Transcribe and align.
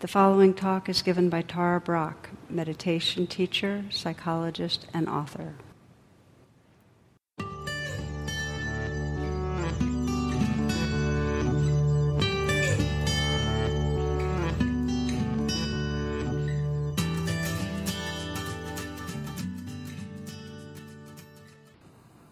The 0.00 0.08
following 0.08 0.54
talk 0.54 0.88
is 0.88 1.02
given 1.02 1.28
by 1.28 1.42
Tara 1.42 1.78
Brach, 1.78 2.30
meditation 2.48 3.26
teacher, 3.26 3.84
psychologist, 3.90 4.86
and 4.94 5.06
author. 5.06 5.56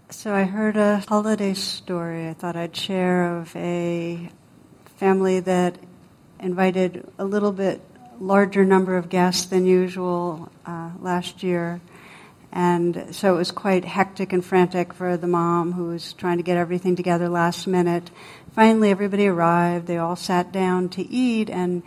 So 0.08 0.34
I 0.34 0.44
heard 0.44 0.78
a 0.78 1.04
holiday 1.06 1.52
story 1.52 2.30
I 2.30 2.32
thought 2.32 2.56
I'd 2.56 2.74
share 2.74 3.36
of 3.36 3.54
a 3.54 4.30
family 4.96 5.40
that 5.40 5.76
invited 6.40 7.06
a 7.18 7.24
little 7.24 7.52
bit 7.52 7.80
larger 8.20 8.64
number 8.64 8.96
of 8.96 9.08
guests 9.08 9.46
than 9.46 9.64
usual 9.66 10.50
uh, 10.66 10.90
last 11.00 11.42
year. 11.42 11.80
And 12.50 13.14
so 13.14 13.34
it 13.34 13.38
was 13.38 13.50
quite 13.50 13.84
hectic 13.84 14.32
and 14.32 14.44
frantic 14.44 14.94
for 14.94 15.16
the 15.16 15.26
mom 15.26 15.72
who 15.72 15.88
was 15.88 16.14
trying 16.14 16.38
to 16.38 16.42
get 16.42 16.56
everything 16.56 16.96
together 16.96 17.28
last 17.28 17.66
minute. 17.66 18.10
Finally, 18.54 18.90
everybody 18.90 19.26
arrived. 19.26 19.86
They 19.86 19.98
all 19.98 20.16
sat 20.16 20.50
down 20.50 20.88
to 20.90 21.06
eat. 21.06 21.50
And 21.50 21.82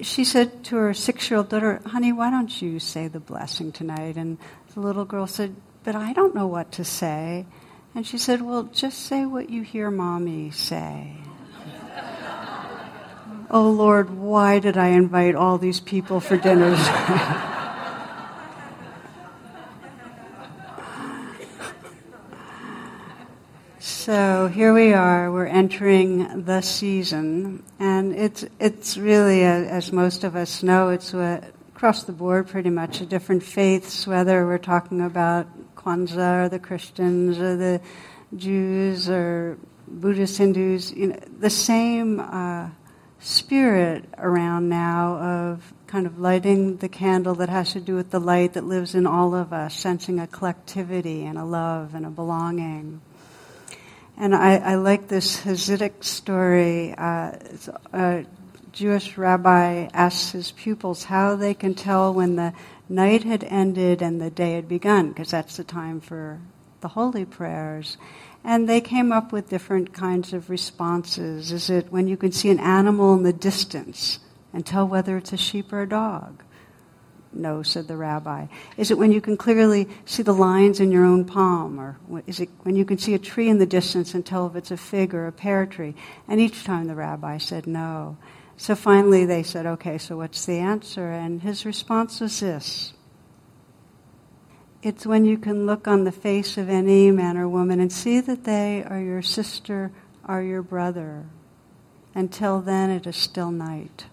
she 0.00 0.24
said 0.24 0.64
to 0.64 0.76
her 0.76 0.94
six 0.94 1.30
year 1.30 1.38
old 1.38 1.48
daughter, 1.48 1.80
Honey, 1.86 2.12
why 2.12 2.30
don't 2.30 2.60
you 2.60 2.78
say 2.78 3.08
the 3.08 3.20
blessing 3.20 3.72
tonight? 3.72 4.16
And 4.16 4.38
the 4.74 4.80
little 4.80 5.04
girl 5.04 5.26
said, 5.26 5.54
But 5.84 5.94
I 5.94 6.12
don't 6.12 6.34
know 6.34 6.46
what 6.46 6.72
to 6.72 6.84
say. 6.84 7.46
And 7.94 8.06
she 8.06 8.18
said, 8.18 8.42
Well, 8.42 8.64
just 8.64 8.98
say 9.06 9.24
what 9.24 9.48
you 9.48 9.62
hear 9.62 9.90
mommy 9.90 10.50
say. 10.50 11.16
Oh 13.50 13.70
Lord, 13.70 14.10
why 14.10 14.58
did 14.58 14.76
I 14.76 14.88
invite 14.88 15.34
all 15.34 15.56
these 15.56 15.80
people 15.80 16.20
for 16.20 16.36
dinners? 16.36 16.78
so 23.78 24.48
here 24.48 24.74
we 24.74 24.92
are, 24.92 25.32
we're 25.32 25.46
entering 25.46 26.44
the 26.44 26.60
season, 26.60 27.62
and 27.78 28.14
it's, 28.14 28.44
it's 28.60 28.98
really, 28.98 29.44
as 29.44 29.92
most 29.92 30.24
of 30.24 30.36
us 30.36 30.62
know, 30.62 30.90
it's 30.90 31.14
across 31.14 32.04
the 32.04 32.12
board 32.12 32.48
pretty 32.48 32.68
much, 32.68 33.00
A 33.00 33.06
different 33.06 33.42
faiths, 33.42 34.06
whether 34.06 34.44
we're 34.44 34.58
talking 34.58 35.00
about 35.00 35.46
Kwanzaa 35.74 36.44
or 36.44 36.50
the 36.50 36.58
Christians 36.58 37.38
or 37.38 37.56
the 37.56 37.80
Jews 38.36 39.08
or 39.08 39.56
Buddhist 39.86 40.36
Hindus, 40.36 40.92
you 40.92 41.06
know, 41.06 41.18
the 41.40 41.48
same. 41.48 42.20
Uh, 42.20 42.68
spirit 43.20 44.04
around 44.16 44.68
now 44.68 45.16
of 45.18 45.72
kind 45.86 46.06
of 46.06 46.18
lighting 46.18 46.76
the 46.76 46.88
candle 46.88 47.34
that 47.34 47.48
has 47.48 47.72
to 47.72 47.80
do 47.80 47.96
with 47.96 48.10
the 48.10 48.20
light 48.20 48.52
that 48.52 48.64
lives 48.64 48.94
in 48.94 49.06
all 49.06 49.34
of 49.34 49.52
us, 49.52 49.74
sensing 49.74 50.20
a 50.20 50.26
collectivity 50.26 51.24
and 51.24 51.38
a 51.38 51.44
love 51.44 51.94
and 51.94 52.04
a 52.04 52.10
belonging. 52.10 53.00
And 54.16 54.34
I, 54.34 54.56
I 54.56 54.74
like 54.74 55.08
this 55.08 55.40
Hasidic 55.40 56.04
story. 56.04 56.94
Uh, 56.96 57.32
a 57.92 58.24
Jewish 58.72 59.16
rabbi 59.16 59.88
asks 59.94 60.32
his 60.32 60.52
pupils 60.52 61.04
how 61.04 61.36
they 61.36 61.54
can 61.54 61.74
tell 61.74 62.12
when 62.12 62.36
the 62.36 62.52
night 62.88 63.24
had 63.24 63.44
ended 63.44 64.02
and 64.02 64.20
the 64.20 64.30
day 64.30 64.54
had 64.54 64.68
begun, 64.68 65.08
because 65.08 65.30
that's 65.30 65.56
the 65.56 65.64
time 65.64 66.00
for 66.00 66.40
the 66.80 66.88
holy 66.88 67.24
prayers. 67.24 67.96
And 68.44 68.68
they 68.68 68.80
came 68.80 69.12
up 69.12 69.32
with 69.32 69.50
different 69.50 69.92
kinds 69.92 70.32
of 70.32 70.48
responses. 70.48 71.52
Is 71.52 71.68
it 71.68 71.92
when 71.92 72.08
you 72.08 72.16
can 72.16 72.32
see 72.32 72.50
an 72.50 72.60
animal 72.60 73.14
in 73.14 73.22
the 73.22 73.32
distance 73.32 74.20
and 74.52 74.64
tell 74.64 74.86
whether 74.86 75.16
it's 75.16 75.32
a 75.32 75.36
sheep 75.36 75.72
or 75.72 75.82
a 75.82 75.88
dog? 75.88 76.42
No, 77.32 77.62
said 77.62 77.88
the 77.88 77.96
rabbi. 77.96 78.46
Is 78.76 78.90
it 78.90 78.98
when 78.98 79.12
you 79.12 79.20
can 79.20 79.36
clearly 79.36 79.88
see 80.06 80.22
the 80.22 80.32
lines 80.32 80.80
in 80.80 80.90
your 80.90 81.04
own 81.04 81.24
palm? 81.24 81.78
Or 81.78 81.98
is 82.26 82.40
it 82.40 82.48
when 82.62 82.74
you 82.74 82.84
can 82.84 82.98
see 82.98 83.14
a 83.14 83.18
tree 83.18 83.48
in 83.48 83.58
the 83.58 83.66
distance 83.66 84.14
and 84.14 84.24
tell 84.24 84.46
if 84.46 84.56
it's 84.56 84.70
a 84.70 84.76
fig 84.76 85.14
or 85.14 85.26
a 85.26 85.32
pear 85.32 85.66
tree? 85.66 85.94
And 86.26 86.40
each 86.40 86.64
time 86.64 86.86
the 86.86 86.94
rabbi 86.94 87.38
said 87.38 87.66
no. 87.66 88.16
So 88.56 88.74
finally 88.74 89.26
they 89.26 89.42
said, 89.42 89.66
okay, 89.66 89.98
so 89.98 90.16
what's 90.16 90.46
the 90.46 90.58
answer? 90.58 91.10
And 91.10 91.42
his 91.42 91.66
response 91.66 92.20
was 92.20 92.40
this 92.40 92.92
it's 94.82 95.04
when 95.04 95.24
you 95.24 95.36
can 95.36 95.66
look 95.66 95.88
on 95.88 96.04
the 96.04 96.12
face 96.12 96.56
of 96.56 96.68
any 96.68 97.10
man 97.10 97.36
or 97.36 97.48
woman 97.48 97.80
and 97.80 97.92
see 97.92 98.20
that 98.20 98.44
they 98.44 98.84
are 98.84 99.00
your 99.00 99.22
sister 99.22 99.90
or 100.26 100.42
your 100.42 100.62
brother. 100.62 101.24
Until 102.14 102.60
then, 102.60 102.90
it 102.90 103.06
is 103.06 103.16
still 103.16 103.50
night. 103.50 104.06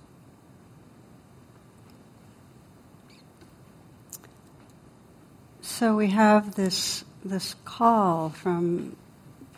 So 5.62 5.96
we 5.96 6.08
have 6.12 6.56
this, 6.56 7.04
this 7.24 7.56
call 7.66 8.30
from 8.30 8.96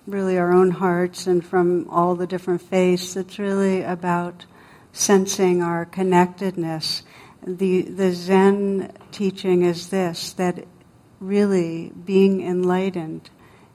really 0.08 0.38
our 0.38 0.52
own 0.52 0.72
hearts 0.72 1.28
and 1.28 1.46
from 1.46 1.88
all 1.90 2.16
the 2.16 2.26
different 2.26 2.62
faiths 2.62 3.14
that's 3.14 3.38
really 3.38 3.84
about 3.84 4.46
sensing 4.94 5.62
our 5.62 5.86
connectedness. 5.86 7.04
The, 7.46 7.84
the 7.84 8.12
Zen 8.14 8.92
teaching 9.12 9.64
is 9.64 9.90
this 9.90 10.34
that 10.34 10.66
really 11.20 11.92
being 12.06 12.42
enlightened 12.42 13.30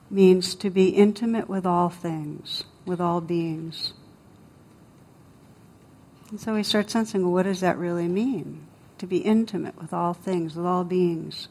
means 0.09 0.55
to 0.55 0.69
be 0.69 0.89
intimate 0.89 1.49
with 1.49 1.65
all 1.65 1.89
things, 1.89 2.63
with 2.85 3.01
all 3.01 3.21
beings. 3.21 3.93
And 6.29 6.39
so 6.39 6.53
we 6.53 6.63
start 6.63 6.89
sensing, 6.89 7.23
well, 7.23 7.33
what 7.33 7.43
does 7.43 7.59
that 7.59 7.77
really 7.77 8.07
mean? 8.07 8.65
To 8.99 9.07
be 9.07 9.17
intimate 9.17 9.79
with 9.79 9.93
all 9.93 10.13
things, 10.13 10.55
with 10.55 10.65
all 10.65 10.83
beings. 10.83 11.47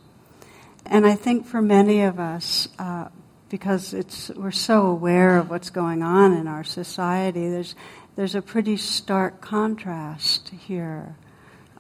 And 0.86 1.06
I 1.06 1.14
think 1.14 1.47
for 1.47 1.62
many 1.62 2.02
of 2.02 2.19
us, 2.19 2.69
uh, 2.78 3.08
because 3.48 3.92
it's, 3.92 4.31
we're 4.31 4.50
so 4.50 4.86
aware 4.86 5.38
of 5.38 5.50
what's 5.50 5.70
going 5.70 6.02
on 6.02 6.32
in 6.32 6.48
our 6.48 6.64
society, 6.64 7.48
there's, 7.48 7.75
there's 8.16 8.34
a 8.34 8.42
pretty 8.42 8.76
stark 8.76 9.41
contrast 9.41 10.48
here 10.48 11.16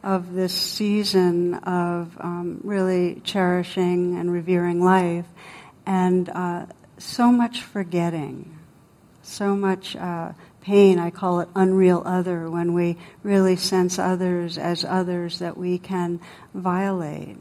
of 0.02 0.32
this 0.32 0.52
season 0.52 1.54
of 1.54 2.16
um, 2.20 2.60
really 2.64 3.20
cherishing 3.24 4.18
and 4.18 4.32
revering 4.32 4.82
life, 4.82 5.26
and 5.86 6.28
uh, 6.28 6.66
so 6.98 7.30
much 7.30 7.62
forgetting, 7.62 8.58
so 9.22 9.54
much 9.54 9.94
uh, 9.96 10.32
pain. 10.60 10.98
I 10.98 11.10
call 11.10 11.40
it 11.40 11.48
unreal 11.54 12.02
other 12.04 12.50
when 12.50 12.74
we 12.74 12.96
really 13.22 13.56
sense 13.56 13.98
others 13.98 14.58
as 14.58 14.84
others 14.84 15.38
that 15.38 15.56
we 15.56 15.78
can 15.78 16.20
violate, 16.54 17.36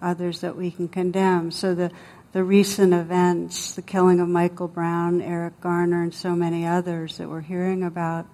others 0.00 0.40
that 0.40 0.56
we 0.56 0.70
can 0.70 0.88
condemn. 0.88 1.50
So 1.50 1.74
the 1.74 1.90
the 2.34 2.42
recent 2.42 2.92
events, 2.92 3.74
the 3.74 3.82
killing 3.82 4.18
of 4.18 4.28
Michael 4.28 4.66
Brown, 4.66 5.22
Eric 5.22 5.60
Garner, 5.60 6.02
and 6.02 6.12
so 6.12 6.34
many 6.34 6.66
others 6.66 7.18
that 7.18 7.28
we're 7.28 7.40
hearing 7.40 7.84
about 7.84 8.26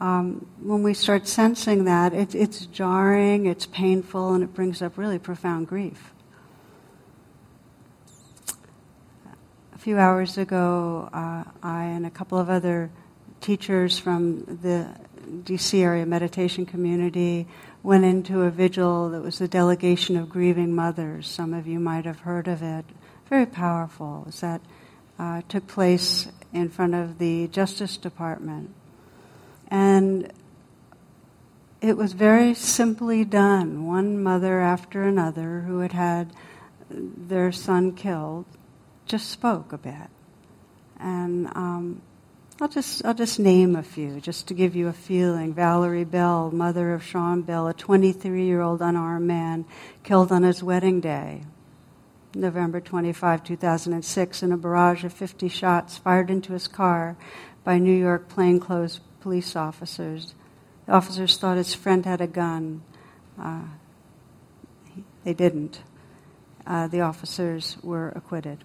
um, 0.00 0.46
when 0.62 0.82
we 0.82 0.94
start 0.94 1.28
sensing 1.28 1.84
that, 1.84 2.14
it, 2.14 2.34
it's 2.34 2.64
jarring, 2.66 3.46
it's 3.46 3.66
painful, 3.66 4.32
and 4.32 4.42
it 4.42 4.54
brings 4.54 4.80
up 4.80 4.96
really 4.96 5.18
profound 5.18 5.68
grief. 5.68 6.14
A 9.74 9.78
few 9.78 9.98
hours 9.98 10.38
ago, 10.38 11.10
uh, 11.12 11.44
I 11.62 11.84
and 11.84 12.06
a 12.06 12.10
couple 12.10 12.38
of 12.38 12.48
other 12.48 12.90
teachers 13.40 13.98
from 13.98 14.44
the 14.62 14.88
DC 15.44 15.80
area 15.80 16.06
meditation 16.06 16.64
community 16.66 17.46
went 17.82 18.04
into 18.04 18.42
a 18.42 18.50
vigil 18.50 19.10
that 19.10 19.22
was 19.22 19.40
a 19.40 19.48
delegation 19.48 20.16
of 20.16 20.28
grieving 20.28 20.74
mothers. 20.74 21.26
Some 21.26 21.54
of 21.54 21.66
you 21.66 21.78
might 21.78 22.04
have 22.04 22.20
heard 22.20 22.48
of 22.48 22.62
it. 22.62 22.84
Very 23.28 23.46
powerful. 23.46 24.22
It 24.22 24.26
was 24.26 24.40
that 24.40 24.60
uh, 25.18 25.42
took 25.48 25.66
place 25.66 26.28
in 26.52 26.68
front 26.68 26.94
of 26.94 27.18
the 27.18 27.48
Justice 27.48 27.96
Department. 27.96 28.74
And 29.70 30.32
it 31.80 31.96
was 31.96 32.12
very 32.12 32.54
simply 32.54 33.24
done. 33.24 33.86
One 33.86 34.22
mother 34.22 34.60
after 34.60 35.02
another 35.02 35.60
who 35.66 35.80
had 35.80 35.92
had 35.92 36.32
their 36.90 37.52
son 37.52 37.92
killed 37.92 38.44
just 39.06 39.30
spoke 39.30 39.72
a 39.72 39.78
bit. 39.78 40.10
And 40.98 41.46
um, 41.56 42.02
I'll 42.60 42.68
just 42.68 43.04
I'll 43.06 43.14
just 43.14 43.38
name 43.38 43.74
a 43.74 43.82
few 43.82 44.20
just 44.20 44.46
to 44.48 44.54
give 44.54 44.76
you 44.76 44.88
a 44.88 44.92
feeling. 44.92 45.54
Valerie 45.54 46.04
Bell, 46.04 46.50
mother 46.50 46.92
of 46.92 47.02
Sean 47.02 47.40
Bell, 47.40 47.68
a 47.68 47.74
23-year-old 47.74 48.82
unarmed 48.82 49.26
man 49.26 49.64
killed 50.02 50.30
on 50.30 50.42
his 50.42 50.62
wedding 50.62 51.00
day, 51.00 51.42
November 52.34 52.78
25, 52.78 53.44
2006, 53.44 54.42
in 54.42 54.52
a 54.52 54.58
barrage 54.58 55.04
of 55.04 55.12
50 55.14 55.48
shots 55.48 55.96
fired 55.96 56.30
into 56.30 56.52
his 56.52 56.68
car 56.68 57.16
by 57.64 57.78
New 57.78 57.96
York 57.96 58.28
plainclothes 58.28 59.00
police 59.20 59.56
officers. 59.56 60.34
The 60.86 60.92
officers 60.92 61.36
thought 61.36 61.56
his 61.56 61.74
friend 61.74 62.04
had 62.04 62.20
a 62.20 62.26
gun. 62.26 62.82
Uh, 63.40 63.62
they 65.24 65.34
didn't. 65.34 65.82
Uh, 66.66 66.86
the 66.88 67.00
officers 67.00 67.76
were 67.82 68.10
acquitted. 68.10 68.64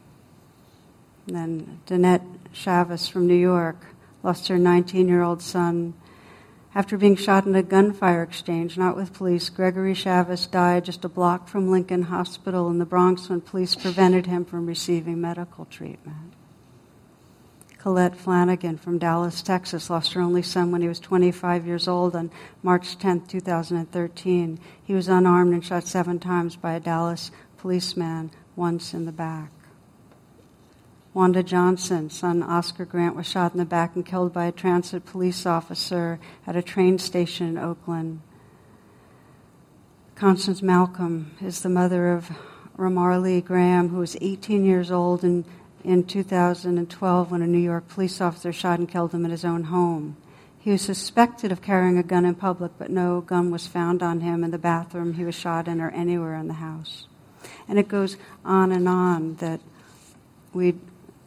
And 1.27 1.35
then 1.35 1.79
Danette 1.87 2.25
Chavez 2.53 3.07
from 3.07 3.27
New 3.27 3.33
York 3.33 3.77
lost 4.23 4.47
her 4.47 4.57
19 4.57 5.07
year 5.07 5.21
old 5.21 5.41
son 5.41 5.93
After 6.75 6.97
being 6.97 7.15
shot 7.15 7.45
in 7.45 7.55
a 7.55 7.63
gunfire 7.63 8.21
exchange, 8.21 8.77
not 8.77 8.97
with 8.97 9.13
police, 9.13 9.47
Gregory 9.47 9.93
Chavez 9.93 10.45
died 10.45 10.83
just 10.83 11.05
a 11.05 11.09
block 11.09 11.47
from 11.47 11.71
Lincoln 11.71 12.03
Hospital 12.03 12.69
in 12.69 12.79
the 12.79 12.85
Bronx 12.85 13.29
when 13.29 13.39
police 13.39 13.75
prevented 13.75 14.25
him 14.25 14.43
from 14.43 14.65
receiving 14.65 15.21
medical 15.21 15.63
treatment. 15.63 16.33
Colette 17.85 18.15
Flanagan 18.15 18.79
from 18.79 18.97
Dallas, 18.97 19.43
Texas, 19.43 19.91
lost 19.91 20.13
her 20.13 20.21
only 20.21 20.41
son 20.41 20.71
when 20.71 20.81
he 20.81 20.87
was 20.87 20.99
25 20.99 21.67
years 21.67 21.87
old 21.87 22.15
on 22.15 22.31
March 22.63 22.97
10, 22.97 23.27
2013. 23.27 24.59
He 24.83 24.93
was 24.95 25.07
unarmed 25.07 25.53
and 25.53 25.63
shot 25.63 25.83
seven 25.83 26.17
times 26.17 26.55
by 26.55 26.73
a 26.73 26.79
Dallas 26.79 27.29
policeman, 27.59 28.31
once 28.55 28.95
in 28.95 29.05
the 29.05 29.11
back. 29.11 29.51
Wanda 31.13 31.43
Johnson, 31.43 32.09
son 32.09 32.41
Oscar 32.41 32.85
Grant, 32.85 33.15
was 33.15 33.27
shot 33.27 33.51
in 33.51 33.59
the 33.59 33.65
back 33.65 33.95
and 33.95 34.03
killed 34.03 34.33
by 34.33 34.45
a 34.45 34.51
transit 34.51 35.05
police 35.05 35.45
officer 35.45 36.19
at 36.47 36.55
a 36.55 36.63
train 36.63 36.97
station 36.97 37.49
in 37.49 37.57
Oakland. 37.59 38.19
Constance 40.15 40.63
Malcolm 40.63 41.37
is 41.39 41.61
the 41.61 41.69
mother 41.69 42.11
of 42.11 42.31
Ramarley 42.77 43.45
Graham, 43.45 43.89
who 43.89 43.99
was 43.99 44.17
18 44.21 44.65
years 44.65 44.89
old 44.89 45.23
in, 45.23 45.45
in 45.85 46.03
2012 46.03 47.31
when 47.31 47.41
a 47.43 47.47
New 47.47 47.59
York 47.59 47.87
police 47.87 48.19
officer 48.19 48.51
shot 48.51 48.79
and 48.79 48.89
killed 48.89 49.13
him 49.13 49.23
in 49.23 49.31
his 49.31 49.45
own 49.45 49.65
home. 49.65 50.17
He 50.59 50.71
was 50.71 50.81
suspected 50.81 51.51
of 51.51 51.61
carrying 51.61 51.99
a 51.99 52.03
gun 52.03 52.25
in 52.25 52.33
public, 52.33 52.71
but 52.79 52.89
no 52.89 53.21
gun 53.21 53.51
was 53.51 53.67
found 53.67 54.01
on 54.01 54.21
him 54.21 54.43
in 54.43 54.49
the 54.49 54.57
bathroom 54.57 55.13
he 55.13 55.23
was 55.23 55.35
shot 55.35 55.67
in 55.67 55.79
or 55.79 55.91
anywhere 55.91 56.35
in 56.35 56.47
the 56.47 56.55
house. 56.55 57.05
And 57.67 57.77
it 57.77 57.87
goes 57.87 58.17
on 58.43 58.71
and 58.71 58.89
on 58.89 59.35
that 59.35 59.61
we 60.53 60.73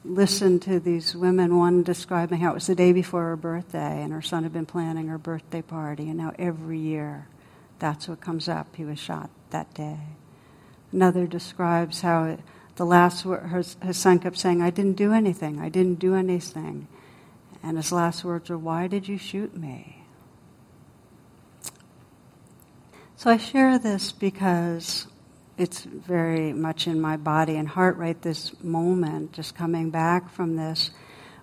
listened 0.05 0.63
to 0.63 0.81
these 0.81 1.15
women, 1.15 1.57
one 1.57 1.85
describing 1.85 2.41
how 2.41 2.51
it 2.51 2.55
was 2.55 2.67
the 2.67 2.75
day 2.75 2.93
before 2.93 3.23
her 3.23 3.37
birthday 3.37 4.03
and 4.03 4.13
her 4.13 4.23
son 4.23 4.43
had 4.43 4.53
been 4.53 4.67
planning 4.67 5.07
her 5.07 5.19
birthday 5.19 5.63
party, 5.63 6.09
and 6.09 6.19
now 6.19 6.33
every 6.37 6.81
year 6.81 7.29
that's 7.79 8.09
what 8.09 8.21
comes 8.21 8.49
up. 8.49 8.75
He 8.75 8.85
was 8.85 8.99
shot 8.99 9.31
that 9.51 9.73
day. 9.75 10.01
Another 10.91 11.29
describes 11.29 12.01
how 12.01 12.25
it, 12.25 12.41
the 12.79 12.87
last 12.87 13.27
word, 13.27 13.43
her, 13.43 13.63
his 13.83 13.97
son 13.97 14.21
kept 14.21 14.39
saying, 14.39 14.63
I 14.63 14.71
didn't 14.71 14.97
do 14.97 15.13
anything, 15.13 15.61
I 15.61 15.69
didn't 15.69 15.99
do 15.99 16.15
anything. 16.15 16.87
And 17.63 17.77
his 17.77 17.93
last 17.93 18.25
words 18.25 18.49
were, 18.49 18.57
Why 18.57 18.87
did 18.87 19.09
you 19.09 19.19
shoot 19.19 19.55
me? 19.55 20.05
So 23.17 23.31
I 23.31 23.37
share 23.37 23.79
this 23.81 24.13
because 24.13 25.09
it's 25.59 25.83
very 25.83 26.53
much 26.53 26.87
in 26.87 27.01
my 27.01 27.17
body 27.17 27.57
and 27.57 27.67
heart 27.67 27.97
right 27.97 28.21
this 28.23 28.53
moment, 28.63 29.33
just 29.33 29.57
coming 29.57 29.91
back 29.91 30.31
from 30.31 30.55
this. 30.55 30.93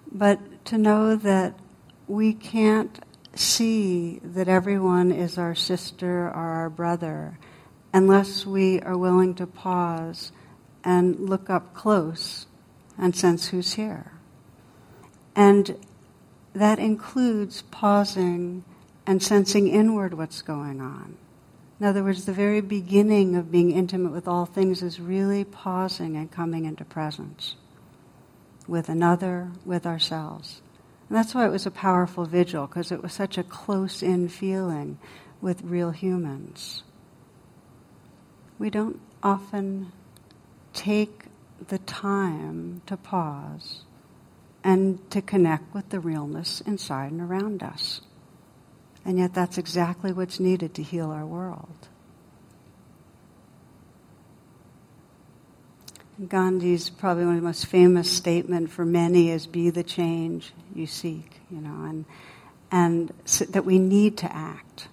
But 0.10 0.66
to 0.66 0.78
know 0.78 1.18
that 1.18 1.60
we 2.08 2.34
can't 2.34 2.98
see 3.36 4.22
that 4.24 4.48
everyone 4.48 5.12
is 5.12 5.38
our 5.38 5.54
sister 5.54 6.28
or 6.28 6.34
our 6.34 6.70
brother 6.70 7.38
unless 7.94 8.46
we 8.46 8.80
are 8.80 8.98
willing 8.98 9.36
to 9.36 9.46
pause 9.46 10.32
and 10.86 11.20
look 11.20 11.50
up 11.50 11.74
close 11.74 12.46
and 12.98 13.16
sense 13.16 13.48
who's 13.48 13.74
here. 13.74 14.12
And 15.36 15.78
that 16.54 16.80
includes 16.80 17.64
pausing 17.64 18.64
and 19.06 19.22
sensing 19.22 19.68
inward 19.68 20.14
what's 20.14 20.42
going 20.42 20.80
on. 20.80 21.18
In 21.80 21.86
other 21.86 22.04
words, 22.04 22.26
the 22.26 22.32
very 22.32 22.62
beginning 22.62 23.36
of 23.36 23.52
being 23.52 23.72
intimate 23.72 24.14
with 24.14 24.28
all 24.28 24.46
things 24.46 24.82
is 24.82 25.00
really 25.00 25.44
pausing 25.44 26.16
and 26.16 26.32
coming 26.32 26.64
into 26.64 26.86
presence 26.86 27.56
with 28.68 28.88
another, 28.88 29.52
with 29.66 29.86
ourselves. 29.86 30.62
And 31.10 31.18
that's 31.18 31.36
why 31.36 31.46
it 31.46 31.52
was 31.52 31.66
a 31.66 31.72
powerful 31.72 32.26
vigil, 32.26 32.66
because 32.66 32.92
it 32.92 33.04
was 33.04 33.12
such 33.12 33.38
a 33.38 33.44
close 33.44 34.02
in 34.02 34.30
feeling 34.30 34.98
with 35.42 35.62
real 35.64 35.92
humans. 35.92 36.84
We 38.58 38.70
don't 38.70 39.00
often 39.22 39.92
take 40.76 41.24
the 41.68 41.80
time 41.80 42.82
to 42.86 42.98
pause 42.98 43.82
and 44.64 45.10
to 45.10 45.22
connect 45.22 45.74
with 45.74 45.90
the 45.90 46.00
realness 46.00 46.62
inside 46.62 47.12
and 47.12 47.22
around 47.22 47.64
us. 47.64 48.02
And 49.04 49.18
yet, 49.18 49.34
that's 49.34 49.58
exactly 49.58 50.12
what's 50.12 50.40
needed 50.40 50.74
to 50.76 50.84
heal 50.84 51.12
our 51.12 51.26
world. 51.26 51.88
Gandhi's 56.28 56.90
probably 56.90 57.26
one 57.26 57.36
of 57.36 57.42
the 57.42 57.46
most 57.46 57.66
famous 57.66 58.10
statement 58.10 58.72
for 58.72 58.86
many 58.86 59.30
is 59.30 59.48
"Be 59.48 59.70
the 59.70 59.84
change 59.84 60.54
you 60.74 60.88
seek," 60.88 61.40
you 61.52 61.60
know, 61.60 61.84
and 61.86 62.06
and 62.72 63.14
so 63.26 63.46
that 63.46 63.66
we 63.66 63.80
need 63.80 64.18
to 64.18 64.36
act. 64.36 64.88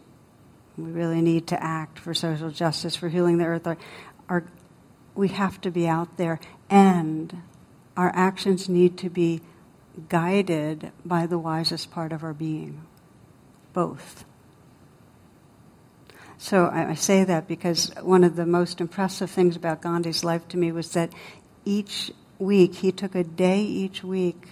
We 0.76 0.90
really 0.90 1.20
need 1.20 1.46
to 1.49 1.62
act 1.62 1.99
for 1.99 2.12
social 2.12 2.50
justice, 2.50 2.96
for 2.96 3.08
healing 3.08 3.38
the 3.38 3.44
earth. 3.44 3.67
Our, 3.67 3.76
our, 4.28 4.44
we 5.14 5.29
have 5.29 5.61
to 5.62 5.70
be 5.70 5.87
out 5.87 6.17
there, 6.17 6.41
and 6.70 7.43
our 7.97 8.12
actions 8.14 8.69
need 8.69 8.97
to 8.99 9.11
be 9.11 9.41
guided 10.09 10.91
by 11.05 11.26
the 11.26 11.38
wisest 11.38 11.91
part 11.91 12.12
of 12.12 12.25
our 12.25 12.32
being 12.32 12.82
both. 13.73 14.25
So 16.38 16.69
I, 16.73 16.94
say 16.94 17.23
that 17.25 17.47
because 17.47 17.93
one 18.00 18.25
of 18.25 18.35
the 18.35 18.47
most 18.47 18.81
impressive 18.81 19.31
things 19.31 19.55
about 19.55 19.81
Gandhi's 19.81 20.25
life 20.25 20.49
to 20.49 20.56
me 20.56 20.73
was 20.73 20.91
that 20.93 21.12
each 21.64 22.11
week, 22.38 22.75
he 22.75 22.91
took 22.91 23.14
a 23.14 23.23
day 23.23 23.62
each 23.62 24.03
week 24.03 24.49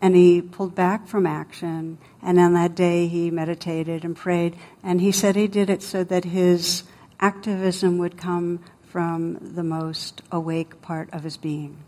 and 0.00 0.16
he 0.16 0.40
pulled 0.40 0.74
back 0.74 1.06
from 1.06 1.26
action. 1.26 1.98
And 2.22 2.38
on 2.38 2.54
that 2.54 2.74
day, 2.74 3.06
he 3.06 3.30
meditated 3.30 4.02
and 4.02 4.16
prayed. 4.16 4.56
And 4.82 5.00
he 5.00 5.12
said 5.12 5.36
he 5.36 5.46
did 5.46 5.68
it 5.68 5.82
so 5.82 6.04
that 6.04 6.24
his 6.24 6.84
activism 7.20 7.98
would 7.98 8.16
come 8.16 8.60
from 8.92 9.38
the 9.54 9.62
most 9.62 10.20
awake 10.30 10.82
part 10.82 11.08
of 11.14 11.24
his 11.24 11.38
being. 11.38 11.78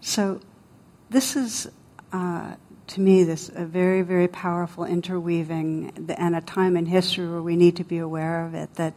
So, 0.00 0.40
this 1.10 1.36
is 1.36 1.68
uh, 2.12 2.54
to 2.88 3.00
me, 3.00 3.22
this 3.22 3.50
a 3.54 3.64
very, 3.64 4.02
very 4.02 4.28
powerful 4.28 4.84
interweaving 4.84 6.10
and 6.16 6.34
a 6.34 6.40
time 6.40 6.76
in 6.76 6.86
history 6.86 7.28
where 7.28 7.42
we 7.42 7.54
need 7.54 7.76
to 7.76 7.84
be 7.84 7.98
aware 7.98 8.44
of 8.44 8.54
it. 8.54 8.74
That 8.74 8.94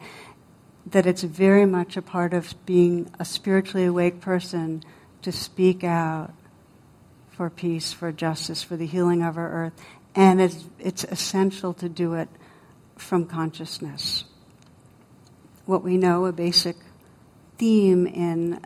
that 0.88 1.06
it's 1.06 1.22
very 1.22 1.66
much 1.66 1.96
a 1.96 2.02
part 2.02 2.34
of 2.34 2.56
being 2.66 3.12
a 3.20 3.26
spiritually 3.26 3.86
awake 3.86 4.20
person 4.20 4.84
to 5.22 5.32
speak 5.32 5.84
out 5.84 6.34
for 7.30 7.52
peace, 7.52 7.94
for 7.94 8.12
justice, 8.12 8.64
for 8.64 8.76
the 8.76 8.88
healing 8.88 9.22
of 9.22 9.38
our 9.38 9.50
earth, 9.52 9.74
and 10.16 10.42
it's 10.42 10.66
it's 10.80 11.04
essential 11.04 11.74
to 11.76 11.90
do 11.90 12.14
it 12.14 12.30
from 12.98 13.26
consciousness. 13.26 14.24
What 15.72 15.86
we 15.86 15.96
know, 15.96 16.26
a 16.26 16.34
basic 16.34 16.76
theme 17.58 18.06
in 18.06 18.60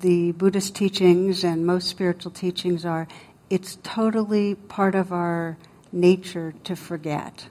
the 0.00 0.32
Buddhist 0.32 0.74
teachings 0.74 1.44
and 1.44 1.64
most 1.64 1.88
spiritual 1.88 2.30
teachings 2.30 2.84
are 2.84 3.08
it's 3.48 3.78
totally 3.82 4.54
part 4.54 4.94
of 4.94 5.14
our 5.14 5.56
nature 5.92 6.52
to 6.64 6.76
forget, 6.76 7.48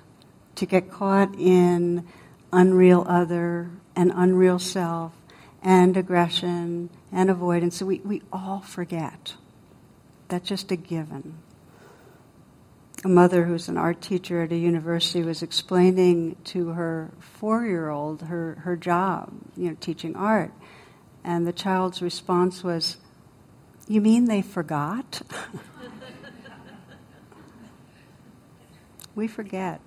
to 0.54 0.68
get 0.68 0.92
caught 0.92 1.34
in 1.34 2.08
unreal 2.54 3.08
other 3.10 3.72
and 3.96 4.12
unreal 4.14 4.60
self 4.60 5.14
and 5.64 5.98
aggression 5.98 6.92
and 7.12 7.32
avoidance. 7.32 7.78
So 7.78 7.88
we, 7.88 8.02
we 8.02 8.22
all 8.32 8.60
forget. 8.60 9.34
That's 10.28 10.48
just 10.48 10.72
a 10.72 10.76
given. 10.76 11.40
A 13.06 13.08
mother 13.08 13.46
who's 13.46 13.70
an 13.70 13.78
art 13.78 14.02
teacher 14.02 14.42
at 14.42 14.52
a 14.52 14.58
university 14.58 15.24
was 15.24 15.42
explaining 15.42 16.36
to 16.46 16.70
her 16.70 17.12
four 17.20 17.66
year 17.66 17.90
old 17.90 18.24
her, 18.24 18.56
her 18.64 18.76
job, 18.76 19.32
you 19.56 19.70
know, 19.70 19.78
teaching 19.80 20.16
art. 20.18 20.52
And 21.24 21.48
the 21.48 21.54
child's 21.54 22.02
response 22.02 22.64
was, 22.64 22.98
You 23.88 24.02
mean 24.02 24.26
they 24.26 24.42
forgot? 24.42 25.22
we 29.16 29.28
forget. 29.28 29.80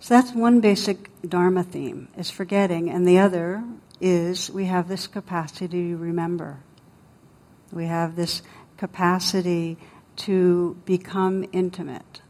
So 0.00 0.14
that's 0.14 0.32
one 0.32 0.60
basic 0.60 1.10
Dharma 1.26 1.62
theme, 1.62 2.08
is 2.16 2.30
forgetting. 2.30 2.90
And 2.90 3.06
the 3.06 3.18
other 3.18 3.62
is 4.00 4.50
we 4.50 4.64
have 4.64 4.88
this 4.88 5.06
capacity 5.06 5.90
to 5.90 5.96
remember. 5.96 6.58
We 7.70 7.86
have 7.86 8.16
this 8.16 8.42
capacity 8.76 9.78
to 10.16 10.76
become 10.84 11.46
intimate. 11.52 12.21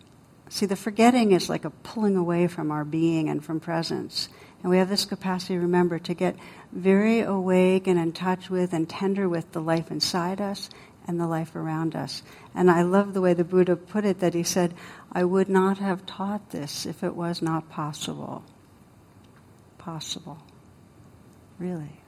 See, 0.52 0.66
the 0.66 0.76
forgetting 0.76 1.32
is 1.32 1.48
like 1.48 1.64
a 1.64 1.70
pulling 1.70 2.14
away 2.14 2.46
from 2.46 2.70
our 2.70 2.84
being 2.84 3.30
and 3.30 3.42
from 3.42 3.58
presence. 3.58 4.28
And 4.62 4.70
we 4.70 4.76
have 4.76 4.90
this 4.90 5.06
capacity, 5.06 5.56
remember, 5.56 5.98
to 6.00 6.12
get 6.12 6.36
very 6.72 7.20
awake 7.20 7.86
and 7.86 7.98
in 7.98 8.12
touch 8.12 8.50
with 8.50 8.74
and 8.74 8.86
tender 8.86 9.30
with 9.30 9.50
the 9.52 9.62
life 9.62 9.90
inside 9.90 10.42
us 10.42 10.68
and 11.06 11.18
the 11.18 11.26
life 11.26 11.56
around 11.56 11.96
us. 11.96 12.22
And 12.54 12.70
I 12.70 12.82
love 12.82 13.14
the 13.14 13.22
way 13.22 13.32
the 13.32 13.44
Buddha 13.44 13.76
put 13.76 14.04
it 14.04 14.20
that 14.20 14.34
he 14.34 14.42
said, 14.42 14.74
I 15.10 15.24
would 15.24 15.48
not 15.48 15.78
have 15.78 16.04
taught 16.04 16.50
this 16.50 16.84
if 16.84 17.02
it 17.02 17.16
was 17.16 17.40
not 17.40 17.70
possible. 17.70 18.44
Possible. 19.78 20.36
Really. 21.58 22.02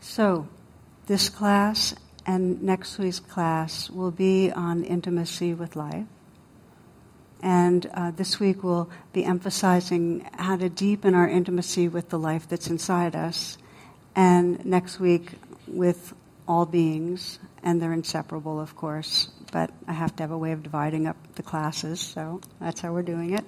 So, 0.00 0.48
this 1.06 1.28
class 1.28 1.94
and 2.26 2.60
next 2.64 2.98
week's 2.98 3.20
class 3.20 3.88
will 3.90 4.10
be 4.10 4.50
on 4.50 4.82
intimacy 4.82 5.54
with 5.54 5.76
life. 5.76 6.06
And 7.62 7.86
uh, 7.94 8.10
this 8.10 8.40
week 8.40 8.64
we'll 8.64 8.90
be 9.12 9.24
emphasizing 9.24 10.28
how 10.36 10.56
to 10.56 10.68
deepen 10.68 11.14
our 11.14 11.28
intimacy 11.28 11.86
with 11.86 12.08
the 12.08 12.18
life 12.18 12.48
that's 12.48 12.66
inside 12.66 13.14
us. 13.14 13.56
And 14.16 14.64
next 14.66 14.98
week 14.98 15.34
with 15.68 16.12
all 16.48 16.66
beings, 16.66 17.38
and 17.62 17.80
they're 17.80 17.92
inseparable, 17.92 18.60
of 18.60 18.74
course, 18.74 19.30
but 19.52 19.70
I 19.86 19.92
have 19.92 20.16
to 20.16 20.24
have 20.24 20.32
a 20.32 20.38
way 20.38 20.50
of 20.50 20.64
dividing 20.64 21.06
up 21.06 21.16
the 21.36 21.44
classes, 21.44 22.00
so 22.00 22.40
that's 22.58 22.80
how 22.80 22.92
we're 22.92 23.02
doing 23.02 23.32
it. 23.32 23.44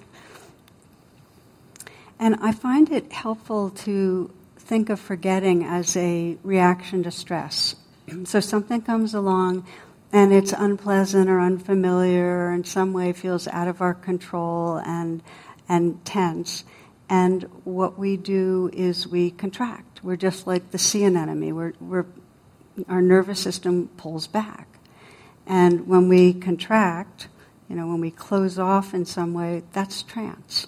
And 2.17 2.37
I 2.41 2.53
find 2.53 2.89
it 2.93 3.11
helpful 3.11 3.71
to 3.83 4.31
think 4.57 4.89
of 4.89 4.97
forgetting 4.97 5.65
as 5.65 5.97
a 5.97 6.37
reaction 6.41 7.03
to 7.03 7.11
stress. 7.11 7.75
so 8.23 8.39
something 8.39 8.81
comes 8.81 9.13
along 9.13 9.65
and 10.15 10.31
it's 10.31 10.53
unpleasant 10.53 11.29
or 11.29 11.41
unfamiliar 11.41 12.47
or 12.47 12.53
in 12.53 12.63
some 12.63 12.93
way 12.93 13.11
feels 13.11 13.49
out 13.49 13.67
of 13.67 13.81
our 13.81 13.93
control 13.93 14.77
and, 14.77 15.21
and 15.67 16.05
tense. 16.05 16.63
And 17.09 17.43
what 17.65 17.99
we 17.99 18.15
do 18.15 18.69
is 18.71 19.05
we 19.05 19.29
contract. 19.29 20.01
We're 20.01 20.15
just 20.15 20.47
like 20.47 20.71
the 20.71 20.77
sea 20.77 21.03
anemone. 21.03 21.53
We're, 21.53 21.73
we're, 21.81 22.05
our 22.87 23.01
nervous 23.01 23.41
system 23.41 23.89
pulls 23.97 24.25
back. 24.25 24.69
And 25.45 25.85
when 25.85 26.07
we 26.07 26.33
contract, 26.33 27.27
you 27.67 27.75
know, 27.75 27.87
when 27.87 27.99
we 27.99 28.09
close 28.09 28.57
off 28.57 28.93
in 28.93 29.03
some 29.03 29.33
way, 29.33 29.63
that's 29.73 30.01
trance. 30.01 30.67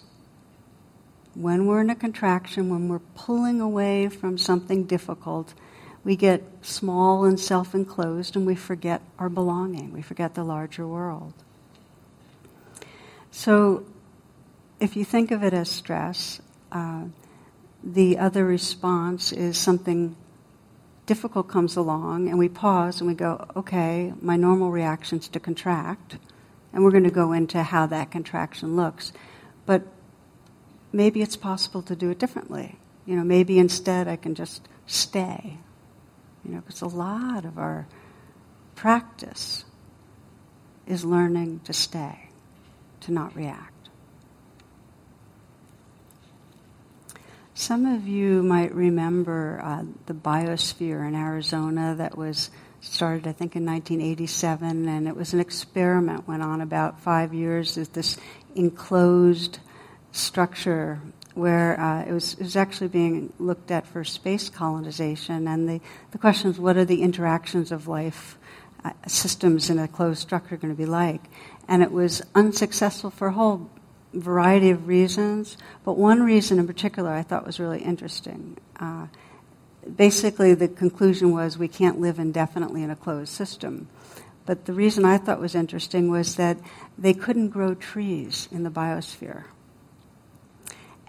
When 1.35 1.67
we're 1.67 1.79
in 1.79 1.89
a 1.89 1.95
contraction, 1.95 2.69
when 2.69 2.89
we're 2.89 2.99
pulling 3.15 3.61
away 3.61 4.09
from 4.09 4.37
something 4.37 4.83
difficult, 4.83 5.53
we 6.07 6.15
get 6.15 6.41
small 6.61 7.25
and 7.25 7.37
self 7.37 7.75
enclosed 7.75 8.37
and 8.37 8.47
we 8.47 8.55
forget 8.55 9.01
our 9.19 9.27
belonging. 9.27 9.91
We 9.91 10.01
forget 10.01 10.35
the 10.35 10.43
larger 10.45 10.87
world. 10.87 11.33
So, 13.29 13.83
if 14.79 14.95
you 14.95 15.03
think 15.03 15.31
of 15.31 15.43
it 15.43 15.51
as 15.51 15.69
stress, 15.69 16.39
uh, 16.71 17.07
the 17.83 18.17
other 18.19 18.45
response 18.45 19.33
is 19.33 19.57
something 19.57 20.15
difficult 21.07 21.49
comes 21.49 21.75
along 21.75 22.29
and 22.29 22.39
we 22.39 22.47
pause 22.47 23.01
and 23.01 23.09
we 23.09 23.13
go, 23.13 23.45
okay, 23.57 24.13
my 24.21 24.37
normal 24.37 24.71
reaction 24.71 25.19
is 25.19 25.27
to 25.27 25.41
contract. 25.41 26.15
And 26.71 26.85
we're 26.85 26.91
going 26.91 27.03
to 27.03 27.11
go 27.11 27.33
into 27.33 27.63
how 27.63 27.85
that 27.87 28.11
contraction 28.11 28.77
looks. 28.77 29.11
But 29.65 29.81
maybe 30.93 31.21
it's 31.21 31.35
possible 31.35 31.81
to 31.81 31.97
do 31.97 32.09
it 32.11 32.17
differently. 32.17 32.79
You 33.05 33.17
know, 33.17 33.25
maybe 33.25 33.59
instead 33.59 34.07
I 34.07 34.15
can 34.15 34.35
just 34.35 34.69
stay. 34.85 35.57
You 36.47 36.55
know, 36.55 36.61
because 36.61 36.81
a 36.81 36.87
lot 36.87 37.43
of 37.43 37.57
our 37.57 37.87
practice 38.75 39.65
is 40.85 41.03
learning 41.03 41.59
to 41.65 41.73
stay, 41.73 42.29
to 43.01 43.11
not 43.11 43.35
react. 43.35 43.89
Some 47.53 47.85
of 47.85 48.07
you 48.07 48.43
might 48.43 48.73
remember 48.73 49.59
uh, 49.61 49.83
the 50.05 50.13
biosphere 50.13 51.05
in 51.05 51.15
Arizona 51.15 51.95
that 51.97 52.17
was 52.17 52.49
started, 52.81 53.27
I 53.27 53.31
think, 53.31 53.55
in 53.55 53.65
1987, 53.65 54.87
and 54.87 55.07
it 55.07 55.15
was 55.15 55.33
an 55.33 55.39
experiment, 55.39 56.27
went 56.27 56.43
on 56.43 56.61
about 56.61 57.01
five 57.01 57.33
years, 57.33 57.75
with 57.75 57.91
this 57.93 58.17
enclosed 58.55 59.59
structure 60.11 61.01
where 61.37 61.79
uh, 61.79 62.03
it, 62.03 62.11
was, 62.11 62.33
it 62.33 62.41
was 62.41 62.55
actually 62.55 62.87
being 62.87 63.31
looked 63.39 63.71
at 63.71 63.85
for 63.85 64.03
space 64.03 64.49
colonization. 64.49 65.47
And 65.47 65.69
the, 65.69 65.81
the 66.11 66.17
question 66.17 66.49
is, 66.49 66.59
what 66.59 66.77
are 66.77 66.85
the 66.85 67.03
interactions 67.03 67.71
of 67.71 67.87
life 67.87 68.37
uh, 68.83 68.91
systems 69.07 69.69
in 69.69 69.79
a 69.79 69.87
closed 69.87 70.19
structure 70.19 70.57
going 70.57 70.73
to 70.73 70.77
be 70.77 70.85
like? 70.85 71.21
And 71.67 71.83
it 71.83 71.91
was 71.91 72.21
unsuccessful 72.33 73.11
for 73.11 73.27
a 73.27 73.33
whole 73.33 73.69
variety 74.13 74.71
of 74.71 74.87
reasons, 74.87 75.57
but 75.85 75.97
one 75.97 76.23
reason 76.23 76.59
in 76.59 76.65
particular 76.65 77.11
I 77.11 77.21
thought 77.21 77.45
was 77.45 77.59
really 77.59 77.83
interesting. 77.83 78.57
Uh, 78.79 79.07
basically, 79.95 80.53
the 80.53 80.67
conclusion 80.67 81.31
was 81.31 81.57
we 81.57 81.67
can't 81.67 81.99
live 81.99 82.17
indefinitely 82.19 82.83
in 82.83 82.89
a 82.89 82.95
closed 82.95 83.33
system. 83.33 83.87
But 84.45 84.65
the 84.65 84.73
reason 84.73 85.03
I 85.03 85.17
thought 85.17 85.41
was 85.41 85.55
interesting 85.55 86.09
was 86.09 86.35
that 86.37 86.57
they 86.97 87.13
couldn't 87.13 87.49
grow 87.49 87.75
trees 87.75 88.47
in 88.51 88.63
the 88.63 88.69
biosphere. 88.69 89.43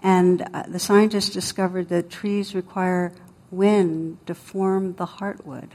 And 0.01 0.47
uh, 0.53 0.63
the 0.67 0.79
scientists 0.79 1.29
discovered 1.29 1.89
that 1.89 2.09
trees 2.09 2.55
require 2.55 3.13
wind 3.51 4.17
to 4.27 4.35
form 4.35 4.93
the 4.93 5.05
heartwood 5.05 5.71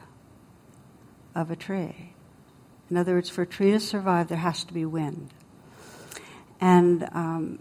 of 1.34 1.50
a 1.50 1.56
tree. 1.56 2.12
In 2.90 2.96
other 2.96 3.14
words, 3.14 3.28
for 3.28 3.42
a 3.42 3.46
tree 3.46 3.72
to 3.72 3.80
survive, 3.80 4.28
there 4.28 4.38
has 4.38 4.64
to 4.64 4.72
be 4.72 4.84
wind. 4.84 5.32
And 6.60 7.08
um, 7.12 7.58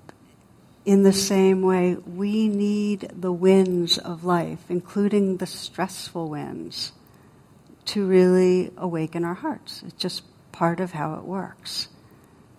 in 0.85 1.03
the 1.03 1.13
same 1.13 1.61
way, 1.61 1.95
we 1.95 2.47
need 2.47 3.11
the 3.15 3.31
winds 3.31 3.97
of 3.97 4.23
life, 4.23 4.59
including 4.69 5.37
the 5.37 5.45
stressful 5.47 6.29
winds, 6.29 6.91
to 7.85 8.05
really 8.05 8.71
awaken 8.77 9.25
our 9.25 9.33
hearts. 9.33 9.83
It's 9.85 9.93
just 9.93 10.23
part 10.51 10.79
of 10.79 10.91
how 10.91 11.15
it 11.15 11.23
works. 11.23 11.87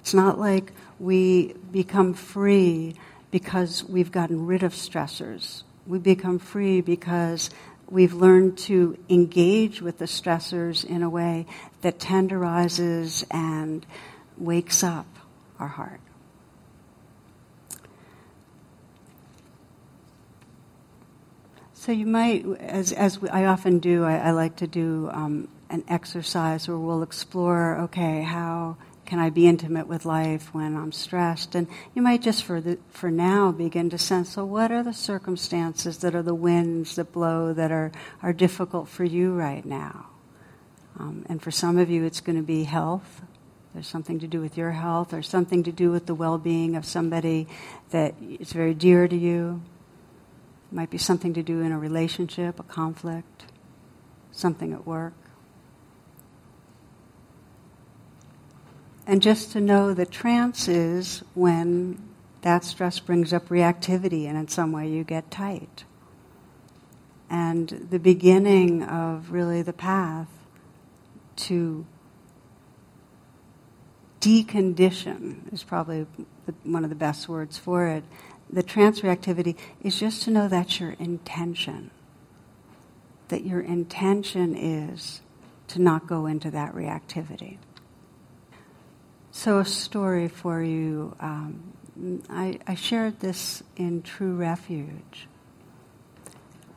It's 0.01 0.15
not 0.15 0.39
like 0.39 0.73
we 0.99 1.55
become 1.71 2.13
free 2.13 2.97
because 3.35 3.83
we've 3.83 4.13
gotten 4.13 4.47
rid 4.47 4.63
of 4.63 4.73
stressors. 4.73 5.65
We 5.89 5.99
become 5.99 6.39
free 6.39 6.81
because 6.81 7.51
we've 7.91 8.15
learned 8.15 8.57
to 8.59 8.97
engage 9.09 9.83
with 9.83 9.99
the 9.99 10.05
stressors 10.05 10.85
in 10.85 11.03
a 11.03 11.11
way 11.11 11.45
that 11.81 11.99
tenderizes 11.99 13.25
and 13.33 13.85
wakes 14.39 14.85
up 14.85 15.09
our 15.59 15.67
heart. 15.67 16.01
So 21.73 21.91
you 21.91 22.07
might, 22.07 22.47
as, 22.61 22.93
as 22.93 23.19
I 23.33 23.47
often 23.47 23.81
do, 23.81 24.05
I, 24.05 24.29
I 24.29 24.31
like 24.31 24.55
to 24.59 24.69
do 24.69 25.11
um, 25.13 25.49
an 25.71 25.83
exercise 25.89 26.69
where 26.69 26.79
we'll 26.79 27.03
explore, 27.03 27.79
okay, 27.81 28.23
how 28.23 28.77
can 29.15 29.23
I 29.23 29.31
be 29.31 29.47
intimate 29.47 29.87
with 29.87 30.05
life 30.05 30.53
when 30.53 30.77
I'm 30.77 30.91
stressed? 30.91 31.55
And 31.55 31.69
you 31.95 32.03
might 32.03 32.21
just 32.21 32.43
for, 32.43 32.61
the, 32.61 32.81
for 32.91 33.13
now 33.13 33.53
begin 33.53 33.89
to 33.91 33.97
sense, 33.97 34.31
so 34.31 34.45
what 34.45 34.73
are 34.73 34.83
the 34.83 34.93
circumstances 34.93 35.99
that 35.99 36.17
are 36.17 36.23
the 36.23 36.35
winds 36.35 36.97
that 36.97 37.13
blow 37.13 37.53
that 37.53 37.71
are, 37.71 37.93
are 38.25 38.33
difficult 38.33 38.89
for 38.89 39.05
you 39.05 39.33
right 39.33 39.65
now? 39.65 40.07
Um, 40.99 41.25
and 41.29 41.41
for 41.41 41.53
some 41.53 41.79
of 41.79 41.89
you, 41.89 42.05
it's 42.05 42.21
going 42.21 42.35
to 42.35 42.43
be 42.43 42.65
health. 42.65 43.23
There's 43.73 43.87
something 43.87 44.19
to 44.19 44.27
do 44.27 44.41
with 44.41 44.59
your 44.59 44.73
health 44.73 45.15
or 45.15 45.23
something 45.23 45.63
to 45.63 45.71
do 45.71 45.93
with 45.93 46.07
the 46.07 46.15
well-being 46.17 46.75
of 46.75 46.85
somebody 46.85 47.47
that 47.91 48.17
is 48.21 48.53
very 48.53 48.75
dear 48.75 49.07
to 49.07 49.17
you. 49.17 49.63
It 50.73 50.75
might 50.75 50.91
be 50.91 50.99
something 50.99 51.35
to 51.35 51.43
do 51.45 51.61
in 51.61 51.71
a 51.71 51.79
relationship, 51.79 52.59
a 52.59 52.65
conflict, 52.65 53.45
something 54.33 54.73
at 54.73 54.85
work. 54.85 55.15
And 59.07 59.21
just 59.21 59.53
to 59.53 59.61
know 59.61 59.93
that 59.95 60.11
trance 60.11 60.67
is 60.69 61.23
when 61.35 62.03
that 62.43 62.65
stress 62.65 63.01
brings 63.01 63.33
up 63.33 63.49
reactivity 63.49 64.27
and 64.27 64.37
in 64.37 64.49
some 64.49 64.73
way 64.73 64.89
you 64.89 65.05
get 65.05 65.31
tight. 65.31 65.85
And 67.29 67.69
the 67.91 67.99
beginning 67.99 68.83
of 68.83 69.31
really 69.31 69.63
the 69.63 69.73
path 69.73 70.29
to 71.37 71.85
decondition 74.21 75.53
is 75.53 75.63
probably 75.63 76.07
the, 76.47 76.55
one 76.63 76.85
of 76.85 76.91
the 76.91 76.97
best 76.97 77.29
words 77.29 77.59
for 77.59 77.89
it 77.89 78.05
the 78.51 78.63
trance 78.63 79.01
reactivity 79.01 79.57
is 79.83 79.99
just 79.99 80.23
to 80.23 80.31
know 80.31 80.49
that's 80.49 80.81
your 80.81 80.93
intention. 80.93 81.91
That 83.29 83.45
your 83.45 83.61
intention 83.61 84.55
is 84.57 85.23
to 85.69 85.81
not 85.81 86.07
go 86.07 86.27
into 86.27 86.51
that 86.51 86.75
reactivity. 86.75 87.59
So, 89.37 89.59
a 89.59 89.65
story 89.65 90.29
for 90.29 90.63
you. 90.63 91.17
Um, 91.19 92.23
I, 92.31 92.61
I 92.69 92.77
shared 92.77 93.19
this 93.19 93.65
in 93.77 94.03
True 94.03 94.33
Refuge. 94.33 95.27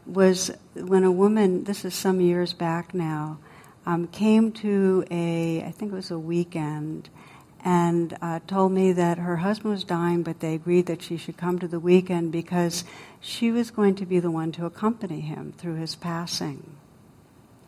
Was 0.07 0.49
when 0.73 1.03
a 1.03 1.11
woman, 1.11 1.65
this 1.65 1.85
is 1.85 1.93
some 1.93 2.19
years 2.19 2.53
back 2.53 2.95
now, 2.95 3.37
um, 3.85 4.07
came 4.07 4.51
to 4.53 5.05
a, 5.11 5.63
I 5.67 5.71
think 5.71 5.91
it 5.91 5.95
was 5.95 6.09
a 6.09 6.17
weekend, 6.17 7.09
and 7.63 8.17
uh, 8.23 8.39
told 8.47 8.71
me 8.71 8.91
that 8.91 9.19
her 9.19 9.37
husband 9.37 9.75
was 9.75 9.83
dying, 9.83 10.23
but 10.23 10.39
they 10.39 10.55
agreed 10.55 10.87
that 10.87 11.03
she 11.03 11.15
should 11.15 11.37
come 11.37 11.59
to 11.59 11.67
the 11.67 11.79
weekend 11.79 12.31
because 12.31 12.85
she 13.21 13.51
was 13.51 13.69
going 13.69 13.93
to 13.93 14.05
be 14.05 14.19
the 14.19 14.31
one 14.31 14.51
to 14.53 14.65
accompany 14.65 15.21
him 15.21 15.53
through 15.55 15.75
his 15.75 15.93
passing. 15.93 16.75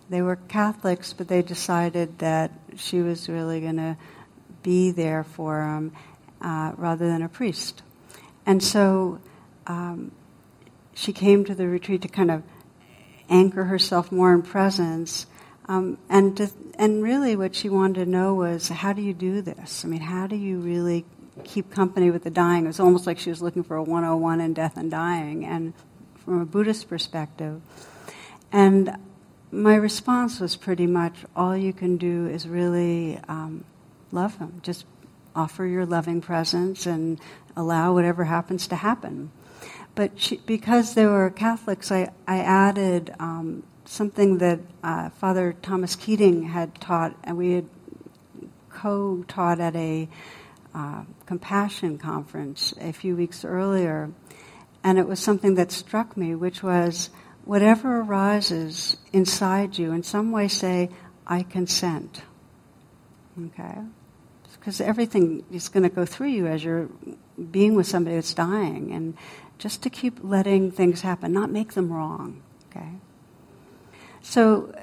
They 0.10 0.24
were 0.24 0.38
Catholics, 0.38 1.14
but 1.14 1.28
they 1.28 1.44
decided 1.44 2.18
that 2.18 2.52
she 2.76 3.02
was 3.02 3.30
really 3.30 3.62
going 3.62 3.78
to 3.78 3.96
be 4.64 4.92
there 4.92 5.24
for 5.24 5.64
him 5.64 5.92
uh, 6.42 6.74
rather 6.78 7.08
than 7.08 7.22
a 7.22 7.30
priest. 7.30 7.82
And 8.46 8.64
so 8.64 9.20
um, 9.68 10.12
she 10.94 11.14
came 11.14 11.46
to 11.46 11.56
the 11.56 11.68
retreat 11.68 12.02
to 12.04 12.08
kind 12.08 12.32
of 12.32 12.44
anchor 13.30 13.66
herself 13.66 14.12
more 14.12 14.34
in 14.34 14.42
presence 14.42 15.28
um, 15.68 16.00
and, 16.10 16.36
to, 16.38 16.50
and 16.80 17.04
really, 17.04 17.36
what 17.36 17.54
she 17.54 17.70
wanted 17.70 18.04
to 18.04 18.10
know 18.10 18.34
was 18.34 18.70
how 18.70 18.92
do 18.92 19.04
you 19.04 19.14
do 19.14 19.44
this? 19.44 19.86
I 19.86 19.88
mean, 19.88 20.02
how 20.02 20.26
do 20.26 20.36
you 20.36 20.58
really 20.58 21.06
keep 21.44 21.72
company 21.72 22.12
with 22.12 22.24
the 22.24 22.30
dying. 22.30 22.66
It 22.66 22.68
was 22.68 22.80
almost 22.80 23.08
like 23.08 23.20
she 23.20 23.30
was 23.30 23.42
looking 23.42 23.64
for 23.64 23.78
a 23.78 23.84
101 23.84 24.42
in 24.42 24.54
death 24.54 24.78
and 24.78 24.92
dying, 24.92 25.46
and 25.46 25.74
from 26.16 26.42
a 26.42 26.46
Buddhist 26.46 26.90
perspective. 26.90 27.62
And 28.52 28.98
my 29.52 29.76
response 29.76 30.40
was 30.40 30.56
pretty 30.56 30.88
much 30.88 31.26
all 31.36 31.56
you 31.56 31.74
can 31.74 31.98
do 31.98 32.28
is 32.28 32.48
really 32.48 33.20
um, 33.28 33.64
love 34.12 34.38
him. 34.38 34.60
Just 34.64 34.86
offer 35.36 35.66
your 35.66 35.86
loving 35.86 36.22
presence 36.22 36.86
and 36.86 37.20
allow 37.56 37.94
whatever 37.94 38.26
happens 38.26 38.68
to 38.68 38.76
happen. 38.76 39.32
But 39.96 40.20
she, 40.20 40.38
because 40.46 40.94
they 40.94 41.06
were 41.06 41.30
Catholics, 41.30 41.92
I, 41.92 42.12
I 42.28 42.40
added 42.40 43.14
um, 43.20 43.64
something 43.86 44.38
that 44.38 44.60
uh, 44.84 45.10
Father 45.10 45.56
Thomas 45.62 45.96
Keating 45.96 46.44
had 46.44 46.80
taught, 46.80 47.16
and 47.24 47.38
we 47.38 47.54
had 47.54 47.70
co 48.70 49.24
taught 49.28 49.60
at 49.60 49.76
a 49.76 50.08
uh, 50.74 51.04
compassion 51.26 51.98
conference 51.98 52.74
a 52.80 52.94
few 52.94 53.16
weeks 53.16 53.44
earlier. 53.44 54.12
And 54.84 54.98
it 54.98 55.08
was 55.08 55.20
something 55.20 55.56
that 55.56 55.72
struck 55.72 56.16
me, 56.16 56.36
which 56.36 56.64
was 56.64 57.10
whatever 57.44 58.02
arises 58.02 58.96
inside 59.12 59.78
you, 59.78 59.92
in 59.92 60.04
some 60.04 60.32
way 60.32 60.48
say, 60.48 60.90
I 61.28 61.44
consent. 61.44 62.22
Okay? 63.38 63.80
Because 64.60 64.82
everything 64.82 65.44
is 65.52 65.70
going 65.70 65.84
to 65.84 65.90
go 65.90 66.06
through 66.06 66.28
you 66.28 66.48
as 66.48 66.64
you're 66.64 66.90
being 67.52 67.76
with 67.76 67.88
somebody 67.88 68.16
that's 68.16 68.34
dying. 68.34 68.92
And 68.92 69.16
just 69.58 69.82
to 69.84 69.90
keep 69.90 70.20
letting 70.22 70.72
things 70.72 71.02
happen, 71.02 71.32
not 71.32 71.50
make 71.50 71.74
them 71.74 71.92
wrong. 71.92 72.42
Okay? 72.70 72.94
So, 74.22 74.76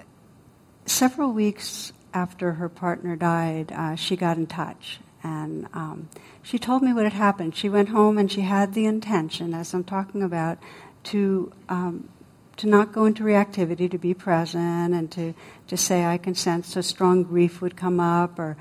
several 0.86 1.32
weeks 1.32 1.92
after 2.14 2.52
her 2.52 2.68
partner 2.68 3.16
died, 3.16 3.72
uh, 3.72 3.94
she 3.94 4.16
got 4.16 4.38
in 4.38 4.46
touch. 4.46 5.00
And 5.22 5.66
um, 5.74 6.08
she 6.42 6.58
told 6.58 6.82
me 6.82 6.92
what 6.92 7.04
had 7.04 7.12
happened. 7.12 7.56
She 7.56 7.68
went 7.68 7.88
home 7.88 8.16
and 8.16 8.30
she 8.30 8.42
had 8.42 8.74
the 8.74 8.86
intention, 8.86 9.54
as 9.54 9.74
I'm 9.74 9.84
talking 9.84 10.22
about, 10.22 10.58
to 11.04 11.52
um, 11.68 12.08
to 12.56 12.66
not 12.66 12.90
go 12.92 13.04
into 13.04 13.22
reactivity, 13.22 13.90
to 13.90 13.98
be 13.98 14.14
present, 14.14 14.94
and 14.94 15.10
to 15.12 15.34
to 15.66 15.76
say 15.76 16.04
I 16.04 16.16
consent. 16.16 16.64
So 16.64 16.80
strong 16.80 17.22
grief 17.22 17.60
would 17.60 17.76
come 17.76 18.00
up, 18.00 18.38
or 18.38 18.56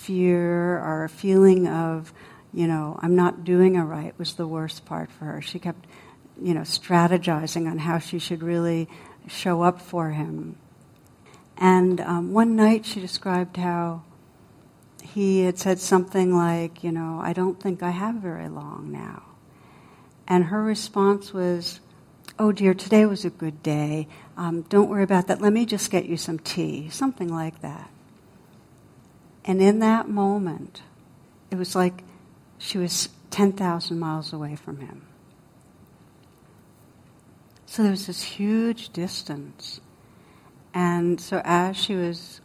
fear, 0.00 0.78
or 0.78 1.04
a 1.04 1.08
feeling 1.08 1.66
of 1.66 2.12
you 2.52 2.66
know, 2.66 2.98
I'm 3.00 3.14
not 3.14 3.44
doing 3.44 3.76
it 3.76 3.82
right 3.82 4.16
was 4.18 4.34
the 4.34 4.46
worst 4.46 4.84
part 4.84 5.10
for 5.10 5.26
her. 5.26 5.42
She 5.42 5.58
kept, 5.58 5.86
you 6.40 6.54
know, 6.54 6.62
strategizing 6.62 7.70
on 7.70 7.78
how 7.78 7.98
she 7.98 8.18
should 8.18 8.42
really 8.42 8.88
show 9.28 9.62
up 9.62 9.80
for 9.80 10.10
him. 10.10 10.56
And 11.56 12.00
um, 12.00 12.32
one 12.32 12.56
night 12.56 12.86
she 12.86 13.00
described 13.00 13.56
how 13.56 14.02
he 15.02 15.42
had 15.42 15.58
said 15.58 15.78
something 15.78 16.34
like, 16.34 16.82
you 16.82 16.90
know, 16.90 17.20
I 17.22 17.32
don't 17.32 17.60
think 17.60 17.82
I 17.82 17.90
have 17.90 18.16
very 18.16 18.48
long 18.48 18.90
now. 18.90 19.22
And 20.26 20.44
her 20.44 20.62
response 20.62 21.32
was, 21.32 21.80
oh 22.38 22.52
dear, 22.52 22.74
today 22.74 23.04
was 23.04 23.24
a 23.24 23.30
good 23.30 23.62
day. 23.62 24.08
Um, 24.36 24.62
don't 24.62 24.88
worry 24.88 25.02
about 25.02 25.26
that. 25.28 25.40
Let 25.40 25.52
me 25.52 25.66
just 25.66 25.90
get 25.90 26.06
you 26.06 26.16
some 26.16 26.38
tea. 26.38 26.88
Something 26.88 27.32
like 27.32 27.60
that. 27.60 27.90
And 29.44 29.60
in 29.62 29.78
that 29.80 30.08
moment, 30.08 30.82
it 31.50 31.56
was 31.56 31.74
like 31.74 32.04
she 32.58 32.78
was 32.78 33.08
10,000 33.30 33.98
miles 33.98 34.32
away 34.32 34.56
from 34.56 34.80
him. 34.80 35.06
So 37.66 37.82
there 37.82 37.92
was 37.92 38.06
this 38.06 38.22
huge 38.22 38.90
distance. 38.90 39.80
And 40.74 41.20
so 41.20 41.40
as 41.44 41.76
she 41.76 41.94
was 41.94 42.40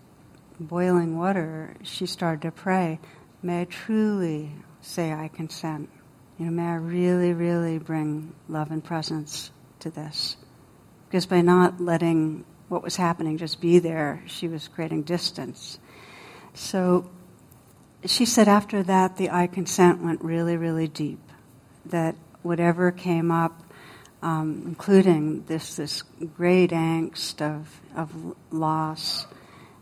boiling 0.59 1.17
water, 1.17 1.75
she 1.83 2.05
started 2.05 2.41
to 2.43 2.51
pray, 2.51 2.99
May 3.41 3.61
I 3.61 3.65
truly 3.65 4.51
say 4.81 5.13
I 5.13 5.27
consent. 5.27 5.89
You 6.37 6.45
know, 6.45 6.51
may 6.51 6.63
I 6.63 6.75
really, 6.75 7.33
really 7.33 7.77
bring 7.77 8.33
love 8.47 8.71
and 8.71 8.83
presence 8.83 9.51
to 9.79 9.89
this. 9.89 10.37
Because 11.07 11.25
by 11.25 11.41
not 11.41 11.79
letting 11.79 12.43
what 12.67 12.81
was 12.81 12.95
happening 12.95 13.37
just 13.37 13.61
be 13.61 13.79
there, 13.79 14.23
she 14.25 14.47
was 14.47 14.67
creating 14.67 15.03
distance. 15.03 15.79
So 16.55 17.09
she 18.05 18.25
said 18.25 18.47
after 18.47 18.81
that, 18.83 19.17
the 19.17 19.29
I 19.29 19.47
consent 19.47 20.01
went 20.01 20.23
really, 20.23 20.57
really 20.57 20.87
deep. 20.87 21.19
That 21.85 22.15
whatever 22.43 22.91
came 22.91 23.29
up, 23.29 23.61
um, 24.21 24.63
including 24.65 25.43
this 25.45 25.75
this 25.75 26.01
great 26.37 26.71
angst 26.71 27.41
of 27.41 27.81
of 27.95 28.35
loss 28.51 29.27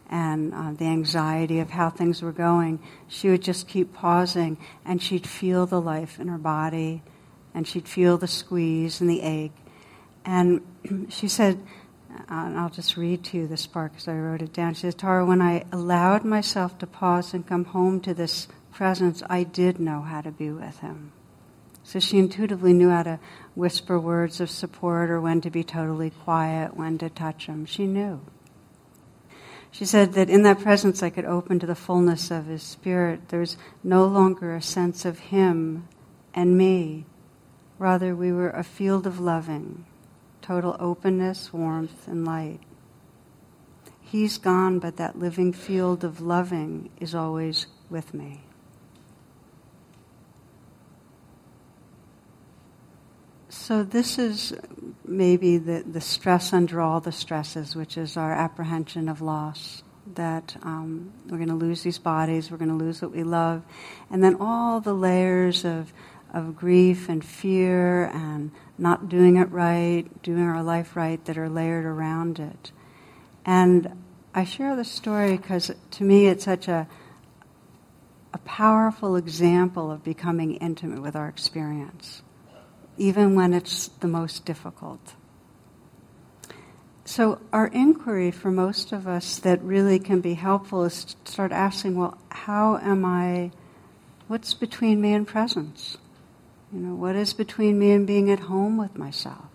and 0.09 0.53
uh, 0.53 0.73
the 0.73 0.85
anxiety 0.85 1.59
of 1.59 1.69
how 1.69 1.89
things 1.89 2.21
were 2.21 2.31
going, 2.31 2.79
she 3.07 3.29
would 3.29 3.41
just 3.41 3.67
keep 3.67 3.93
pausing, 3.93 4.57
and 4.85 5.01
she'd 5.01 5.25
feel 5.25 5.65
the 5.65 5.81
life 5.81 6.19
in 6.19 6.27
her 6.27 6.37
body, 6.37 7.01
and 7.53 7.67
she'd 7.67 7.87
feel 7.87 8.17
the 8.17 8.27
squeeze 8.27 8.99
and 8.99 9.09
the 9.09 9.21
ache, 9.21 9.55
and 10.25 10.61
she 11.09 11.27
said 11.27 11.59
Uh, 12.13 12.21
and 12.29 12.59
I'll 12.59 12.69
just 12.69 12.97
read 12.97 13.23
to 13.25 13.37
you 13.37 13.47
this 13.47 13.65
part 13.65 13.93
because 13.93 14.07
I 14.07 14.15
wrote 14.15 14.41
it 14.41 14.53
down. 14.53 14.73
She 14.73 14.81
says, 14.81 14.95
Tara, 14.95 15.25
when 15.25 15.41
I 15.41 15.65
allowed 15.71 16.23
myself 16.23 16.77
to 16.79 16.87
pause 16.87 17.33
and 17.33 17.47
come 17.47 17.65
home 17.65 17.99
to 18.01 18.13
this 18.13 18.47
presence, 18.71 19.23
I 19.29 19.43
did 19.43 19.79
know 19.79 20.01
how 20.01 20.21
to 20.21 20.31
be 20.31 20.49
with 20.49 20.79
him. 20.79 21.11
So 21.83 21.99
she 21.99 22.17
intuitively 22.17 22.73
knew 22.73 22.89
how 22.89 23.03
to 23.03 23.19
whisper 23.55 23.99
words 23.99 24.39
of 24.39 24.49
support 24.49 25.09
or 25.09 25.19
when 25.19 25.41
to 25.41 25.49
be 25.49 25.63
totally 25.63 26.11
quiet, 26.11 26.77
when 26.77 26.97
to 26.99 27.09
touch 27.09 27.47
him. 27.47 27.65
She 27.65 27.85
knew. 27.85 28.21
She 29.69 29.85
said 29.85 30.13
that 30.13 30.29
in 30.29 30.43
that 30.43 30.59
presence 30.59 31.01
I 31.01 31.09
could 31.09 31.25
open 31.25 31.59
to 31.59 31.65
the 31.65 31.75
fullness 31.75 32.29
of 32.29 32.45
his 32.45 32.61
spirit. 32.61 33.29
There's 33.29 33.57
no 33.83 34.05
longer 34.05 34.55
a 34.55 34.61
sense 34.61 35.03
of 35.03 35.19
him 35.19 35.87
and 36.33 36.57
me. 36.57 37.05
Rather, 37.79 38.15
we 38.15 38.31
were 38.31 38.51
a 38.51 38.63
field 38.63 39.07
of 39.07 39.19
loving, 39.19 39.85
total 40.43 40.75
openness, 40.79 41.51
warmth, 41.51 42.07
and 42.07 42.25
light. 42.25 42.59
He's 44.01 44.37
gone, 44.37 44.77
but 44.77 44.97
that 44.97 45.17
living 45.17 45.53
field 45.53 46.03
of 46.03 46.21
loving 46.21 46.91
is 46.99 47.15
always 47.15 47.65
with 47.89 48.13
me. 48.13 48.43
So, 53.49 53.83
this 53.83 54.19
is 54.19 54.53
maybe 55.05 55.57
the, 55.57 55.83
the 55.89 56.01
stress 56.01 56.53
under 56.53 56.81
all 56.81 56.99
the 56.99 57.11
stresses, 57.11 57.75
which 57.75 57.97
is 57.97 58.17
our 58.17 58.33
apprehension 58.33 59.07
of 59.07 59.21
loss. 59.21 59.83
That 60.15 60.57
um, 60.63 61.13
we're 61.29 61.37
going 61.37 61.47
to 61.47 61.55
lose 61.55 61.81
these 61.81 61.97
bodies, 61.97 62.51
we're 62.51 62.57
going 62.57 62.77
to 62.77 62.83
lose 62.83 63.01
what 63.01 63.11
we 63.11 63.23
love. 63.23 63.63
And 64.11 64.21
then 64.21 64.35
all 64.41 64.81
the 64.81 64.93
layers 64.93 65.63
of 65.63 65.93
of 66.33 66.55
grief 66.55 67.09
and 67.09 67.23
fear 67.23 68.05
and 68.05 68.51
not 68.77 69.07
doing 69.07 69.37
it 69.37 69.49
right, 69.51 70.03
doing 70.23 70.41
our 70.41 70.63
life 70.63 70.95
right 70.95 71.23
that 71.25 71.37
are 71.37 71.49
layered 71.49 71.85
around 71.85 72.39
it. 72.39 72.71
And 73.45 74.03
I 74.33 74.43
share 74.43 74.75
this 74.75 74.91
story 74.91 75.37
because 75.37 75.71
to 75.91 76.03
me 76.03 76.27
it's 76.27 76.45
such 76.45 76.67
a, 76.67 76.87
a 78.33 78.37
powerful 78.39 79.15
example 79.15 79.91
of 79.91 80.03
becoming 80.03 80.55
intimate 80.55 81.01
with 81.01 81.15
our 81.15 81.27
experience, 81.27 82.23
even 82.97 83.35
when 83.35 83.53
it's 83.53 83.89
the 83.99 84.07
most 84.07 84.43
difficult. 84.43 85.13
So, 87.05 87.41
our 87.51 87.67
inquiry 87.67 88.31
for 88.31 88.49
most 88.49 88.93
of 88.93 89.07
us 89.07 89.37
that 89.39 89.61
really 89.61 89.99
can 89.99 90.21
be 90.21 90.35
helpful 90.35 90.85
is 90.85 91.03
to 91.03 91.31
start 91.31 91.51
asking, 91.51 91.97
well, 91.97 92.17
how 92.29 92.77
am 92.77 93.03
I, 93.03 93.51
what's 94.29 94.53
between 94.53 95.01
me 95.01 95.13
and 95.13 95.27
presence? 95.27 95.97
You 96.73 96.79
know, 96.79 96.95
what 96.95 97.15
is 97.15 97.33
between 97.33 97.77
me 97.77 97.91
and 97.91 98.07
being 98.07 98.31
at 98.31 98.39
home 98.39 98.77
with 98.77 98.97
myself? 98.97 99.45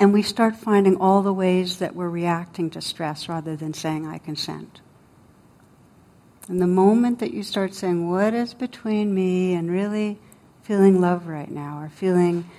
And 0.00 0.14
we 0.14 0.22
start 0.22 0.56
finding 0.56 0.96
all 0.96 1.22
the 1.22 1.32
ways 1.32 1.78
that 1.78 1.94
we're 1.94 2.08
reacting 2.08 2.70
to 2.70 2.80
stress 2.80 3.28
rather 3.28 3.54
than 3.54 3.74
saying, 3.74 4.06
I 4.06 4.16
consent. 4.16 4.80
And 6.48 6.60
the 6.60 6.66
moment 6.66 7.18
that 7.18 7.34
you 7.34 7.42
start 7.42 7.74
saying, 7.74 8.10
What 8.10 8.32
is 8.32 8.54
between 8.54 9.14
me 9.14 9.52
and 9.52 9.70
really 9.70 10.18
feeling 10.62 11.00
love 11.02 11.26
right 11.26 11.50
now, 11.50 11.82
or 11.82 11.90
feeling 11.90 12.50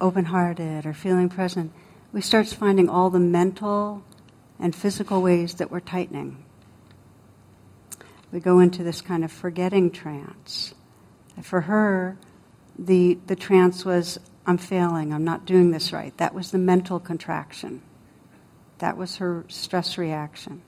open 0.00 0.26
hearted, 0.26 0.84
or 0.84 0.92
feeling 0.92 1.28
present, 1.28 1.72
we 2.12 2.20
start 2.20 2.48
finding 2.48 2.88
all 2.88 3.10
the 3.10 3.20
mental 3.20 4.02
and 4.58 4.74
physical 4.74 5.22
ways 5.22 5.54
that 5.54 5.70
we're 5.70 5.80
tightening. 5.80 6.44
We 8.32 8.40
go 8.40 8.58
into 8.58 8.82
this 8.82 9.00
kind 9.00 9.24
of 9.24 9.30
forgetting 9.30 9.92
trance 9.92 10.74
for 11.44 11.62
her, 11.62 12.16
the, 12.78 13.18
the 13.26 13.36
trance 13.36 13.84
was, 13.84 14.18
I'm 14.46 14.58
failing, 14.58 15.12
I'm 15.12 15.24
not 15.24 15.44
doing 15.44 15.70
this 15.70 15.92
right. 15.92 16.16
That 16.18 16.34
was 16.34 16.50
the 16.50 16.58
mental 16.58 17.00
contraction. 17.00 17.82
That 18.78 18.96
was 18.96 19.16
her 19.16 19.44
stress 19.48 19.98
reaction 19.98 20.62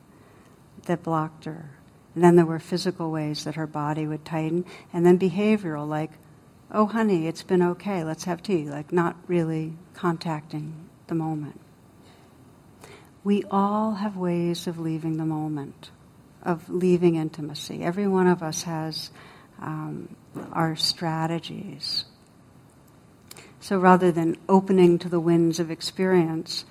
that 0.87 1.03
blocked 1.03 1.45
her. 1.45 1.71
And 2.15 2.25
then 2.25 2.37
there 2.37 2.47
were 2.47 2.59
physical 2.59 3.11
ways 3.11 3.45
that 3.45 3.55
her 3.55 3.67
body 3.67 4.07
would 4.07 4.25
tighten, 4.25 4.65
and 4.93 5.07
then 5.07 5.19
behavioral, 5.19 5.89
like, 5.89 6.11
oh, 6.73 6.87
honey, 6.87 7.27
it's 7.27 7.43
been 7.43 7.63
okay, 7.63 8.03
let's 8.03 8.25
have 8.25 8.43
tea, 8.43 8.69
like 8.69 8.93
not 8.93 9.17
really 9.27 9.75
contacting 9.95 10.75
the 11.07 11.15
moment. 11.15 11.61
We 13.23 13.45
all 13.51 13.95
have 13.95 14.17
ways 14.17 14.67
of 14.67 14.79
leaving 14.79 15.17
the 15.17 15.25
moment, 15.25 15.91
of 16.43 16.69
leaving 16.69 17.17
intimacy. 17.17 17.83
Every 17.83 18.07
one 18.09 18.27
of 18.27 18.43
us 18.43 18.63
has 18.63 19.11
um, 19.61 20.15
our 20.53 20.77
strategies. 20.77 22.05
So 23.61 23.79
rather 23.79 24.11
than 24.11 24.39
opening 24.49 24.99
to 25.01 25.09
the 25.09 25.21
winds 25.21 25.61
of 25.61 25.71
experience 25.71 26.65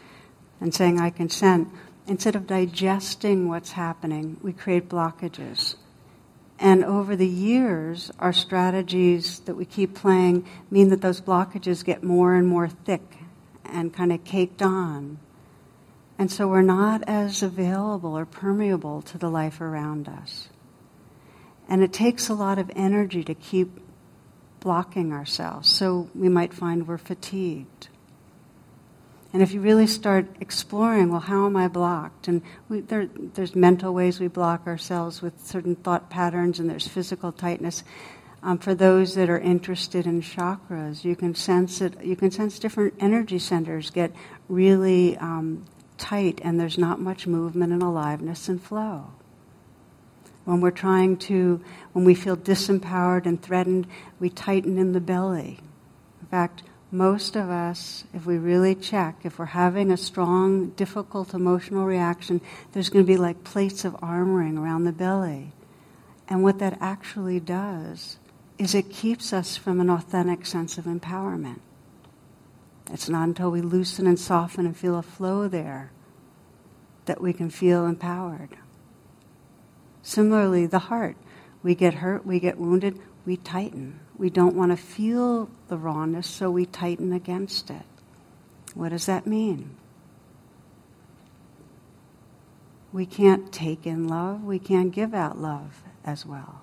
and 0.59 0.73
saying, 0.73 0.99
I 0.99 1.11
consent, 1.11 1.69
instead 2.07 2.35
of 2.35 2.47
digesting 2.47 3.47
what's 3.47 3.73
happening, 3.73 4.37
we 4.41 4.53
create 4.53 4.89
blockages. 4.89 5.75
And 6.59 6.83
over 6.83 7.15
the 7.15 7.27
years, 7.27 8.11
our 8.19 8.33
strategies 8.33 9.39
that 9.41 9.55
we 9.55 9.65
keep 9.65 9.95
playing 9.95 10.45
mean 10.69 10.89
that 10.89 11.01
those 11.01 11.21
blockages 11.21 11.85
get 11.85 12.03
more 12.03 12.35
and 12.35 12.47
more 12.47 12.67
thick 12.67 13.17
and 13.63 13.93
kind 13.93 14.11
of 14.11 14.23
caked 14.25 14.61
on. 14.61 15.19
And 16.17 16.29
so 16.29 16.49
we're 16.49 16.61
not 16.61 17.03
as 17.07 17.41
available 17.41 18.17
or 18.17 18.25
permeable 18.25 19.01
to 19.03 19.17
the 19.17 19.29
life 19.29 19.61
around 19.61 20.09
us. 20.09 20.49
And 21.69 21.83
it 21.83 21.93
takes 21.93 22.27
a 22.27 22.33
lot 22.33 22.59
of 22.59 22.69
energy 22.75 23.23
to 23.23 23.33
keep 23.33 23.79
blocking 24.59 25.13
ourselves. 25.13 25.69
So 25.71 26.09
we 26.13 26.27
might 26.27 26.53
find 26.53 26.87
we're 26.87 26.97
fatigued. 26.97 27.87
And 29.31 29.43
if 29.43 29.53
you 29.53 29.61
really 29.61 29.85
start 29.85 30.25
exploring, 30.39 31.11
well, 31.11 31.19
how 31.19 31.45
am 31.45 31.55
I 31.55 31.67
blocked? 31.67 32.27
And 32.27 32.41
we, 32.67 32.81
there, 32.81 33.07
there's 33.35 33.55
mental 33.55 33.93
ways 33.93 34.19
we 34.19 34.27
block 34.27 34.65
ourselves 34.65 35.21
with 35.21 35.45
certain 35.45 35.75
thought 35.75 36.09
patterns, 36.09 36.59
and 36.59 36.67
there's 36.67 36.87
physical 36.87 37.31
tightness. 37.31 37.83
Um, 38.41 38.57
for 38.57 38.73
those 38.73 39.13
that 39.15 39.29
are 39.29 39.37
interested 39.37 40.07
in 40.07 40.21
chakras, 40.21 41.03
you 41.03 41.15
can 41.15 41.35
sense 41.35 41.79
it. 41.81 42.03
You 42.03 42.15
can 42.15 42.31
sense 42.31 42.57
different 42.57 42.95
energy 42.99 43.37
centers 43.37 43.91
get 43.91 44.11
really 44.47 45.15
um, 45.17 45.65
tight, 45.99 46.41
and 46.43 46.59
there's 46.59 46.79
not 46.79 46.99
much 46.99 47.27
movement 47.27 47.71
and 47.71 47.83
aliveness 47.83 48.49
and 48.49 48.59
flow. 48.59 49.11
When 50.49 50.61
we're 50.61 50.71
trying 50.71 51.17
to, 51.17 51.63
when 51.93 52.05
we 52.05 52.15
feel 52.15 52.35
disempowered 52.35 53.27
and 53.27 53.39
threatened, 53.39 53.85
we 54.19 54.31
tighten 54.31 54.79
in 54.79 54.93
the 54.93 54.99
belly. 54.99 55.59
In 56.21 56.27
fact, 56.27 56.63
most 56.89 57.35
of 57.35 57.51
us, 57.51 58.03
if 58.15 58.25
we 58.25 58.39
really 58.39 58.73
check, 58.73 59.17
if 59.23 59.37
we're 59.37 59.45
having 59.45 59.91
a 59.91 59.95
strong, 59.95 60.69
difficult 60.71 61.35
emotional 61.35 61.85
reaction, 61.85 62.41
there's 62.71 62.89
going 62.89 63.05
to 63.05 63.07
be 63.07 63.15
like 63.15 63.43
plates 63.43 63.85
of 63.85 63.93
armoring 63.97 64.57
around 64.57 64.85
the 64.85 64.91
belly. 64.91 65.51
And 66.27 66.41
what 66.41 66.57
that 66.57 66.79
actually 66.81 67.39
does 67.39 68.17
is 68.57 68.73
it 68.73 68.89
keeps 68.89 69.31
us 69.31 69.55
from 69.55 69.79
an 69.79 69.91
authentic 69.91 70.47
sense 70.47 70.79
of 70.79 70.85
empowerment. 70.85 71.59
It's 72.91 73.07
not 73.07 73.27
until 73.27 73.51
we 73.51 73.61
loosen 73.61 74.07
and 74.07 74.19
soften 74.19 74.65
and 74.65 74.75
feel 74.75 74.97
a 74.97 75.03
flow 75.03 75.47
there 75.47 75.91
that 77.05 77.21
we 77.21 77.33
can 77.33 77.51
feel 77.51 77.85
empowered. 77.85 78.57
Similarly, 80.01 80.65
the 80.65 80.79
heart. 80.79 81.17
We 81.61 81.75
get 81.75 81.95
hurt, 81.95 82.25
we 82.25 82.39
get 82.39 82.57
wounded, 82.57 82.99
we 83.25 83.37
tighten. 83.37 83.99
We 84.17 84.29
don't 84.29 84.55
want 84.55 84.71
to 84.71 84.77
feel 84.77 85.49
the 85.67 85.77
rawness, 85.77 86.27
so 86.27 86.49
we 86.49 86.65
tighten 86.65 87.13
against 87.13 87.69
it. 87.69 87.83
What 88.73 88.89
does 88.89 89.05
that 89.07 89.27
mean? 89.27 89.75
We 92.91 93.05
can't 93.05 93.51
take 93.51 93.85
in 93.85 94.07
love, 94.07 94.43
we 94.43 94.57
can't 94.59 94.91
give 94.91 95.13
out 95.13 95.37
love 95.37 95.83
as 96.03 96.25
well. 96.25 96.61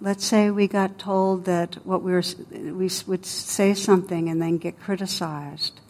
Let's 0.00 0.24
say 0.24 0.50
we 0.50 0.68
got 0.68 0.98
told 0.98 1.46
that 1.46 1.86
what 1.86 2.02
we, 2.02 2.12
were, 2.12 2.22
we 2.50 2.90
would 3.06 3.24
say 3.24 3.74
something 3.74 4.28
and 4.28 4.40
then 4.40 4.58
get 4.58 4.78
criticized 4.80 5.80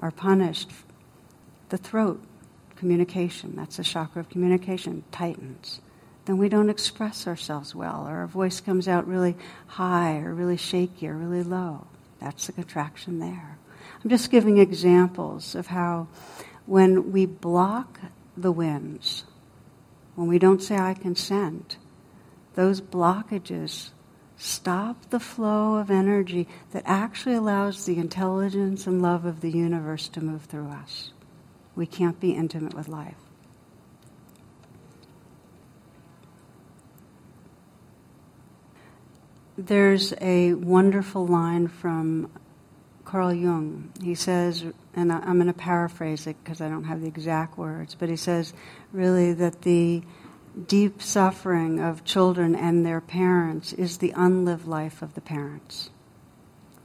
or 0.00 0.10
punished. 0.10 0.70
The 1.68 1.78
throat, 1.78 2.22
communication, 2.76 3.54
that's 3.56 3.78
the 3.78 3.84
chakra 3.84 4.20
of 4.20 4.28
communication, 4.28 5.04
tightens 5.10 5.80
then 6.26 6.38
we 6.38 6.48
don't 6.48 6.70
express 6.70 7.26
ourselves 7.26 7.74
well, 7.74 8.06
or 8.06 8.16
our 8.16 8.26
voice 8.26 8.60
comes 8.60 8.88
out 8.88 9.06
really 9.06 9.36
high, 9.68 10.18
or 10.18 10.34
really 10.34 10.56
shaky, 10.56 11.08
or 11.08 11.14
really 11.14 11.44
low. 11.44 11.86
That's 12.20 12.46
the 12.46 12.52
contraction 12.52 13.20
there. 13.20 13.58
I'm 14.02 14.10
just 14.10 14.30
giving 14.30 14.58
examples 14.58 15.54
of 15.54 15.68
how 15.68 16.08
when 16.66 17.12
we 17.12 17.26
block 17.26 18.00
the 18.36 18.50
winds, 18.50 19.24
when 20.16 20.26
we 20.26 20.38
don't 20.38 20.62
say 20.62 20.76
I 20.76 20.94
consent, 20.94 21.78
those 22.54 22.80
blockages 22.80 23.90
stop 24.36 25.10
the 25.10 25.20
flow 25.20 25.76
of 25.76 25.90
energy 25.90 26.48
that 26.72 26.82
actually 26.86 27.36
allows 27.36 27.86
the 27.86 27.98
intelligence 27.98 28.86
and 28.86 29.00
love 29.00 29.24
of 29.24 29.42
the 29.42 29.50
universe 29.50 30.08
to 30.08 30.20
move 30.20 30.42
through 30.42 30.68
us. 30.70 31.12
We 31.76 31.86
can't 31.86 32.18
be 32.18 32.32
intimate 32.32 32.74
with 32.74 32.88
life. 32.88 33.14
There's 39.58 40.12
a 40.20 40.54
wonderful 40.54 41.26
line 41.26 41.68
from 41.68 42.30
Carl 43.04 43.32
Jung. 43.32 43.92
He 44.02 44.14
says, 44.14 44.64
and 44.94 45.12
I'm 45.12 45.36
going 45.36 45.46
to 45.46 45.52
paraphrase 45.52 46.26
it 46.26 46.36
because 46.42 46.60
I 46.60 46.68
don't 46.68 46.84
have 46.84 47.00
the 47.00 47.06
exact 47.06 47.56
words, 47.56 47.94
but 47.94 48.08
he 48.08 48.16
says 48.16 48.52
really 48.92 49.32
that 49.34 49.62
the 49.62 50.02
deep 50.66 51.02
suffering 51.02 51.80
of 51.80 52.04
children 52.04 52.54
and 52.54 52.84
their 52.84 53.00
parents 53.00 53.72
is 53.74 53.98
the 53.98 54.12
unlived 54.16 54.66
life 54.66 55.02
of 55.02 55.14
the 55.14 55.20
parents. 55.20 55.90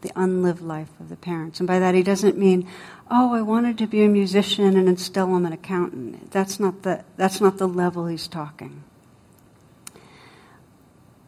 The 0.02 0.12
unlived 0.16 0.62
life 0.62 0.90
of 1.00 1.10
the 1.10 1.16
parents. 1.16 1.60
And 1.60 1.68
by 1.68 1.80
that, 1.80 1.94
he 1.94 2.04
doesn't 2.04 2.38
mean, 2.38 2.68
oh, 3.10 3.34
I 3.34 3.42
wanted 3.42 3.78
to 3.80 3.88
be 3.88 4.04
a 4.04 4.08
musician 4.08 4.76
and 4.76 4.88
instead 4.88 5.24
I'm 5.24 5.46
an 5.46 5.54
accountant. 5.54 6.32
That's 6.32 6.60
not 6.60 6.82
the, 6.82 7.04
that's 7.18 7.40
not 7.40 7.58
the 7.58 7.68
level 7.68 8.08
he's 8.08 8.28
talking 8.28 8.84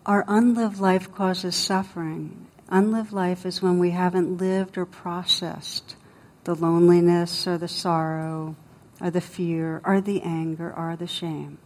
our 0.06 0.26
unlived 0.28 0.80
life 0.80 1.14
causes 1.14 1.56
suffering. 1.56 2.48
Unlived 2.70 3.14
life 3.14 3.46
is 3.46 3.62
when 3.62 3.80
we 3.80 3.92
haven't 3.92 4.38
lived 4.38 4.78
or 4.78 4.86
processed 4.86 5.96
the 6.44 6.56
loneliness 6.56 7.48
or 7.48 7.58
the 7.58 7.68
sorrow 7.68 8.56
or 9.00 9.10
the 9.10 9.22
fear 9.22 9.82
or 9.86 10.02
the 10.02 10.22
anger 10.22 10.74
or 10.76 10.96
the 10.96 11.08
shame. 11.08 11.58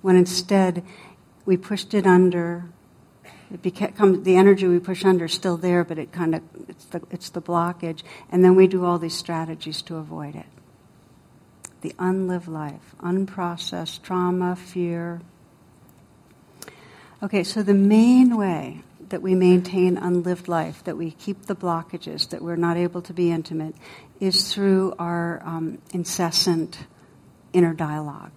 When 0.00 0.16
instead 0.16 0.82
we 1.44 1.56
pushed 1.56 1.92
it 1.94 2.06
under, 2.06 2.64
it 3.52 3.62
becomes 3.62 4.24
the 4.24 4.36
energy 4.36 4.66
we 4.66 4.78
push 4.78 5.04
under 5.04 5.26
is 5.26 5.32
still 5.32 5.56
there, 5.56 5.84
but 5.84 5.98
it 5.98 6.12
kind 6.12 6.34
of, 6.34 6.42
it's 6.68 6.84
the, 6.86 7.02
it's 7.10 7.30
the 7.30 7.42
blockage. 7.42 8.02
And 8.30 8.44
then 8.44 8.54
we 8.54 8.66
do 8.66 8.84
all 8.84 8.98
these 8.98 9.14
strategies 9.14 9.82
to 9.82 9.96
avoid 9.96 10.34
it. 10.34 10.46
The 11.82 11.94
unlived 11.98 12.48
life, 12.48 12.94
unprocessed 13.00 14.02
trauma, 14.02 14.56
fear, 14.56 15.20
Okay, 17.22 17.44
so 17.44 17.62
the 17.62 17.72
main 17.72 18.36
way 18.36 18.82
that 19.10 19.22
we 19.22 19.36
maintain 19.36 19.96
unlived 19.96 20.48
life, 20.48 20.82
that 20.84 20.96
we 20.96 21.12
keep 21.12 21.46
the 21.46 21.54
blockages, 21.54 22.28
that 22.30 22.42
we're 22.42 22.56
not 22.56 22.76
able 22.76 23.00
to 23.02 23.12
be 23.12 23.30
intimate, 23.30 23.76
is 24.18 24.52
through 24.52 24.94
our 24.98 25.40
um, 25.44 25.78
incessant 25.92 26.78
inner 27.52 27.74
dialogue. 27.74 28.32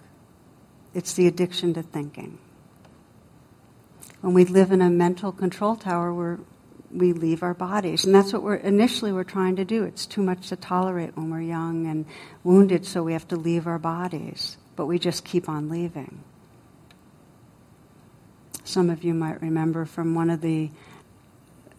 It's 0.94 1.14
the 1.14 1.26
addiction 1.26 1.74
to 1.74 1.82
thinking. 1.82 2.38
When 4.20 4.34
we 4.34 4.44
live 4.44 4.72
in 4.72 4.82
a 4.82 4.90
mental 4.90 5.32
control 5.32 5.76
tower, 5.76 6.12
we're, 6.12 6.38
we 6.90 7.12
leave 7.12 7.42
our 7.42 7.54
bodies. 7.54 8.04
And 8.04 8.14
that's 8.14 8.32
what 8.32 8.42
we're 8.42 8.56
initially 8.56 9.12
we're 9.12 9.24
trying 9.24 9.56
to 9.56 9.64
do. 9.64 9.84
It's 9.84 10.06
too 10.06 10.22
much 10.22 10.48
to 10.48 10.56
tolerate 10.56 11.16
when 11.16 11.30
we're 11.30 11.42
young 11.42 11.86
and 11.86 12.06
wounded, 12.42 12.86
so 12.86 13.02
we 13.02 13.12
have 13.12 13.28
to 13.28 13.36
leave 13.36 13.66
our 13.66 13.78
bodies. 13.78 14.56
But 14.74 14.86
we 14.86 14.98
just 14.98 15.24
keep 15.24 15.48
on 15.48 15.68
leaving. 15.68 16.22
Some 18.64 18.90
of 18.90 19.04
you 19.04 19.14
might 19.14 19.40
remember 19.40 19.84
from 19.84 20.14
one 20.14 20.28
of 20.28 20.40
the, 20.40 20.70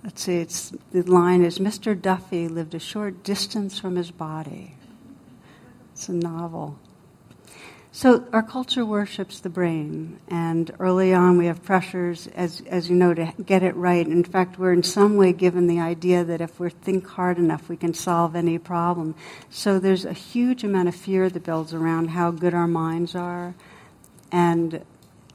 let's 0.04 0.21
see, 0.21 0.38
it's, 0.38 0.71
the 0.91 1.02
line 1.02 1.43
is 1.43 1.60
Mr. 1.60 2.00
Duffy 2.00 2.47
lived 2.47 2.73
a 2.76 2.80
short 2.80 3.23
distance 3.23 3.78
from 3.78 3.97
his 3.97 4.10
body. 4.10 4.76
It's 5.91 6.08
a 6.08 6.13
novel. 6.13 6.80
So 7.97 8.27
our 8.31 8.43
culture 8.43 8.86
worships 8.86 9.39
the 9.39 9.49
brain, 9.49 10.19
and 10.27 10.69
early 10.77 11.15
on 11.15 11.39
we 11.39 11.47
have 11.47 11.63
pressures, 11.63 12.27
as, 12.36 12.62
as 12.67 12.91
you 12.91 12.95
know, 12.95 13.15
to 13.15 13.33
get 13.43 13.63
it 13.63 13.75
right. 13.75 14.05
In 14.05 14.23
fact, 14.23 14.60
we're 14.60 14.71
in 14.71 14.83
some 14.83 15.15
way 15.15 15.33
given 15.33 15.65
the 15.65 15.79
idea 15.79 16.23
that 16.23 16.39
if 16.39 16.60
we 16.60 16.69
think 16.69 17.07
hard 17.07 17.39
enough, 17.39 17.67
we 17.69 17.75
can 17.75 17.95
solve 17.95 18.36
any 18.36 18.60
problem. 18.60 19.15
So 19.49 19.79
there's 19.79 20.05
a 20.05 20.13
huge 20.13 20.63
amount 20.63 20.89
of 20.89 20.95
fear 20.95 21.27
that 21.27 21.43
builds 21.43 21.73
around 21.73 22.10
how 22.10 22.29
good 22.29 22.53
our 22.53 22.67
minds 22.67 23.15
are, 23.15 23.55
and 24.31 24.86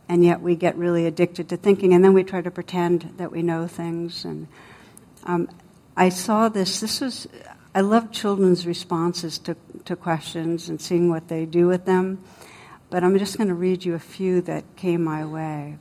and 0.09 0.25
yet 0.25 0.41
we 0.41 0.55
get 0.55 0.77
really 0.77 1.05
addicted 1.07 1.49
to 1.49 1.57
thinking, 1.57 1.93
and 1.93 2.05
then 2.05 2.13
we 2.13 2.23
try 2.23 2.43
to 2.43 2.51
pretend 2.53 3.15
that 3.17 3.33
we 3.33 3.43
know 3.43 3.67
things. 3.67 4.25
And 4.25 4.47
um, 5.25 5.49
I 5.97 6.11
saw 6.11 6.49
this. 6.49 6.79
This 6.79 7.01
was 7.01 7.27
I 7.75 7.81
love 7.81 8.13
children's 8.13 8.69
responses 8.69 9.39
to, 9.41 9.57
to 9.87 9.97
questions 9.97 10.69
and 10.69 10.81
seeing 10.81 11.09
what 11.09 11.27
they 11.27 11.45
do 11.45 11.67
with 11.67 11.87
them. 11.87 12.23
But 12.93 13.03
I'm 13.03 13.19
just 13.19 13.37
going 13.39 13.49
to 13.49 13.55
read 13.55 13.85
you 13.87 13.95
a 13.95 13.99
few 13.99 14.43
that 14.43 14.77
came 14.77 15.03
my 15.03 15.25
way. 15.25 15.79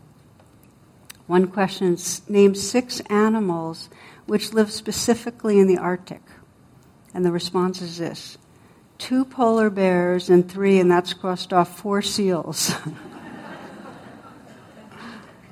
One 1.27 1.47
question 1.47 1.97
name 2.29 2.55
six 2.55 3.01
animals 3.01 3.89
which 4.27 4.53
live 4.53 4.71
specifically 4.71 5.59
in 5.59 5.67
the 5.67 5.77
Arctic. 5.77 6.21
And 7.13 7.25
the 7.25 7.33
response 7.33 7.81
is 7.81 7.97
this 7.97 8.37
two 8.97 9.25
polar 9.25 9.69
bears 9.69 10.29
and 10.29 10.49
three, 10.49 10.79
and 10.79 10.89
that's 10.89 11.13
crossed 11.13 11.51
off, 11.51 11.77
four 11.77 12.01
seals. 12.01 12.73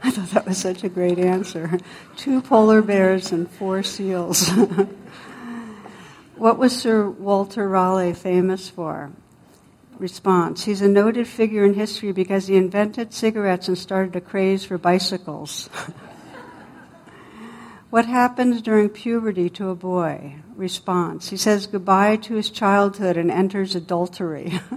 I 0.02 0.12
thought 0.12 0.30
that 0.30 0.46
was 0.46 0.58
such 0.58 0.86
a 0.86 0.90
great 0.90 1.20
answer. 1.20 1.78
Two 2.16 2.42
polar 2.42 2.82
bears 2.82 3.34
and 3.34 3.52
four 3.52 3.84
seals. 3.84 4.50
what 6.38 6.58
was 6.58 6.80
Sir 6.80 7.10
Walter 7.10 7.68
Raleigh 7.68 8.14
famous 8.14 8.70
for? 8.70 9.12
Response 10.00 10.64
He's 10.64 10.82
a 10.82 10.88
noted 10.88 11.28
figure 11.28 11.66
in 11.66 11.74
history 11.74 12.14
because 12.14 12.48
he 12.48 12.56
invented 12.56 13.14
cigarettes 13.14 13.68
and 13.68 13.78
started 13.78 14.16
a 14.16 14.22
craze 14.22 14.64
for 14.64 14.78
bicycles. 14.78 15.68
what 17.90 18.06
happens 18.06 18.62
during 18.62 18.88
puberty 18.90 19.50
to 19.52 19.70
a 19.70 19.76
boy? 19.76 20.36
Response 20.56 21.30
He 21.30 21.38
says 21.38 21.68
goodbye 21.68 22.16
to 22.18 22.36
his 22.36 22.50
childhood 22.50 23.18
and 23.18 23.30
enters 23.30 23.76
adultery. 23.76 24.60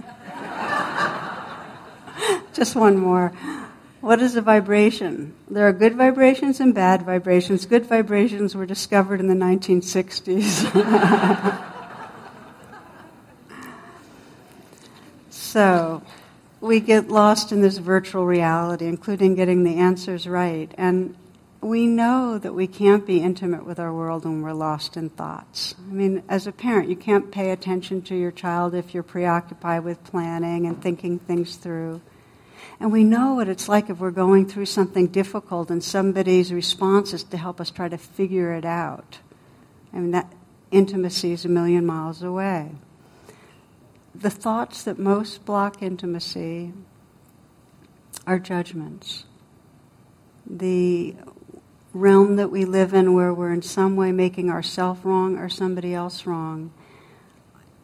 Just 2.53 2.75
one 2.75 2.97
more. 2.97 3.29
What 4.01 4.21
is 4.21 4.35
a 4.35 4.41
vibration? 4.41 5.33
There 5.49 5.65
are 5.65 5.71
good 5.71 5.95
vibrations 5.95 6.59
and 6.59 6.75
bad 6.75 7.03
vibrations. 7.03 7.65
Good 7.65 7.85
vibrations 7.85 8.53
were 8.53 8.65
discovered 8.65 9.21
in 9.21 9.27
the 9.27 9.33
1960s. 9.33 11.63
so, 15.53 16.01
we 16.61 16.79
get 16.79 17.09
lost 17.09 17.51
in 17.51 17.61
this 17.61 17.77
virtual 17.77 18.25
reality, 18.25 18.87
including 18.87 19.35
getting 19.35 19.63
the 19.63 19.75
answers 19.75 20.25
right. 20.25 20.73
And 20.79 21.15
we 21.61 21.85
know 21.85 22.39
that 22.39 22.55
we 22.55 22.65
can't 22.65 23.05
be 23.05 23.21
intimate 23.21 23.63
with 23.63 23.77
our 23.77 23.93
world 23.93 24.25
when 24.25 24.41
we're 24.41 24.53
lost 24.53 24.97
in 24.97 25.11
thoughts. 25.11 25.75
I 25.77 25.93
mean, 25.93 26.23
as 26.27 26.47
a 26.47 26.51
parent, 26.51 26.89
you 26.89 26.95
can't 26.95 27.31
pay 27.31 27.51
attention 27.51 28.01
to 28.03 28.15
your 28.15 28.31
child 28.31 28.73
if 28.73 28.95
you're 28.95 29.03
preoccupied 29.03 29.83
with 29.83 30.03
planning 30.03 30.65
and 30.65 30.81
thinking 30.81 31.19
things 31.19 31.55
through. 31.57 32.01
And 32.79 32.91
we 32.91 33.03
know 33.03 33.35
what 33.35 33.47
it's 33.47 33.69
like 33.69 33.91
if 33.91 33.99
we're 33.99 34.09
going 34.09 34.47
through 34.49 34.65
something 34.65 35.05
difficult 35.05 35.69
and 35.69 35.83
somebody's 35.83 36.51
response 36.51 37.13
is 37.13 37.23
to 37.25 37.37
help 37.37 37.61
us 37.61 37.69
try 37.69 37.89
to 37.89 37.97
figure 37.99 38.53
it 38.53 38.65
out. 38.65 39.19
I 39.93 39.97
mean, 39.97 40.09
that 40.11 40.33
intimacy 40.71 41.31
is 41.33 41.45
a 41.45 41.49
million 41.49 41.85
miles 41.85 42.23
away. 42.23 42.71
The 44.15 44.29
thoughts 44.29 44.83
that 44.83 44.99
most 44.99 45.43
block 45.43 45.81
intimacy 45.81 46.71
are 48.27 48.37
judgments. 48.37 49.25
The 50.45 51.15
realm 51.93 52.35
that 52.35 52.51
we 52.51 52.65
live 52.65 52.93
in 52.93 53.13
where 53.13 53.33
we're 53.33 53.51
in 53.51 53.61
some 53.61 53.95
way 53.95 54.11
making 54.11 54.49
ourselves 54.49 55.03
wrong 55.03 55.37
or 55.37 55.49
somebody 55.49 55.95
else 55.95 56.25
wrong, 56.25 56.71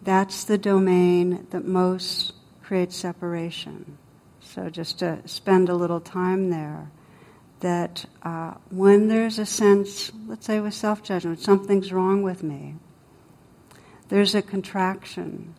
that's 0.03 0.43
the 0.43 0.57
domain 0.57 1.47
that 1.49 1.65
most 1.65 2.33
creates 2.61 2.95
separation. 2.95 3.97
So 4.39 4.69
just 4.69 4.99
to 4.99 5.27
spend 5.27 5.67
a 5.67 5.75
little 5.75 5.99
time 5.99 6.49
there, 6.49 6.91
that 7.59 8.05
uh, 8.23 8.53
when 8.69 9.07
there's 9.07 9.39
a 9.39 9.45
sense, 9.45 10.11
let's 10.27 10.45
say 10.45 10.59
with 10.59 10.73
self 10.73 11.03
judgment, 11.03 11.39
something's 11.39 11.91
wrong 11.91 12.21
with 12.21 12.43
me, 12.43 12.75
there's 14.09 14.35
a 14.35 14.41
contraction 14.41 15.55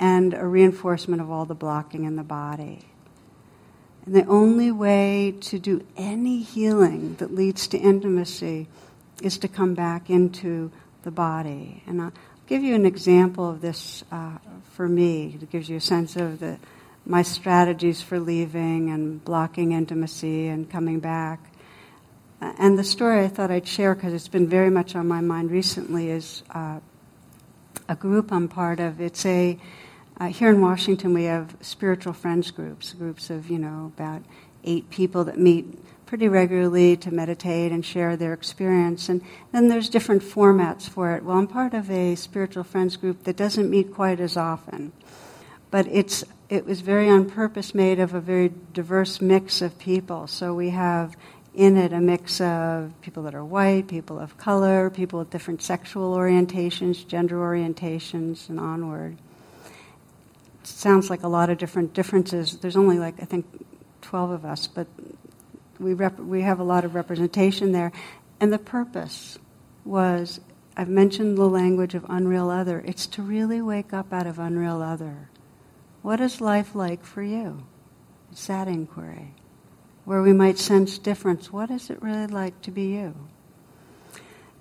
and 0.00 0.34
a 0.34 0.46
reinforcement 0.46 1.20
of 1.20 1.30
all 1.30 1.44
the 1.44 1.54
blocking 1.54 2.04
in 2.04 2.16
the 2.16 2.22
body. 2.22 2.80
And 4.06 4.14
the 4.14 4.26
only 4.26 4.70
way 4.70 5.34
to 5.42 5.58
do 5.58 5.84
any 5.96 6.42
healing 6.42 7.16
that 7.16 7.34
leads 7.34 7.66
to 7.68 7.78
intimacy 7.78 8.68
is 9.22 9.38
to 9.38 9.48
come 9.48 9.74
back 9.74 10.08
into 10.08 10.70
the 11.02 11.10
body. 11.10 11.82
And 11.86 12.00
I'll 12.00 12.12
give 12.46 12.62
you 12.62 12.74
an 12.74 12.86
example 12.86 13.48
of 13.48 13.60
this 13.60 14.04
uh, 14.12 14.38
for 14.72 14.88
me. 14.88 15.36
It 15.40 15.50
gives 15.50 15.68
you 15.68 15.76
a 15.76 15.80
sense 15.80 16.16
of 16.16 16.40
the 16.40 16.58
my 17.08 17.22
strategies 17.22 18.02
for 18.02 18.20
leaving 18.20 18.90
and 18.90 19.24
blocking 19.24 19.72
intimacy 19.72 20.46
and 20.46 20.70
coming 20.70 21.00
back. 21.00 21.40
And 22.40 22.78
the 22.78 22.84
story 22.84 23.24
I 23.24 23.28
thought 23.28 23.50
I'd 23.50 23.66
share, 23.66 23.94
because 23.94 24.12
it's 24.12 24.28
been 24.28 24.46
very 24.46 24.70
much 24.70 24.94
on 24.94 25.08
my 25.08 25.22
mind 25.22 25.50
recently, 25.50 26.10
is 26.10 26.42
uh, 26.50 26.80
a 27.88 27.96
group 27.96 28.30
I'm 28.30 28.46
part 28.46 28.78
of. 28.78 29.00
It's 29.00 29.24
a 29.24 29.58
uh, 30.18 30.26
here 30.26 30.50
in 30.50 30.60
Washington 30.60 31.14
we 31.14 31.24
have 31.24 31.56
spiritual 31.60 32.12
friends 32.12 32.50
groups, 32.50 32.92
groups 32.92 33.30
of 33.30 33.50
you 33.50 33.58
know 33.58 33.92
about 33.96 34.22
eight 34.64 34.90
people 34.90 35.24
that 35.24 35.38
meet 35.38 35.78
pretty 36.06 36.26
regularly 36.26 36.96
to 36.96 37.10
meditate 37.10 37.70
and 37.70 37.84
share 37.84 38.16
their 38.16 38.32
experience. 38.32 39.10
And 39.10 39.20
then 39.52 39.68
there's 39.68 39.90
different 39.90 40.22
formats 40.22 40.88
for 40.88 41.14
it. 41.14 41.22
Well, 41.22 41.36
I'm 41.36 41.46
part 41.46 41.74
of 41.74 41.90
a 41.90 42.14
spiritual 42.14 42.64
friends 42.64 42.96
group 42.96 43.24
that 43.24 43.36
doesn't 43.36 43.68
meet 43.68 43.92
quite 43.92 44.18
as 44.18 44.34
often, 44.36 44.92
but 45.70 45.86
it's 45.88 46.24
it 46.48 46.64
was 46.64 46.80
very 46.80 47.10
on 47.10 47.28
purpose 47.28 47.74
made 47.74 48.00
of 48.00 48.14
a 48.14 48.20
very 48.20 48.50
diverse 48.72 49.20
mix 49.20 49.60
of 49.60 49.78
people. 49.78 50.26
So 50.26 50.54
we 50.54 50.70
have 50.70 51.14
in 51.54 51.76
it 51.76 51.92
a 51.92 52.00
mix 52.00 52.40
of 52.40 52.94
people 53.02 53.22
that 53.24 53.34
are 53.34 53.44
white, 53.44 53.86
people 53.86 54.18
of 54.18 54.38
color, 54.38 54.88
people 54.88 55.18
with 55.18 55.28
different 55.28 55.60
sexual 55.60 56.16
orientations, 56.16 57.06
gender 57.06 57.36
orientations, 57.36 58.48
and 58.48 58.58
onward. 58.58 59.18
Sounds 60.68 61.10
like 61.10 61.22
a 61.22 61.28
lot 61.28 61.50
of 61.50 61.58
different 61.58 61.94
differences. 61.94 62.58
There's 62.58 62.76
only 62.76 62.98
like, 62.98 63.20
I 63.20 63.24
think, 63.24 63.46
12 64.02 64.30
of 64.30 64.44
us, 64.44 64.66
but 64.66 64.86
we, 65.78 65.94
rep- 65.94 66.18
we 66.18 66.42
have 66.42 66.60
a 66.60 66.64
lot 66.64 66.84
of 66.84 66.94
representation 66.94 67.72
there. 67.72 67.92
And 68.40 68.52
the 68.52 68.58
purpose 68.58 69.38
was 69.84 70.40
I've 70.76 70.88
mentioned 70.88 71.36
the 71.36 71.48
language 71.48 71.94
of 71.94 72.06
unreal 72.08 72.50
other. 72.50 72.82
It's 72.86 73.06
to 73.08 73.22
really 73.22 73.60
wake 73.60 73.92
up 73.92 74.12
out 74.12 74.26
of 74.26 74.38
unreal 74.38 74.80
other 74.80 75.28
what 76.02 76.20
is 76.20 76.40
life 76.40 76.74
like 76.74 77.04
for 77.04 77.22
you? 77.22 77.64
It's 78.30 78.46
that 78.46 78.68
inquiry. 78.68 79.34
Where 80.04 80.22
we 80.22 80.32
might 80.32 80.58
sense 80.58 80.96
difference. 80.98 81.52
What 81.52 81.70
is 81.70 81.90
it 81.90 82.00
really 82.00 82.26
like 82.26 82.62
to 82.62 82.70
be 82.70 82.94
you? 82.94 83.14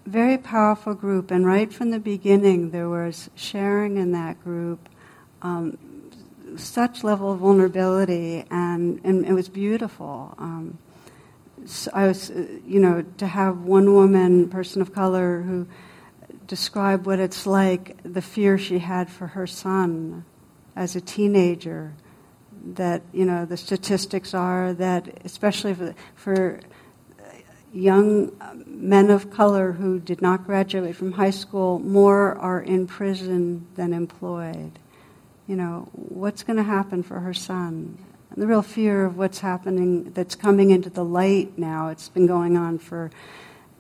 Very 0.06 0.38
powerful 0.38 0.93
group, 0.93 1.32
and 1.32 1.46
right 1.46 1.72
from 1.72 1.91
the 1.91 2.00
beginning, 2.00 2.72
there 2.72 2.89
was 2.89 3.30
sharing 3.36 3.98
in 3.98 4.13
that 4.13 4.41
group 4.43 4.89
um, 5.41 5.78
such 6.56 7.04
level 7.04 7.32
of 7.32 7.40
vulnerability, 7.40 8.46
and, 8.50 9.02
and 9.04 9.26
it 9.26 9.34
was 9.34 9.50
beautiful. 9.50 10.34
Um, 10.38 10.78
so 11.66 11.92
I 11.94 12.08
was, 12.08 12.30
you 12.30 12.80
know, 12.80 13.04
to 13.18 13.28
have 13.28 13.60
one 13.60 13.94
woman, 13.94 14.50
person 14.50 14.82
of 14.82 14.94
color, 14.94 15.42
who 15.42 15.68
described 16.48 17.06
what 17.06 17.20
it's 17.20 17.46
like, 17.46 17.98
the 18.04 18.22
fear 18.22 18.58
she 18.58 18.80
had 18.80 19.10
for 19.10 19.28
her 19.28 19.46
son 19.46 20.24
as 20.76 20.96
a 20.96 21.02
teenager 21.02 21.94
that 22.76 23.02
you 23.14 23.26
know 23.26 23.46
the 23.46 23.58
statistics 23.58 24.34
are 24.34 24.74
that 24.74 25.22
especially 25.24 25.74
for, 25.74 25.96
for 26.16 26.60
young 27.74 28.32
men 28.66 29.10
of 29.10 29.30
color 29.30 29.74
who 29.74 30.00
did 30.00 30.22
not 30.22 30.46
graduate 30.46 30.96
from 30.96 31.12
high 31.12 31.30
school 31.30 31.80
more 31.80 32.36
are 32.38 32.62
in 32.62 32.88
prison 32.88 33.66
than 33.76 33.94
employed 33.94 34.80
you 35.48 35.56
know 35.56 35.88
what's 35.94 36.44
going 36.44 36.58
to 36.58 36.64
happen 36.64 37.04
for 37.04 37.20
her 37.20 37.34
son 37.34 37.98
and 38.32 38.42
the 38.42 38.48
real 38.48 38.62
fear 38.62 39.06
of 39.06 39.18
what's 39.18 39.40
happening 39.40 40.12
that's 40.12 40.36
coming 40.36 40.72
into 40.72 40.90
the 40.90 41.04
light 41.04 41.58
now 41.58 41.90
it's 41.90 42.10
been 42.10 42.28
going 42.28 42.58
on 42.58 42.78
for 42.78 43.10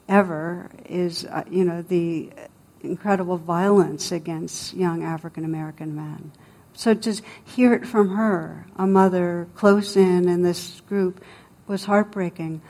ever 0.07 0.69
is 0.85 1.25
uh, 1.25 1.43
you 1.49 1.63
know 1.63 1.81
the 1.81 2.31
incredible 2.81 3.37
violence 3.37 4.11
against 4.11 4.73
young 4.73 5.03
african 5.03 5.43
american 5.43 5.95
men 5.95 6.31
so 6.77 6.93
to 6.93 7.21
hear 7.43 7.73
it 7.73 7.87
from 7.87 8.09
her, 8.09 8.67
a 8.75 8.85
mother 8.85 9.47
close 9.55 9.97
in 9.97 10.29
in 10.29 10.43
this 10.43 10.81
group, 10.81 11.23
was 11.65 11.85
heartbreaking. 11.85 12.61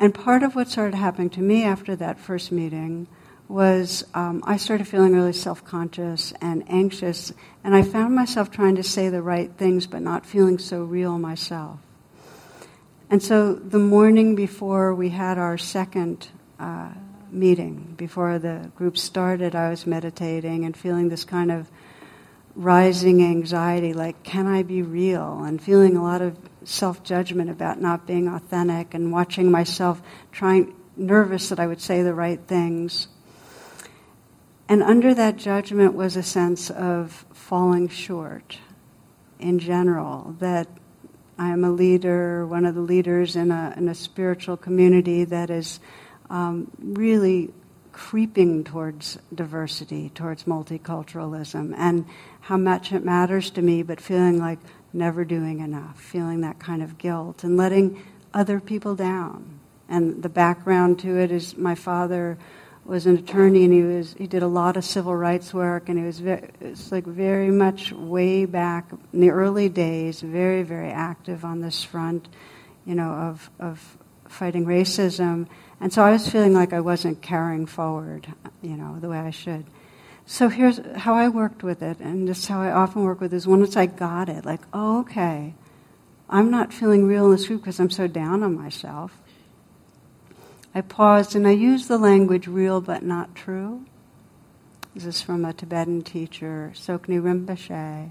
And 0.00 0.12
part 0.12 0.42
of 0.42 0.56
what 0.56 0.68
started 0.68 0.96
happening 0.96 1.30
to 1.30 1.40
me 1.40 1.62
after 1.62 1.94
that 1.94 2.18
first 2.18 2.50
meeting 2.50 3.06
was 3.52 4.04
um, 4.14 4.42
I 4.46 4.56
started 4.56 4.88
feeling 4.88 5.12
really 5.12 5.34
self 5.34 5.62
conscious 5.64 6.32
and 6.40 6.64
anxious, 6.68 7.32
and 7.62 7.74
I 7.74 7.82
found 7.82 8.14
myself 8.14 8.50
trying 8.50 8.76
to 8.76 8.82
say 8.82 9.10
the 9.10 9.22
right 9.22 9.50
things 9.58 9.86
but 9.86 10.00
not 10.00 10.24
feeling 10.24 10.58
so 10.58 10.82
real 10.82 11.18
myself. 11.18 11.78
And 13.10 13.22
so 13.22 13.52
the 13.52 13.78
morning 13.78 14.34
before 14.34 14.94
we 14.94 15.10
had 15.10 15.36
our 15.36 15.58
second 15.58 16.28
uh, 16.58 16.92
meeting, 17.30 17.94
before 17.98 18.38
the 18.38 18.70
group 18.74 18.96
started, 18.96 19.54
I 19.54 19.68
was 19.68 19.86
meditating 19.86 20.64
and 20.64 20.74
feeling 20.74 21.10
this 21.10 21.24
kind 21.24 21.52
of 21.52 21.70
rising 22.54 23.22
anxiety 23.22 23.92
like, 23.92 24.22
can 24.22 24.46
I 24.46 24.62
be 24.62 24.80
real? 24.80 25.42
And 25.44 25.62
feeling 25.62 25.96
a 25.96 26.02
lot 26.02 26.22
of 26.22 26.38
self 26.64 27.02
judgment 27.02 27.50
about 27.50 27.80
not 27.80 28.06
being 28.06 28.28
authentic 28.28 28.94
and 28.94 29.12
watching 29.12 29.50
myself 29.50 30.00
trying, 30.30 30.74
nervous 30.96 31.50
that 31.50 31.60
I 31.60 31.66
would 31.66 31.82
say 31.82 32.02
the 32.02 32.14
right 32.14 32.40
things. 32.46 33.08
And 34.68 34.82
under 34.82 35.14
that 35.14 35.36
judgment 35.36 35.94
was 35.94 36.16
a 36.16 36.22
sense 36.22 36.70
of 36.70 37.24
falling 37.32 37.88
short 37.88 38.58
in 39.38 39.58
general, 39.58 40.36
that 40.38 40.68
I 41.38 41.48
am 41.48 41.64
a 41.64 41.70
leader, 41.70 42.46
one 42.46 42.64
of 42.64 42.74
the 42.74 42.80
leaders 42.80 43.36
in 43.36 43.50
a, 43.50 43.74
in 43.76 43.88
a 43.88 43.94
spiritual 43.94 44.56
community 44.56 45.24
that 45.24 45.50
is 45.50 45.80
um, 46.30 46.70
really 46.78 47.52
creeping 47.92 48.64
towards 48.64 49.18
diversity, 49.34 50.10
towards 50.14 50.44
multiculturalism, 50.44 51.74
and 51.76 52.06
how 52.40 52.56
much 52.56 52.92
it 52.92 53.04
matters 53.04 53.50
to 53.50 53.62
me, 53.62 53.82
but 53.82 54.00
feeling 54.00 54.38
like 54.38 54.58
never 54.92 55.24
doing 55.24 55.60
enough, 55.60 56.00
feeling 56.00 56.40
that 56.40 56.58
kind 56.58 56.82
of 56.82 56.98
guilt, 56.98 57.44
and 57.44 57.56
letting 57.56 58.02
other 58.32 58.60
people 58.60 58.94
down. 58.94 59.58
And 59.88 60.22
the 60.22 60.28
background 60.28 60.98
to 61.00 61.18
it 61.18 61.30
is 61.30 61.56
my 61.56 61.74
father 61.74 62.38
was 62.84 63.06
an 63.06 63.16
attorney 63.16 63.64
and 63.64 63.72
he 63.72 63.82
was 63.82 64.14
he 64.14 64.26
did 64.26 64.42
a 64.42 64.48
lot 64.48 64.76
of 64.76 64.84
civil 64.84 65.14
rights 65.14 65.54
work 65.54 65.88
and 65.88 65.98
he 65.98 66.04
was 66.04 66.18
very, 66.18 66.48
it's 66.60 66.90
like 66.90 67.04
very 67.04 67.50
much 67.50 67.92
way 67.92 68.44
back 68.44 68.90
in 69.12 69.20
the 69.20 69.30
early 69.30 69.68
days 69.68 70.20
very 70.20 70.62
very 70.62 70.90
active 70.90 71.44
on 71.44 71.60
this 71.60 71.84
front 71.84 72.28
you 72.84 72.94
know 72.94 73.10
of 73.12 73.50
of 73.60 73.96
fighting 74.28 74.64
racism. 74.64 75.46
And 75.80 75.92
so 75.92 76.02
I 76.02 76.12
was 76.12 76.26
feeling 76.26 76.54
like 76.54 76.72
I 76.72 76.80
wasn't 76.80 77.22
carrying 77.22 77.66
forward 77.66 78.26
you 78.62 78.76
know 78.76 78.98
the 78.98 79.08
way 79.08 79.18
I 79.18 79.30
should. 79.30 79.64
So 80.24 80.48
here's 80.48 80.80
how 80.96 81.14
I 81.14 81.28
worked 81.28 81.62
with 81.62 81.82
it 81.82 82.00
and 82.00 82.28
this 82.28 82.38
is 82.38 82.48
how 82.48 82.60
I 82.60 82.72
often 82.72 83.04
work 83.04 83.20
with 83.20 83.32
it 83.32 83.36
is 83.36 83.46
once 83.46 83.76
I 83.76 83.86
got 83.86 84.28
it 84.28 84.44
like 84.44 84.60
oh, 84.72 85.00
okay 85.00 85.54
I'm 86.28 86.50
not 86.50 86.72
feeling 86.72 87.06
real 87.06 87.26
in 87.26 87.32
this 87.32 87.46
group 87.46 87.60
because 87.60 87.78
I'm 87.78 87.90
so 87.90 88.06
down 88.06 88.42
on 88.42 88.54
myself 88.56 89.21
I 90.74 90.80
paused 90.80 91.34
and 91.34 91.46
I 91.46 91.50
used 91.50 91.88
the 91.88 91.98
language 91.98 92.46
real 92.46 92.80
but 92.80 93.02
not 93.02 93.34
true. 93.34 93.84
This 94.94 95.04
is 95.04 95.22
from 95.22 95.44
a 95.44 95.52
Tibetan 95.52 96.02
teacher, 96.02 96.72
Tsoknyi 96.74 97.20
Rinpoche. 97.20 98.10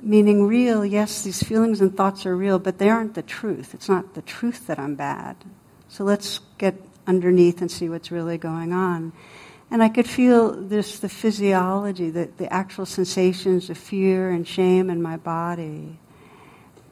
Meaning 0.00 0.46
real, 0.46 0.84
yes, 0.84 1.22
these 1.22 1.42
feelings 1.42 1.80
and 1.80 1.96
thoughts 1.96 2.26
are 2.26 2.36
real, 2.36 2.58
but 2.58 2.78
they 2.78 2.90
aren't 2.90 3.14
the 3.14 3.22
truth. 3.22 3.72
It's 3.72 3.88
not 3.88 4.14
the 4.14 4.22
truth 4.22 4.66
that 4.66 4.78
I'm 4.78 4.96
bad. 4.96 5.36
So 5.88 6.04
let's 6.04 6.40
get 6.58 6.74
underneath 7.06 7.60
and 7.60 7.70
see 7.70 7.88
what's 7.88 8.10
really 8.10 8.36
going 8.36 8.72
on. 8.72 9.12
And 9.70 9.82
I 9.82 9.88
could 9.88 10.08
feel 10.08 10.52
this, 10.52 10.98
the 10.98 11.08
physiology, 11.08 12.10
the, 12.10 12.30
the 12.36 12.52
actual 12.52 12.86
sensations 12.86 13.70
of 13.70 13.78
fear 13.78 14.30
and 14.30 14.46
shame 14.46 14.90
in 14.90 15.02
my 15.02 15.16
body. 15.16 15.98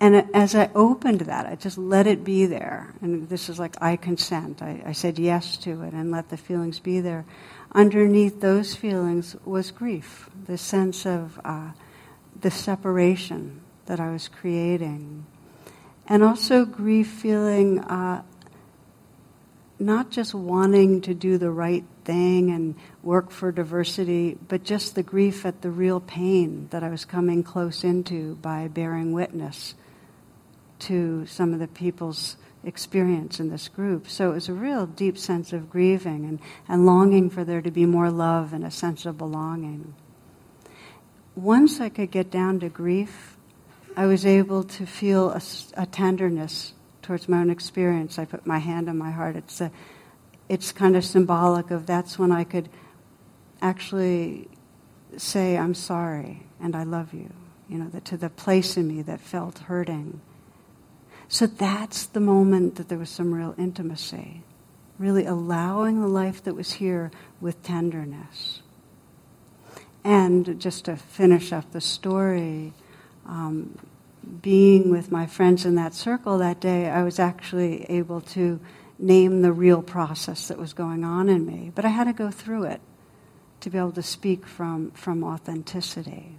And 0.03 0.27
as 0.35 0.57
I 0.57 0.69
opened 0.75 1.21
that, 1.21 1.47
I 1.47 1.55
just 1.55 1.79
let 1.79 2.09
it 2.09 2.25
be 2.25 2.45
there. 2.47 2.93
And 3.03 3.29
this 3.29 3.49
is 3.49 3.61
like 3.61 3.81
I 3.81 3.95
consent. 3.95 4.61
I, 4.61 4.83
I 4.85 4.91
said 4.91 5.17
yes 5.17 5.57
to 5.59 5.83
it 5.83 5.93
and 5.93 6.11
let 6.11 6.29
the 6.29 6.37
feelings 6.37 6.81
be 6.81 6.99
there. 6.99 7.25
Underneath 7.73 8.41
those 8.41 8.75
feelings 8.75 9.37
was 9.45 9.71
grief, 9.71 10.29
the 10.47 10.59
sense 10.59 11.07
of 11.07 11.41
uh, 11.45 11.71
the 12.41 12.51
separation 12.51 13.61
that 13.87 14.01
I 14.01 14.11
was 14.11 14.27
creating. 14.27 15.25
And 16.09 16.25
also 16.25 16.65
grief 16.65 17.07
feeling 17.07 17.79
uh, 17.79 18.25
not 19.79 20.11
just 20.11 20.35
wanting 20.35 21.03
to 21.03 21.15
do 21.15 21.39
the 21.39 21.53
right 21.53 21.85
thing 22.05 22.51
and 22.51 22.75
work 23.05 23.31
for 23.31 23.53
diversity, 23.53 24.37
but 24.49 24.65
just 24.65 24.97
the 24.97 25.05
grief 25.05 25.47
at 25.47 25.63
the 25.63 25.71
real 25.71 26.01
pain 26.01 26.67
that 26.73 26.83
I 26.83 26.89
was 26.89 27.05
coming 27.05 27.45
close 27.45 27.85
into 27.85 28.35
by 28.43 28.67
bearing 28.67 29.13
witness 29.13 29.77
to 30.83 31.27
some 31.27 31.53
of 31.53 31.61
the 31.61 31.69
people's 31.69 32.37
experience 32.65 33.41
in 33.41 33.51
this 33.51 33.69
group. 33.69 34.09
So 34.09 34.31
it 34.31 34.35
was 34.35 34.49
a 34.49 34.53
real 34.53 34.87
deep 34.87 35.19
sense 35.19 35.53
of 35.53 35.71
grieving 35.71 36.25
and, 36.25 36.39
and 36.69 36.87
longing 36.87 37.31
for 37.31 37.45
there 37.45 37.61
to 37.61 37.71
be 37.71 37.87
more 37.87 38.11
love 38.11 38.53
and 38.53 38.65
a 38.65 38.71
sense 38.71 39.05
of 39.07 39.19
belonging. 39.19 39.95
Once 41.35 41.81
I 41.81 41.89
could 41.89 42.11
get 42.11 42.31
down 42.31 42.61
to 42.61 42.69
grief, 42.69 43.37
I 43.97 44.07
was 44.07 44.25
able 44.25 44.65
to 44.65 44.87
feel 44.87 45.31
a, 45.31 45.41
a 45.77 45.87
tenderness 45.87 46.75
towards 47.03 47.29
my 47.29 47.39
own 47.39 47.51
experience. 47.51 48.19
I 48.19 48.25
put 48.25 48.47
my 48.47 48.59
hand 48.59 48.89
on 48.89 48.97
my 48.97 49.11
heart. 49.11 49.37
It's, 49.37 49.61
a, 49.61 49.71
it's 50.49 50.73
kind 50.73 50.97
of 50.97 51.05
symbolic 51.05 51.71
of 51.71 51.87
that's 51.87 52.19
when 52.19 52.33
I 52.33 52.45
could 52.45 52.69
actually 53.61 54.49
say, 55.17 55.57
I'm 55.57 55.75
sorry 55.75 56.45
and 56.61 56.77
I 56.77 56.85
love 56.85 57.13
you, 57.13 57.31
you 57.69 57.79
know, 57.79 57.89
the, 57.89 58.01
to 58.03 58.17
the 58.17 58.31
place 58.31 58.77
in 58.77 58.89
me 58.89 59.03
that 59.03 59.21
felt 59.21 59.59
hurting. 59.61 60.21
So 61.33 61.47
that's 61.47 62.05
the 62.05 62.21
moment 62.21 62.75
that 62.75 62.91
there 62.91 62.99
was 62.99 63.09
some 63.09 63.33
real 63.33 63.55
intimacy, 63.57 64.43
really 64.99 65.25
allowing 65.25 66.03
the 66.03 66.07
life 66.07 66.45
that 66.45 66.55
was 66.55 66.75
here 66.75 67.11
with 67.41 67.63
tenderness. 67.63 68.61
And 70.05 70.61
just 70.61 70.85
to 70.85 70.97
finish 70.99 71.51
up 71.51 71.73
the 71.73 71.81
story, 71.81 72.75
um, 73.25 73.79
being 74.43 74.91
with 74.91 75.11
my 75.11 75.25
friends 75.25 75.65
in 75.65 75.75
that 75.77 75.95
circle 75.95 76.37
that 76.37 76.61
day, 76.61 76.91
I 76.91 77.03
was 77.03 77.19
actually 77.19 77.85
able 77.85 78.21
to 78.21 78.61
name 78.99 79.41
the 79.41 79.53
real 79.53 79.81
process 79.81 80.49
that 80.49 80.59
was 80.59 80.75
going 80.75 81.03
on 81.03 81.31
in 81.31 81.47
me. 81.47 81.73
But 81.75 81.87
I 81.87 81.89
had 81.89 82.05
to 82.05 82.13
go 82.13 82.31
through 82.31 82.65
it 82.65 82.83
to 83.61 83.71
be 83.71 83.79
able 83.79 83.93
to 83.93 84.03
speak 84.03 84.47
from, 84.47 84.91
from 84.91 85.25
authenticity. 85.25 86.37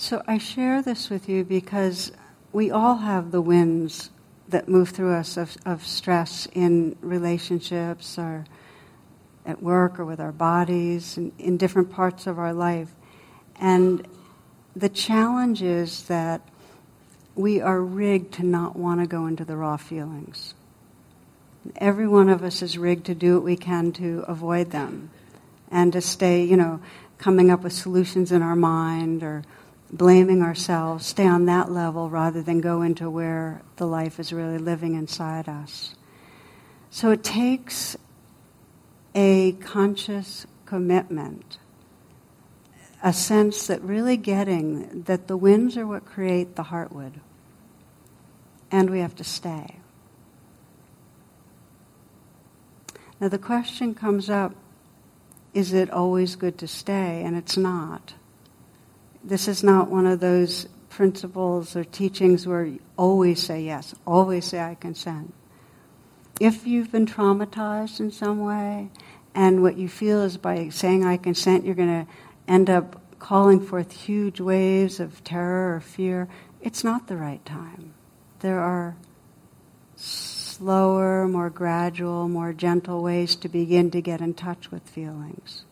So 0.00 0.22
I 0.28 0.38
share 0.38 0.80
this 0.80 1.10
with 1.10 1.28
you 1.28 1.42
because 1.42 2.12
we 2.52 2.70
all 2.70 2.98
have 2.98 3.32
the 3.32 3.40
winds 3.40 4.10
that 4.48 4.68
move 4.68 4.90
through 4.90 5.12
us 5.12 5.36
of, 5.36 5.56
of 5.66 5.84
stress 5.84 6.46
in 6.52 6.96
relationships 7.00 8.16
or 8.16 8.44
at 9.44 9.60
work 9.60 9.98
or 9.98 10.04
with 10.04 10.20
our 10.20 10.30
bodies 10.30 11.16
and 11.16 11.32
in 11.36 11.56
different 11.56 11.90
parts 11.90 12.28
of 12.28 12.38
our 12.38 12.54
life. 12.54 12.94
And 13.56 14.06
the 14.76 14.88
challenge 14.88 15.62
is 15.62 16.04
that 16.04 16.42
we 17.34 17.60
are 17.60 17.82
rigged 17.82 18.34
to 18.34 18.44
not 18.44 18.76
want 18.76 19.00
to 19.00 19.06
go 19.08 19.26
into 19.26 19.44
the 19.44 19.56
raw 19.56 19.76
feelings. 19.76 20.54
Every 21.74 22.06
one 22.06 22.28
of 22.28 22.44
us 22.44 22.62
is 22.62 22.78
rigged 22.78 23.06
to 23.06 23.16
do 23.16 23.34
what 23.34 23.42
we 23.42 23.56
can 23.56 23.90
to 23.94 24.24
avoid 24.28 24.70
them 24.70 25.10
and 25.72 25.92
to 25.92 26.00
stay, 26.00 26.44
you 26.44 26.56
know, 26.56 26.78
coming 27.18 27.50
up 27.50 27.64
with 27.64 27.72
solutions 27.72 28.30
in 28.30 28.42
our 28.42 28.54
mind 28.54 29.24
or 29.24 29.42
blaming 29.90 30.42
ourselves, 30.42 31.06
stay 31.06 31.26
on 31.26 31.46
that 31.46 31.70
level 31.70 32.10
rather 32.10 32.42
than 32.42 32.60
go 32.60 32.82
into 32.82 33.08
where 33.08 33.62
the 33.76 33.86
life 33.86 34.20
is 34.20 34.32
really 34.32 34.58
living 34.58 34.94
inside 34.94 35.48
us. 35.48 35.94
So 36.90 37.10
it 37.10 37.24
takes 37.24 37.96
a 39.14 39.52
conscious 39.52 40.46
commitment, 40.66 41.58
a 43.02 43.12
sense 43.12 43.66
that 43.66 43.80
really 43.82 44.16
getting 44.16 45.02
that 45.04 45.28
the 45.28 45.36
winds 45.36 45.76
are 45.76 45.86
what 45.86 46.04
create 46.04 46.56
the 46.56 46.64
heartwood, 46.64 47.14
and 48.70 48.90
we 48.90 49.00
have 49.00 49.16
to 49.16 49.24
stay. 49.24 49.76
Now 53.20 53.28
the 53.28 53.38
question 53.38 53.94
comes 53.94 54.28
up 54.30 54.54
is 55.54 55.72
it 55.72 55.90
always 55.90 56.36
good 56.36 56.58
to 56.58 56.68
stay? 56.68 57.22
And 57.24 57.34
it's 57.34 57.56
not 57.56 58.12
this 59.22 59.48
is 59.48 59.62
not 59.62 59.90
one 59.90 60.06
of 60.06 60.20
those 60.20 60.68
principles 60.88 61.76
or 61.76 61.84
teachings 61.84 62.46
where 62.46 62.64
you 62.64 62.80
always 62.96 63.42
say 63.42 63.62
yes, 63.62 63.94
always 64.06 64.44
say 64.44 64.60
I 64.60 64.74
consent. 64.74 65.34
If 66.40 66.66
you've 66.66 66.92
been 66.92 67.06
traumatized 67.06 68.00
in 68.00 68.10
some 68.10 68.40
way, 68.40 68.90
and 69.34 69.62
what 69.62 69.76
you 69.76 69.88
feel 69.88 70.22
is 70.22 70.36
by 70.36 70.68
saying 70.68 71.04
I 71.04 71.16
consent, 71.16 71.64
you're 71.64 71.74
going 71.74 72.06
to 72.06 72.12
end 72.46 72.70
up 72.70 73.00
calling 73.18 73.60
forth 73.60 73.92
huge 73.92 74.40
waves 74.40 75.00
of 75.00 75.22
terror 75.24 75.74
or 75.74 75.80
fear, 75.80 76.28
it's 76.60 76.84
not 76.84 77.06
the 77.06 77.16
right 77.16 77.44
time. 77.44 77.94
There 78.40 78.60
are 78.60 78.96
slower, 79.96 81.26
more 81.28 81.50
gradual, 81.50 82.28
more 82.28 82.52
gentle 82.52 83.02
ways 83.02 83.36
to 83.36 83.48
begin 83.48 83.90
to 83.92 84.00
get 84.00 84.20
in 84.20 84.34
touch 84.34 84.70
with 84.70 84.88
feelings. 84.88 85.64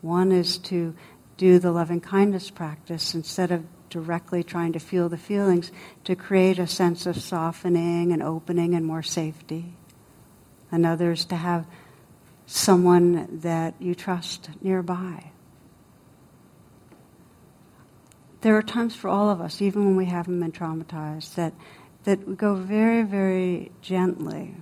One 0.00 0.32
is 0.32 0.58
to 0.58 0.94
do 1.40 1.58
the 1.58 1.72
loving 1.72 2.02
kindness 2.02 2.50
practice 2.50 3.14
instead 3.14 3.50
of 3.50 3.64
directly 3.88 4.44
trying 4.44 4.74
to 4.74 4.78
feel 4.78 5.08
the 5.08 5.16
feelings 5.16 5.72
to 6.04 6.14
create 6.14 6.58
a 6.58 6.66
sense 6.66 7.06
of 7.06 7.16
softening 7.16 8.12
and 8.12 8.22
opening 8.22 8.74
and 8.74 8.84
more 8.84 9.02
safety. 9.02 9.72
Another 10.70 11.12
is 11.12 11.24
to 11.24 11.36
have 11.36 11.64
someone 12.44 13.40
that 13.40 13.74
you 13.80 13.94
trust 13.94 14.50
nearby. 14.60 15.30
There 18.42 18.54
are 18.58 18.62
times 18.62 18.94
for 18.94 19.08
all 19.08 19.30
of 19.30 19.40
us, 19.40 19.62
even 19.62 19.86
when 19.86 19.96
we 19.96 20.04
haven't 20.04 20.38
been 20.38 20.52
traumatized, 20.52 21.36
that, 21.36 21.54
that 22.04 22.28
we 22.28 22.34
go 22.34 22.54
very, 22.54 23.02
very 23.02 23.72
gently. 23.80 24.56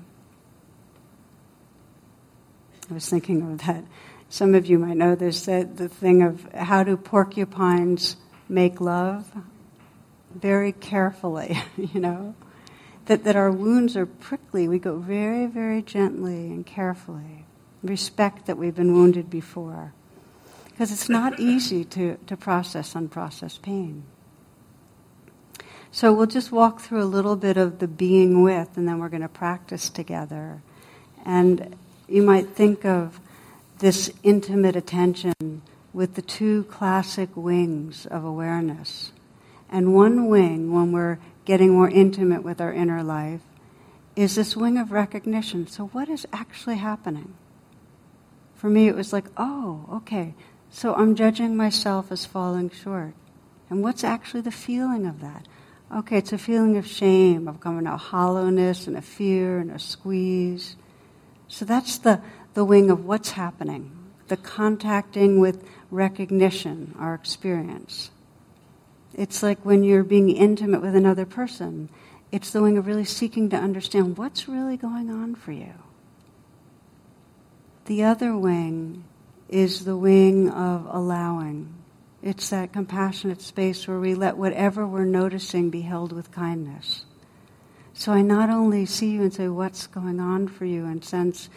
I 2.88 2.94
was 2.94 3.08
thinking 3.08 3.42
of 3.42 3.66
that 3.66 3.82
some 4.30 4.54
of 4.54 4.66
you 4.66 4.78
might 4.78 4.96
know 4.96 5.14
this, 5.14 5.46
that 5.46 5.76
the 5.76 5.88
thing 5.88 6.22
of 6.22 6.50
how 6.52 6.82
do 6.82 6.96
porcupines 6.96 8.16
make 8.48 8.80
love? 8.80 9.30
Very 10.34 10.72
carefully, 10.72 11.58
you 11.76 12.00
know. 12.00 12.34
That, 13.06 13.24
that 13.24 13.36
our 13.36 13.50
wounds 13.50 13.96
are 13.96 14.04
prickly. 14.04 14.68
We 14.68 14.78
go 14.78 14.98
very, 14.98 15.46
very 15.46 15.80
gently 15.80 16.48
and 16.48 16.66
carefully. 16.66 17.46
Respect 17.82 18.46
that 18.46 18.58
we've 18.58 18.74
been 18.74 18.92
wounded 18.92 19.30
before. 19.30 19.94
Because 20.66 20.92
it's 20.92 21.08
not 21.08 21.40
easy 21.40 21.84
to, 21.86 22.18
to 22.26 22.36
process 22.36 22.92
unprocessed 22.92 23.62
pain. 23.62 24.04
So 25.90 26.12
we'll 26.12 26.26
just 26.26 26.52
walk 26.52 26.80
through 26.80 27.02
a 27.02 27.08
little 27.08 27.34
bit 27.34 27.56
of 27.56 27.78
the 27.78 27.88
being 27.88 28.42
with, 28.42 28.76
and 28.76 28.86
then 28.86 28.98
we're 28.98 29.08
going 29.08 29.22
to 29.22 29.28
practice 29.28 29.88
together. 29.88 30.60
And 31.24 31.76
you 32.06 32.20
might 32.20 32.50
think 32.50 32.84
of 32.84 33.20
this 33.78 34.10
intimate 34.22 34.76
attention 34.76 35.62
with 35.92 36.14
the 36.14 36.22
two 36.22 36.64
classic 36.64 37.30
wings 37.34 38.06
of 38.06 38.24
awareness. 38.24 39.12
And 39.70 39.94
one 39.94 40.28
wing, 40.28 40.72
when 40.72 40.92
we're 40.92 41.18
getting 41.44 41.72
more 41.72 41.88
intimate 41.88 42.42
with 42.42 42.60
our 42.60 42.72
inner 42.72 43.02
life, 43.02 43.40
is 44.16 44.34
this 44.34 44.56
wing 44.56 44.78
of 44.78 44.90
recognition. 44.90 45.66
So, 45.66 45.86
what 45.88 46.08
is 46.08 46.26
actually 46.32 46.76
happening? 46.76 47.34
For 48.56 48.68
me, 48.68 48.88
it 48.88 48.96
was 48.96 49.12
like, 49.12 49.26
oh, 49.36 49.86
okay, 49.92 50.34
so 50.70 50.94
I'm 50.94 51.14
judging 51.14 51.56
myself 51.56 52.10
as 52.10 52.26
falling 52.26 52.70
short. 52.70 53.14
And 53.70 53.82
what's 53.82 54.02
actually 54.02 54.40
the 54.40 54.50
feeling 54.50 55.06
of 55.06 55.20
that? 55.20 55.46
Okay, 55.94 56.18
it's 56.18 56.32
a 56.32 56.38
feeling 56.38 56.76
of 56.76 56.86
shame, 56.86 57.48
of 57.48 57.60
coming 57.60 57.86
out 57.86 58.00
hollowness 58.00 58.86
and 58.86 58.96
a 58.96 59.02
fear 59.02 59.58
and 59.58 59.70
a 59.70 59.78
squeeze. 59.78 60.76
So 61.46 61.64
that's 61.64 61.98
the, 61.98 62.20
the 62.54 62.64
wing 62.64 62.90
of 62.90 63.04
what's 63.04 63.32
happening, 63.32 63.90
the 64.28 64.36
contacting 64.36 65.40
with 65.40 65.66
recognition, 65.90 66.94
our 66.98 67.14
experience. 67.14 68.10
It's 69.14 69.42
like 69.42 69.64
when 69.64 69.82
you're 69.82 70.04
being 70.04 70.30
intimate 70.30 70.82
with 70.82 70.94
another 70.94 71.26
person, 71.26 71.88
it's 72.30 72.50
the 72.50 72.62
wing 72.62 72.76
of 72.76 72.86
really 72.86 73.04
seeking 73.04 73.48
to 73.50 73.56
understand 73.56 74.18
what's 74.18 74.48
really 74.48 74.76
going 74.76 75.10
on 75.10 75.34
for 75.34 75.52
you. 75.52 75.72
The 77.86 78.04
other 78.04 78.36
wing 78.36 79.04
is 79.48 79.84
the 79.84 79.96
wing 79.96 80.50
of 80.50 80.86
allowing. 80.90 81.74
It's 82.22 82.50
that 82.50 82.72
compassionate 82.72 83.40
space 83.40 83.88
where 83.88 83.98
we 83.98 84.14
let 84.14 84.36
whatever 84.36 84.86
we're 84.86 85.04
noticing 85.04 85.70
be 85.70 85.80
held 85.82 86.12
with 86.12 86.30
kindness. 86.30 87.06
So 87.94 88.12
I 88.12 88.22
not 88.22 88.50
only 88.50 88.84
see 88.86 89.10
you 89.12 89.22
and 89.22 89.32
say, 89.32 89.48
What's 89.48 89.86
going 89.86 90.20
on 90.20 90.48
for 90.48 90.64
you, 90.64 90.84
and 90.84 91.04
sense 91.04 91.48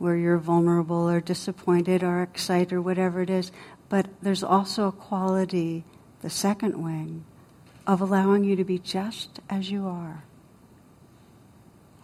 where 0.00 0.16
you're 0.16 0.38
vulnerable 0.38 1.10
or 1.10 1.20
disappointed 1.20 2.02
or 2.02 2.22
excited 2.22 2.72
or 2.72 2.80
whatever 2.80 3.20
it 3.20 3.28
is, 3.28 3.52
but 3.90 4.06
there's 4.22 4.42
also 4.42 4.88
a 4.88 4.92
quality, 4.92 5.84
the 6.22 6.30
second 6.30 6.82
wing, 6.82 7.22
of 7.86 8.00
allowing 8.00 8.42
you 8.42 8.56
to 8.56 8.64
be 8.64 8.78
just 8.78 9.40
as 9.50 9.70
you 9.70 9.86
are. 9.86 10.24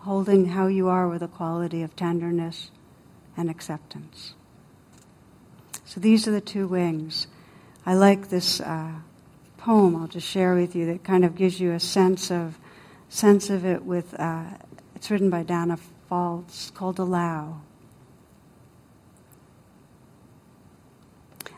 Holding 0.01 0.51
how 0.51 0.67
you 0.67 0.89
are 0.89 1.09
with 1.09 1.23
a 1.23 1.29
quality 1.29 1.83
of 1.83 1.97
tenderness 1.97 2.71
and 3.35 3.49
acceptance. 3.49 4.35
So 5.87 5.99
these 5.99 6.29
are 6.29 6.33
the 6.33 6.43
two 6.43 6.69
wings. 6.69 7.29
I 7.87 7.95
like 7.95 8.29
this 8.29 8.61
uh, 8.61 8.93
poem 9.57 9.97
I'll 9.97 10.07
just 10.07 10.29
share 10.29 10.55
with 10.55 10.77
you 10.77 10.85
that 10.87 11.03
kind 11.03 11.25
of 11.25 11.35
gives 11.35 11.59
you 11.61 11.73
a 11.73 11.81
sense 11.81 12.31
of 12.31 12.59
sense 13.09 13.49
of 13.49 13.65
it 13.65 13.85
with 13.85 14.13
uh, 14.21 14.45
it's 14.95 15.11
written 15.11 15.31
by 15.31 15.45
Danna 15.45 15.81
Faulds 16.11 16.75
called 16.75 16.99
Allow. 16.99 17.63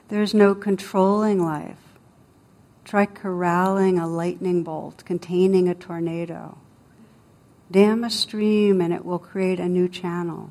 There's 0.08 0.32
no 0.32 0.54
controlling 0.54 1.44
life. 1.44 1.76
Try 2.84 3.04
corralling 3.04 3.98
a 3.98 4.06
lightning 4.06 4.62
bolt 4.62 5.04
containing 5.04 5.68
a 5.68 5.74
tornado. 5.74 6.56
Dam 7.70 8.02
a 8.02 8.10
stream 8.10 8.80
and 8.80 8.94
it 8.94 9.04
will 9.04 9.18
create 9.18 9.60
a 9.60 9.68
new 9.68 9.86
channel. 9.86 10.50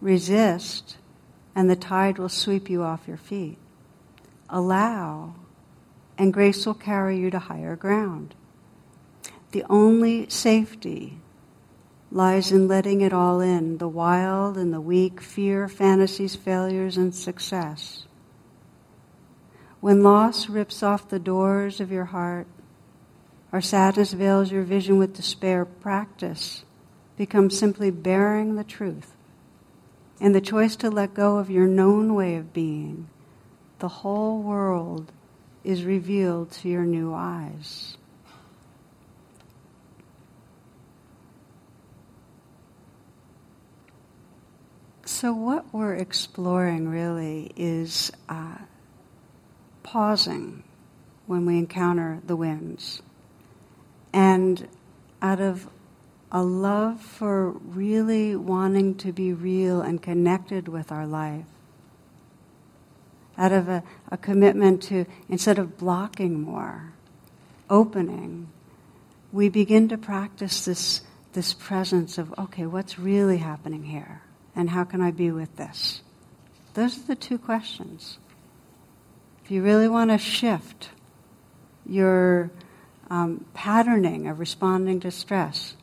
Resist 0.00 0.96
and 1.54 1.68
the 1.68 1.76
tide 1.76 2.18
will 2.18 2.30
sweep 2.30 2.70
you 2.70 2.82
off 2.82 3.06
your 3.06 3.18
feet. 3.18 3.58
Allow, 4.48 5.34
and 6.16 6.32
grace 6.32 6.64
will 6.64 6.74
carry 6.74 7.18
you 7.18 7.30
to 7.30 7.38
higher 7.38 7.76
ground. 7.76 8.34
The 9.52 9.64
only 9.68 10.28
safety 10.30 11.18
lies 12.10 12.50
in 12.50 12.68
letting 12.68 13.02
it 13.02 13.12
all 13.12 13.40
in 13.40 13.78
the 13.78 13.88
wild 13.88 14.56
and 14.56 14.72
the 14.72 14.80
weak, 14.80 15.20
fear, 15.20 15.68
fantasies, 15.68 16.34
failures, 16.34 16.96
and 16.96 17.14
success. 17.14 18.04
When 19.84 20.02
loss 20.02 20.48
rips 20.48 20.82
off 20.82 21.10
the 21.10 21.18
doors 21.18 21.78
of 21.78 21.92
your 21.92 22.06
heart, 22.06 22.46
or 23.52 23.60
sadness 23.60 24.14
veils 24.14 24.50
your 24.50 24.62
vision 24.62 24.96
with 24.96 25.14
despair, 25.14 25.66
practice 25.66 26.64
becomes 27.18 27.58
simply 27.58 27.90
bearing 27.90 28.54
the 28.54 28.64
truth 28.64 29.14
and 30.22 30.34
the 30.34 30.40
choice 30.40 30.74
to 30.76 30.88
let 30.88 31.12
go 31.12 31.36
of 31.36 31.50
your 31.50 31.66
known 31.66 32.14
way 32.14 32.36
of 32.36 32.54
being, 32.54 33.10
the 33.78 33.88
whole 33.88 34.40
world 34.40 35.12
is 35.64 35.84
revealed 35.84 36.50
to 36.52 36.70
your 36.70 36.86
new 36.86 37.12
eyes. 37.12 37.98
So, 45.04 45.34
what 45.34 45.74
we're 45.74 45.96
exploring 45.96 46.88
really 46.88 47.52
is 47.54 48.10
uh, 48.30 48.56
pausing 49.84 50.64
when 51.26 51.46
we 51.46 51.58
encounter 51.58 52.20
the 52.26 52.34
winds. 52.34 53.00
And 54.12 54.68
out 55.22 55.40
of 55.40 55.68
a 56.32 56.42
love 56.42 57.00
for 57.00 57.50
really 57.50 58.34
wanting 58.34 58.96
to 58.96 59.12
be 59.12 59.32
real 59.32 59.80
and 59.80 60.02
connected 60.02 60.66
with 60.66 60.90
our 60.90 61.06
life. 61.06 61.44
Out 63.38 63.52
of 63.52 63.68
a, 63.68 63.84
a 64.10 64.16
commitment 64.16 64.82
to, 64.84 65.06
instead 65.28 65.60
of 65.60 65.78
blocking 65.78 66.40
more, 66.40 66.92
opening, 67.70 68.48
we 69.32 69.48
begin 69.48 69.88
to 69.88 69.98
practice 69.98 70.64
this, 70.64 71.02
this 71.32 71.52
presence 71.54 72.18
of, 72.18 72.34
okay, 72.38 72.66
what's 72.66 72.98
really 72.98 73.38
happening 73.38 73.84
here? 73.84 74.22
And 74.56 74.70
how 74.70 74.84
can 74.84 75.00
I 75.00 75.12
be 75.12 75.30
with 75.30 75.56
this? 75.56 76.02
Those 76.74 76.98
are 76.98 77.06
the 77.06 77.16
two 77.16 77.38
questions. 77.38 78.18
If 79.44 79.50
you 79.50 79.62
really 79.62 79.88
want 79.88 80.10
to 80.10 80.16
shift 80.16 80.88
your 81.84 82.50
um, 83.10 83.44
patterning 83.52 84.26
of 84.26 84.38
responding 84.38 85.00
to 85.00 85.10
stress, 85.10 85.76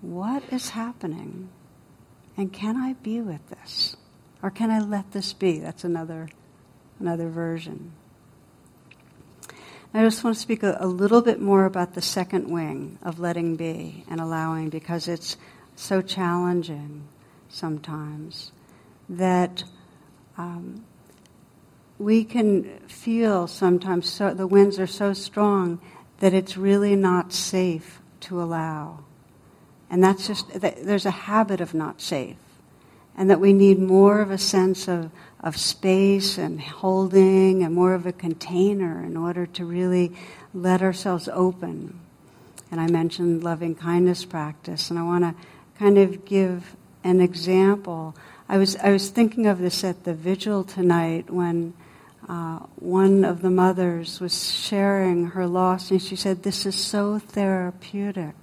what 0.00 0.44
is 0.52 0.70
happening? 0.70 1.48
And 2.36 2.52
can 2.52 2.76
I 2.76 2.92
be 2.92 3.20
with 3.20 3.40
this? 3.48 3.96
Or 4.40 4.50
can 4.52 4.70
I 4.70 4.78
let 4.78 5.10
this 5.10 5.32
be? 5.32 5.58
That's 5.58 5.82
another, 5.82 6.28
another 7.00 7.28
version. 7.28 7.90
I 9.92 10.04
just 10.04 10.22
want 10.22 10.36
to 10.36 10.40
speak 10.40 10.62
a, 10.62 10.76
a, 10.78 10.86
little 10.86 11.20
bit 11.20 11.40
more 11.40 11.64
about 11.64 11.94
the 11.94 12.02
second 12.02 12.48
wing 12.48 12.98
of 13.02 13.18
letting 13.18 13.56
be 13.56 14.04
and 14.08 14.20
allowing 14.20 14.68
because 14.68 15.08
it's 15.08 15.36
so 15.74 16.02
challenging 16.02 17.08
sometimes 17.48 18.52
that 19.08 19.64
um, 20.36 20.84
we 21.98 22.24
can 22.24 22.64
feel 22.88 23.46
sometimes 23.46 24.08
so, 24.08 24.32
the 24.32 24.46
winds 24.46 24.78
are 24.78 24.86
so 24.86 25.12
strong 25.12 25.80
that 26.20 26.32
it's 26.32 26.56
really 26.56 26.94
not 26.94 27.32
safe 27.32 28.00
to 28.20 28.40
allow. 28.40 29.00
And 29.90 30.02
that's 30.02 30.26
just, 30.26 30.60
there's 30.60 31.06
a 31.06 31.10
habit 31.10 31.60
of 31.60 31.74
not 31.74 32.00
safe. 32.00 32.36
And 33.16 33.30
that 33.30 33.40
we 33.40 33.52
need 33.52 33.80
more 33.80 34.20
of 34.20 34.30
a 34.30 34.38
sense 34.38 34.86
of, 34.86 35.10
of 35.40 35.56
space 35.56 36.38
and 36.38 36.60
holding 36.60 37.64
and 37.64 37.74
more 37.74 37.94
of 37.94 38.06
a 38.06 38.12
container 38.12 39.02
in 39.04 39.16
order 39.16 39.46
to 39.46 39.64
really 39.64 40.12
let 40.54 40.82
ourselves 40.82 41.28
open. 41.32 41.98
And 42.70 42.80
I 42.80 42.86
mentioned 42.86 43.42
loving 43.42 43.74
kindness 43.74 44.24
practice, 44.24 44.90
and 44.90 44.98
I 44.98 45.02
want 45.02 45.24
to 45.24 45.34
kind 45.78 45.98
of 45.98 46.24
give 46.24 46.76
an 47.02 47.20
example. 47.20 48.14
I 48.48 48.58
was, 48.58 48.76
I 48.76 48.90
was 48.90 49.08
thinking 49.08 49.46
of 49.46 49.58
this 49.58 49.82
at 49.82 50.04
the 50.04 50.14
vigil 50.14 50.62
tonight 50.62 51.30
when 51.30 51.72
uh, 52.28 52.58
one 52.76 53.24
of 53.24 53.40
the 53.40 53.50
mothers 53.50 54.20
was 54.20 54.52
sharing 54.54 55.28
her 55.28 55.46
loss, 55.46 55.90
and 55.90 56.02
she 56.02 56.14
said, 56.14 56.42
This 56.42 56.66
is 56.66 56.74
so 56.74 57.18
therapeutic 57.18 58.34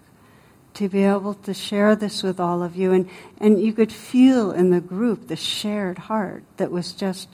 to 0.74 0.90
be 0.90 1.04
able 1.04 1.34
to 1.34 1.54
share 1.54 1.96
this 1.96 2.24
with 2.24 2.40
all 2.40 2.64
of 2.64 2.76
you. 2.76 2.92
And, 2.92 3.10
and 3.40 3.62
you 3.62 3.74
could 3.74 3.92
feel 3.92 4.52
in 4.52 4.72
the 4.72 4.82
group 4.82 5.28
the 5.28 5.36
shared 5.36 5.98
heart 5.98 6.44
that 6.58 6.72
was 6.72 6.94
just 6.94 7.30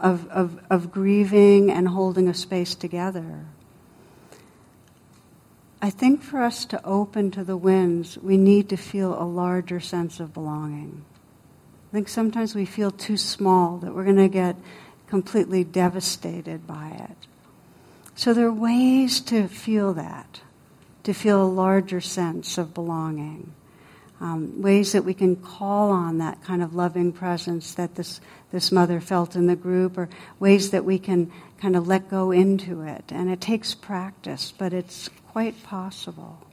of, 0.00 0.28
of, 0.28 0.60
of 0.68 0.90
grieving 0.90 1.70
and 1.70 1.88
holding 1.88 2.28
a 2.28 2.34
space 2.34 2.74
together. 2.74 3.46
I 5.80 5.90
think 5.90 6.22
for 6.22 6.42
us 6.42 6.64
to 6.66 6.84
open 6.84 7.30
to 7.32 7.44
the 7.44 7.56
winds, 7.56 8.18
we 8.18 8.36
need 8.36 8.68
to 8.70 8.76
feel 8.76 9.20
a 9.20 9.24
larger 9.24 9.78
sense 9.78 10.18
of 10.18 10.34
belonging. 10.34 11.04
I 11.90 11.94
think 11.94 12.08
sometimes 12.08 12.54
we 12.54 12.64
feel 12.64 12.90
too 12.90 13.16
small, 13.16 13.78
that 13.78 13.94
we're 13.94 14.04
going 14.04 14.16
to 14.16 14.28
get 14.28 14.56
completely 15.08 15.64
devastated 15.64 16.66
by 16.66 16.90
it. 17.10 17.26
So 18.14 18.34
there 18.34 18.46
are 18.46 18.52
ways 18.52 19.20
to 19.22 19.48
feel 19.48 19.94
that 19.94 20.40
to 21.08 21.14
feel 21.14 21.42
a 21.42 21.48
larger 21.48 22.02
sense 22.02 22.58
of 22.58 22.74
belonging. 22.74 23.50
Um, 24.20 24.60
ways 24.60 24.92
that 24.92 25.06
we 25.06 25.14
can 25.14 25.36
call 25.36 25.90
on 25.90 26.18
that 26.18 26.44
kind 26.44 26.62
of 26.62 26.74
loving 26.74 27.12
presence 27.12 27.72
that 27.76 27.94
this, 27.94 28.20
this 28.52 28.70
mother 28.70 29.00
felt 29.00 29.34
in 29.34 29.46
the 29.46 29.56
group, 29.56 29.96
or 29.96 30.10
ways 30.38 30.70
that 30.70 30.84
we 30.84 30.98
can 30.98 31.32
kind 31.62 31.76
of 31.76 31.86
let 31.86 32.10
go 32.10 32.30
into 32.30 32.82
it. 32.82 33.04
And 33.08 33.30
it 33.30 33.40
takes 33.40 33.74
practice, 33.74 34.52
but 34.52 34.74
it's 34.74 35.08
quite 35.28 35.62
possible. 35.62 36.46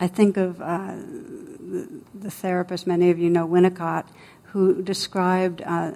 I 0.00 0.06
think 0.06 0.38
of 0.38 0.62
uh, 0.62 0.94
the, 0.96 1.88
the, 2.14 2.30
therapist, 2.30 2.86
many 2.86 3.10
of 3.10 3.18
you 3.18 3.28
know 3.28 3.46
Winnicott, 3.46 4.06
who 4.52 4.82
described 4.82 5.62
uh, 5.62 5.92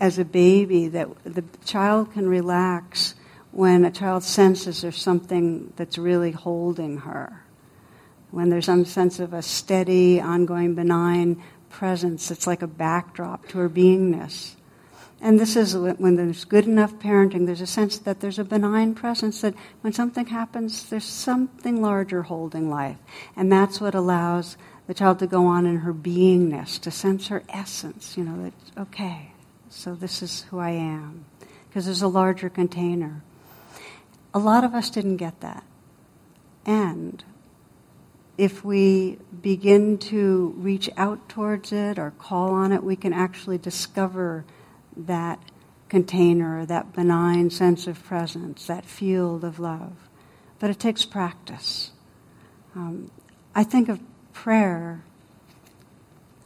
as 0.00 0.18
a 0.18 0.24
baby 0.24 0.88
that 0.88 1.08
the 1.24 1.44
child 1.64 2.12
can 2.12 2.28
relax 2.28 3.14
when 3.52 3.84
a 3.84 3.90
child 3.90 4.22
senses 4.22 4.82
there's 4.82 5.00
something 5.00 5.72
that's 5.76 5.96
really 5.96 6.30
holding 6.30 6.98
her. 6.98 7.42
When 8.30 8.50
there's 8.50 8.66
some 8.66 8.84
sense 8.84 9.18
of 9.18 9.32
a 9.32 9.40
steady, 9.40 10.20
ongoing, 10.20 10.74
benign 10.74 11.42
presence 11.70 12.28
that's 12.28 12.46
like 12.46 12.62
a 12.62 12.66
backdrop 12.66 13.48
to 13.48 13.58
her 13.58 13.70
beingness. 13.70 14.56
And 15.20 15.40
this 15.40 15.56
is 15.56 15.74
when 15.74 16.16
there's 16.16 16.44
good 16.44 16.66
enough 16.66 16.94
parenting, 16.96 17.46
there's 17.46 17.62
a 17.62 17.66
sense 17.66 17.96
that 17.98 18.20
there's 18.20 18.38
a 18.38 18.44
benign 18.44 18.94
presence 18.94 19.40
that 19.40 19.54
when 19.80 19.92
something 19.94 20.26
happens, 20.26 20.90
there's 20.90 21.06
something 21.06 21.80
larger 21.80 22.22
holding 22.24 22.68
life. 22.68 22.98
And 23.34 23.50
that's 23.50 23.80
what 23.80 23.94
allows 23.94 24.58
the 24.86 24.94
child 24.94 25.18
to 25.18 25.26
go 25.26 25.46
on 25.46 25.66
in 25.66 25.78
her 25.78 25.92
beingness, 25.92 26.80
to 26.80 26.90
sense 26.90 27.28
her 27.28 27.42
essence, 27.48 28.16
you 28.16 28.24
know, 28.24 28.44
that, 28.44 28.80
okay, 28.80 29.32
so 29.68 29.94
this 29.94 30.22
is 30.22 30.42
who 30.50 30.58
I 30.58 30.70
am. 30.70 31.24
Because 31.68 31.86
there's 31.86 32.02
a 32.02 32.08
larger 32.08 32.48
container. 32.48 33.22
A 34.32 34.38
lot 34.38 34.64
of 34.64 34.74
us 34.74 34.90
didn't 34.90 35.16
get 35.16 35.40
that. 35.40 35.64
And 36.64 37.22
if 38.38 38.64
we 38.64 39.18
begin 39.42 39.98
to 39.98 40.54
reach 40.56 40.90
out 40.96 41.28
towards 41.28 41.72
it 41.72 41.98
or 41.98 42.12
call 42.12 42.50
on 42.50 42.72
it, 42.72 42.82
we 42.82 42.96
can 42.96 43.12
actually 43.12 43.58
discover 43.58 44.44
that 44.96 45.40
container, 45.88 46.66
that 46.66 46.92
benign 46.92 47.50
sense 47.50 47.86
of 47.86 48.02
presence, 48.04 48.66
that 48.66 48.84
field 48.84 49.44
of 49.44 49.58
love. 49.58 50.08
But 50.58 50.70
it 50.70 50.78
takes 50.78 51.04
practice. 51.04 51.92
Um, 52.74 53.10
I 53.54 53.64
think 53.64 53.88
of 53.88 54.00
prayer, 54.36 55.02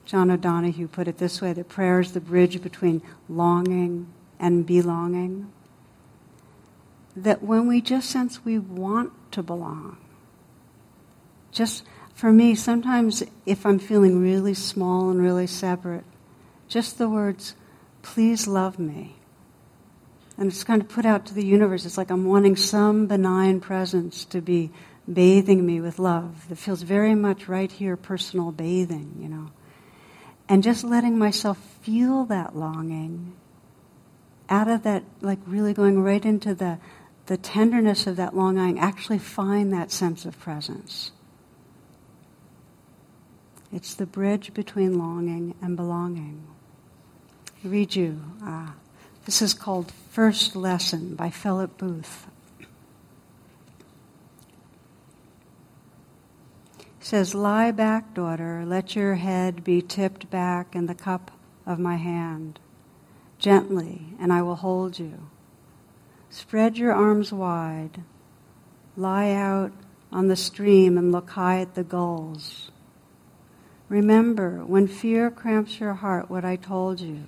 John 0.06 0.30
O'Donohue 0.30 0.86
put 0.86 1.08
it 1.08 1.18
this 1.18 1.42
way 1.42 1.52
that 1.52 1.68
prayer 1.68 1.98
is 1.98 2.12
the 2.12 2.20
bridge 2.20 2.62
between 2.62 3.02
longing 3.28 4.06
and 4.38 4.64
belonging. 4.64 5.52
That 7.16 7.42
when 7.42 7.66
we 7.66 7.80
just 7.80 8.08
sense 8.08 8.44
we 8.44 8.60
want 8.60 9.12
to 9.32 9.42
belong, 9.42 9.98
just 11.50 11.82
for 12.14 12.32
me, 12.32 12.54
sometimes 12.54 13.24
if 13.44 13.66
I'm 13.66 13.80
feeling 13.80 14.22
really 14.22 14.54
small 14.54 15.10
and 15.10 15.20
really 15.20 15.48
separate, 15.48 16.04
just 16.68 16.96
the 16.96 17.08
words, 17.08 17.56
please 18.02 18.46
love 18.46 18.78
me. 18.78 19.16
And 20.38 20.46
it's 20.46 20.62
kind 20.62 20.80
of 20.80 20.88
put 20.88 21.04
out 21.04 21.26
to 21.26 21.34
the 21.34 21.44
universe. 21.44 21.84
It's 21.84 21.98
like 21.98 22.10
I'm 22.10 22.24
wanting 22.24 22.54
some 22.54 23.08
benign 23.08 23.58
presence 23.60 24.24
to 24.26 24.40
be 24.40 24.70
bathing 25.12 25.64
me 25.66 25.80
with 25.80 25.98
love 25.98 26.48
that 26.48 26.56
feels 26.56 26.82
very 26.82 27.14
much 27.14 27.48
right 27.48 27.70
here, 27.70 27.96
personal 27.96 28.52
bathing, 28.52 29.16
you 29.18 29.28
know. 29.28 29.50
And 30.48 30.62
just 30.62 30.84
letting 30.84 31.18
myself 31.18 31.58
feel 31.82 32.24
that 32.26 32.56
longing 32.56 33.34
out 34.48 34.68
of 34.68 34.82
that, 34.82 35.04
like 35.20 35.38
really 35.46 35.72
going 35.72 36.02
right 36.02 36.24
into 36.24 36.54
the, 36.54 36.78
the 37.26 37.36
tenderness 37.36 38.06
of 38.06 38.16
that 38.16 38.36
longing, 38.36 38.78
actually 38.78 39.18
find 39.18 39.72
that 39.72 39.92
sense 39.92 40.24
of 40.24 40.38
presence. 40.40 41.12
It's 43.72 43.94
the 43.94 44.06
bridge 44.06 44.52
between 44.52 44.98
longing 44.98 45.54
and 45.62 45.76
belonging. 45.76 46.42
I 47.64 47.68
read 47.68 47.94
you. 47.94 48.20
Uh, 48.44 48.70
this 49.26 49.40
is 49.40 49.54
called 49.54 49.92
First 50.10 50.56
Lesson 50.56 51.14
by 51.14 51.30
Philip 51.30 51.78
Booth. 51.78 52.26
Says, 57.00 57.34
Lie 57.34 57.72
back, 57.72 58.14
daughter, 58.14 58.64
let 58.66 58.94
your 58.94 59.14
head 59.14 59.64
be 59.64 59.80
tipped 59.80 60.30
back 60.30 60.76
in 60.76 60.86
the 60.86 60.94
cup 60.94 61.30
of 61.66 61.78
my 61.78 61.96
hand, 61.96 62.60
gently, 63.38 64.14
and 64.20 64.32
I 64.32 64.42
will 64.42 64.56
hold 64.56 64.98
you. 64.98 65.28
Spread 66.28 66.78
your 66.78 66.92
arms 66.92 67.32
wide. 67.32 68.02
Lie 68.96 69.32
out 69.32 69.72
on 70.12 70.28
the 70.28 70.36
stream 70.36 70.98
and 70.98 71.10
look 71.10 71.30
high 71.30 71.60
at 71.60 71.74
the 71.74 71.84
gulls. 71.84 72.70
Remember, 73.88 74.64
when 74.64 74.86
fear 74.86 75.30
cramps 75.30 75.80
your 75.80 75.94
heart, 75.94 76.30
what 76.30 76.44
I 76.44 76.56
told 76.56 77.00
you. 77.00 77.24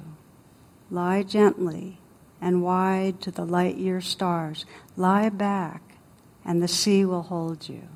Lie 0.90 1.22
gently 1.22 1.98
and 2.40 2.62
wide 2.62 3.20
to 3.22 3.30
the 3.30 3.44
light 3.44 3.76
year 3.76 4.00
stars. 4.00 4.66
Lie 4.96 5.30
back, 5.30 5.96
and 6.44 6.62
the 6.62 6.68
sea 6.68 7.04
will 7.04 7.22
hold 7.22 7.68
you. 7.68 7.88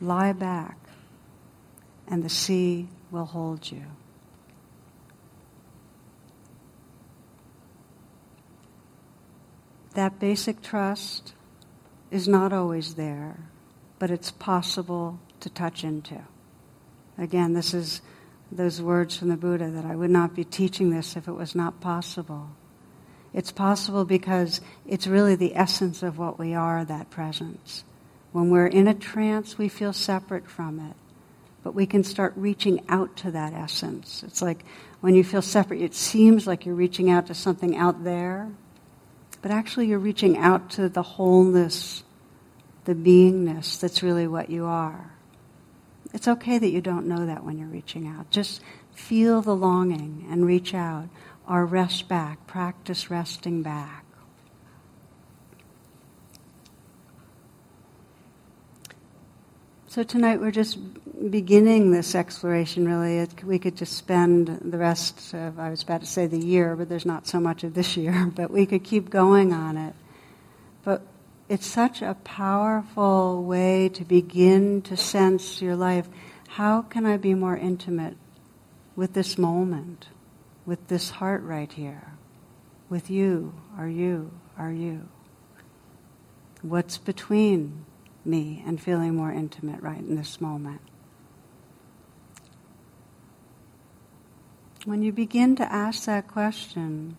Lie 0.00 0.32
back, 0.32 0.78
and 2.06 2.22
the 2.22 2.28
sea 2.28 2.88
will 3.10 3.24
hold 3.24 3.70
you. 3.70 3.84
That 9.94 10.20
basic 10.20 10.62
trust 10.62 11.32
is 12.10 12.28
not 12.28 12.52
always 12.52 12.94
there, 12.94 13.36
but 13.98 14.10
it's 14.10 14.30
possible 14.30 15.18
to 15.40 15.50
touch 15.50 15.82
into. 15.82 16.20
Again, 17.16 17.54
this 17.54 17.74
is 17.74 18.00
those 18.52 18.80
words 18.80 19.16
from 19.16 19.28
the 19.28 19.36
Buddha 19.36 19.70
that 19.70 19.84
I 19.84 19.96
would 19.96 20.10
not 20.10 20.34
be 20.34 20.44
teaching 20.44 20.90
this 20.90 21.16
if 21.16 21.26
it 21.26 21.32
was 21.32 21.54
not 21.54 21.80
possible. 21.80 22.50
It's 23.34 23.52
possible 23.52 24.04
because 24.04 24.60
it's 24.86 25.06
really 25.06 25.34
the 25.34 25.56
essence 25.56 26.02
of 26.02 26.16
what 26.16 26.38
we 26.38 26.54
are, 26.54 26.84
that 26.84 27.10
presence. 27.10 27.84
When 28.38 28.50
we're 28.50 28.68
in 28.68 28.86
a 28.86 28.94
trance, 28.94 29.58
we 29.58 29.68
feel 29.68 29.92
separate 29.92 30.48
from 30.48 30.78
it. 30.78 30.94
But 31.64 31.74
we 31.74 31.86
can 31.86 32.04
start 32.04 32.34
reaching 32.36 32.84
out 32.88 33.16
to 33.16 33.32
that 33.32 33.52
essence. 33.52 34.22
It's 34.22 34.40
like 34.40 34.64
when 35.00 35.16
you 35.16 35.24
feel 35.24 35.42
separate, 35.42 35.82
it 35.82 35.92
seems 35.92 36.46
like 36.46 36.64
you're 36.64 36.76
reaching 36.76 37.10
out 37.10 37.26
to 37.26 37.34
something 37.34 37.76
out 37.76 38.04
there, 38.04 38.48
but 39.42 39.50
actually 39.50 39.88
you're 39.88 39.98
reaching 39.98 40.38
out 40.38 40.70
to 40.70 40.88
the 40.88 41.02
wholeness, 41.02 42.04
the 42.84 42.94
beingness 42.94 43.80
that's 43.80 44.04
really 44.04 44.28
what 44.28 44.50
you 44.50 44.66
are. 44.66 45.10
It's 46.14 46.28
okay 46.28 46.58
that 46.58 46.70
you 46.70 46.80
don't 46.80 47.08
know 47.08 47.26
that 47.26 47.42
when 47.42 47.58
you're 47.58 47.66
reaching 47.66 48.06
out. 48.06 48.30
Just 48.30 48.62
feel 48.94 49.42
the 49.42 49.56
longing 49.56 50.28
and 50.30 50.46
reach 50.46 50.74
out 50.74 51.08
or 51.48 51.66
rest 51.66 52.06
back. 52.06 52.46
Practice 52.46 53.10
resting 53.10 53.64
back. 53.64 54.04
So 59.90 60.02
tonight 60.02 60.38
we're 60.38 60.50
just 60.50 60.78
beginning 61.30 61.92
this 61.92 62.14
exploration, 62.14 62.86
really. 62.86 63.20
It, 63.20 63.42
we 63.42 63.58
could 63.58 63.74
just 63.74 63.94
spend 63.94 64.48
the 64.62 64.76
rest 64.76 65.32
of, 65.32 65.58
I 65.58 65.70
was 65.70 65.82
about 65.82 66.02
to 66.02 66.06
say 66.06 66.26
the 66.26 66.38
year, 66.38 66.76
but 66.76 66.90
there's 66.90 67.06
not 67.06 67.26
so 67.26 67.40
much 67.40 67.64
of 67.64 67.72
this 67.72 67.96
year, 67.96 68.30
but 68.36 68.50
we 68.50 68.66
could 68.66 68.84
keep 68.84 69.08
going 69.08 69.54
on 69.54 69.78
it. 69.78 69.94
But 70.84 71.00
it's 71.48 71.66
such 71.66 72.02
a 72.02 72.12
powerful 72.22 73.42
way 73.42 73.88
to 73.94 74.04
begin 74.04 74.82
to 74.82 74.94
sense 74.94 75.62
your 75.62 75.74
life. 75.74 76.06
How 76.48 76.82
can 76.82 77.06
I 77.06 77.16
be 77.16 77.32
more 77.32 77.56
intimate 77.56 78.18
with 78.94 79.14
this 79.14 79.38
moment, 79.38 80.08
with 80.66 80.88
this 80.88 81.08
heart 81.08 81.42
right 81.44 81.72
here, 81.72 82.12
with 82.90 83.08
you, 83.08 83.54
are 83.78 83.88
you, 83.88 84.32
are 84.58 84.70
you? 84.70 85.08
What's 86.60 86.98
between 86.98 87.86
me 88.28 88.62
and 88.66 88.80
feeling 88.80 89.16
more 89.16 89.32
intimate 89.32 89.82
right 89.82 89.98
in 89.98 90.14
this 90.14 90.40
moment? 90.40 90.80
When 94.84 95.02
you 95.02 95.12
begin 95.12 95.56
to 95.56 95.72
ask 95.72 96.04
that 96.04 96.28
question, 96.28 97.16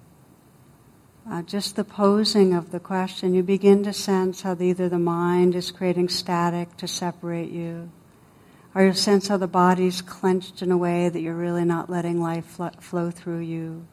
uh, 1.30 1.41
just 1.43 1.76
the 1.76 1.84
posing 1.84 2.53
of 2.53 2.72
the 2.72 2.80
question, 2.80 3.34
you 3.34 3.43
begin 3.43 3.84
to 3.84 3.93
sense 3.93 4.41
how 4.41 4.53
the, 4.55 4.66
either 4.68 4.89
the 4.89 4.97
mind 4.97 5.53
is 5.53 5.70
creating 5.70 6.10
static 6.10 6.76
to 6.78 6.88
separate 6.88 7.51
you, 7.51 7.91
or 8.74 8.86
you 8.86 8.93
sense 8.93 9.28
how 9.28 9.38
the 9.38 9.47
body's 9.47 10.01
clenched 10.01 10.62
in 10.62 10.72
a 10.72 10.78
way 10.78 11.10
that 11.10 11.22
you're 11.22 11.36
really 11.36 11.66
not 11.66 11.89
letting 11.89 12.22
life 12.22 12.45
fl- 12.45 12.68
flow 12.80 13.12
through 13.12 13.41
you. 13.41 13.86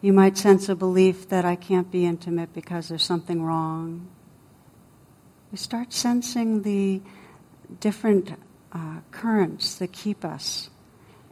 You 0.00 0.12
might 0.12 0.38
sense 0.38 0.68
a 0.68 0.76
belief 0.76 1.28
that 1.28 1.44
I 1.44 1.56
can't 1.56 1.90
be 1.90 2.06
intimate 2.06 2.54
because 2.54 2.88
there's 2.88 3.02
something 3.02 3.42
wrong. 3.42 4.08
We 5.50 5.58
start 5.58 5.92
sensing 5.92 6.62
the 6.62 7.00
different 7.80 8.38
uh, 8.72 9.00
currents 9.10 9.74
that 9.76 9.92
keep 9.92 10.24
us. 10.24 10.70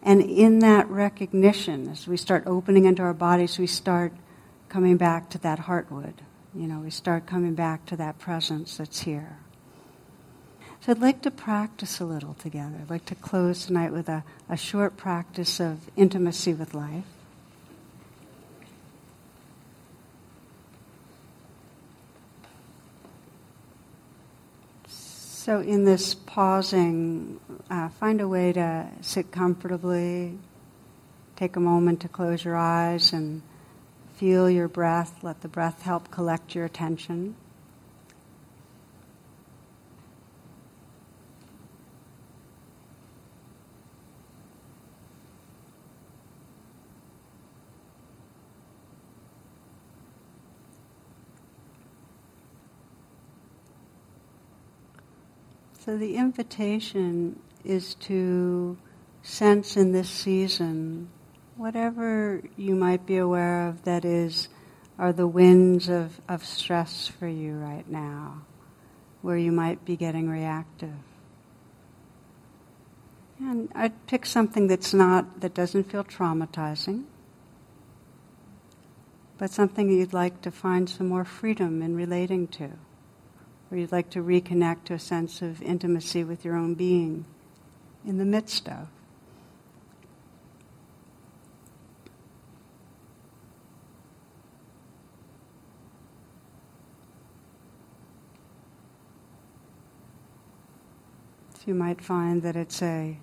And 0.03 0.23
in 0.23 0.61
that 0.61 0.89
recognition, 0.89 1.89
as 1.89 2.07
we 2.07 2.17
start 2.17 2.45
opening 2.47 2.85
into 2.85 3.03
our 3.03 3.15
bodies, 3.15 3.59
we 3.59 3.67
start 3.67 4.13
coming 4.69 4.97
back 4.97 5.31
to 5.31 5.39
that 5.39 5.61
heartwood. 5.61 6.15
You 6.55 6.67
know, 6.67 6.81
we 6.81 6.91
start 6.91 7.27
coming 7.27 7.55
back 7.55 7.87
to 7.87 7.97
that 7.97 8.19
presence 8.19 8.77
that's 8.77 9.01
here. 9.01 9.39
So 10.81 10.93
I'd 10.93 11.01
like 11.01 11.23
to 11.23 11.31
practice 11.31 12.01
a 12.01 12.05
little 12.05 12.35
together. 12.35 12.77
I'd 12.81 12.91
like 12.91 13.05
to 13.07 13.15
close 13.17 13.67
tonight 13.67 13.93
with 13.93 14.09
a, 14.09 14.25
a 14.49 14.57
short 14.57 14.97
practice 14.97 15.61
of 15.61 15.91
intimacy 15.97 16.55
with 16.55 16.75
life. 16.75 17.05
So, 25.49 25.61
in 25.61 25.87
this 25.87 26.15
pausing, 26.15 27.41
uh, 27.71 27.89
find 27.89 28.21
a 28.21 28.29
way 28.29 28.53
to 28.53 28.87
sit 29.01 29.33
comfortably, 29.33 30.37
take 31.37 31.57
a 31.57 31.61
moment 31.61 32.01
to 32.01 32.09
close 32.09 32.45
your 32.45 32.55
eyes 32.55 33.15
and 33.15 33.41
feel 34.17 34.51
your 34.51 34.69
breath. 34.69 35.25
Let 35.25 35.41
the 35.41 35.49
breath 35.49 35.81
help 35.81 36.11
collect 36.11 36.55
your 36.55 36.67
attention. 36.67 37.35
So 55.89 55.97
the 55.97 56.17
invitation 56.17 57.41
is 57.65 57.95
to 57.95 58.77
sense 59.23 59.75
in 59.75 59.93
this 59.93 60.11
season 60.11 61.09
whatever 61.57 62.43
you 62.59 62.75
might 62.75 63.07
be 63.07 63.17
aware 63.17 63.67
of 63.67 63.85
that 63.85 64.05
is 64.05 64.51
are 64.99 65.15
the 65.15 65.27
winds 65.27 65.89
of, 65.89 66.21
of 66.29 66.45
stress 66.45 67.07
for 67.07 67.27
you 67.27 67.55
right 67.55 67.89
now, 67.89 68.43
where 69.23 69.39
you 69.39 69.51
might 69.51 69.83
be 69.87 69.97
getting 69.97 70.29
reactive. 70.29 70.93
And 73.41 73.71
I'd 73.75 74.07
pick 74.07 74.27
something 74.27 74.67
that's 74.67 74.93
not, 74.93 75.41
that 75.41 75.55
doesn't 75.55 75.91
feel 75.91 76.05
traumatizing, 76.05 77.05
but 79.39 79.51
something 79.51 79.91
you'd 79.91 80.13
like 80.13 80.43
to 80.43 80.51
find 80.51 80.87
some 80.87 81.09
more 81.09 81.25
freedom 81.25 81.81
in 81.81 81.97
relating 81.97 82.47
to 82.49 82.73
or 83.71 83.77
you'd 83.77 83.93
like 83.93 84.11
to 84.11 84.21
reconnect 84.21 84.85
to 84.85 84.95
a 84.95 84.99
sense 84.99 85.43
of 85.43 85.63
intimacy 85.63 86.25
with 86.25 86.45
your 86.45 86.57
own 86.57 86.75
being 86.75 87.25
in 88.07 88.19
the 88.19 88.25
midst 88.25 88.69
of. 88.69 88.89
You 101.69 101.75
might 101.75 102.01
find 102.01 102.41
that 102.45 102.57
it's 102.57 102.81
a 102.81 103.19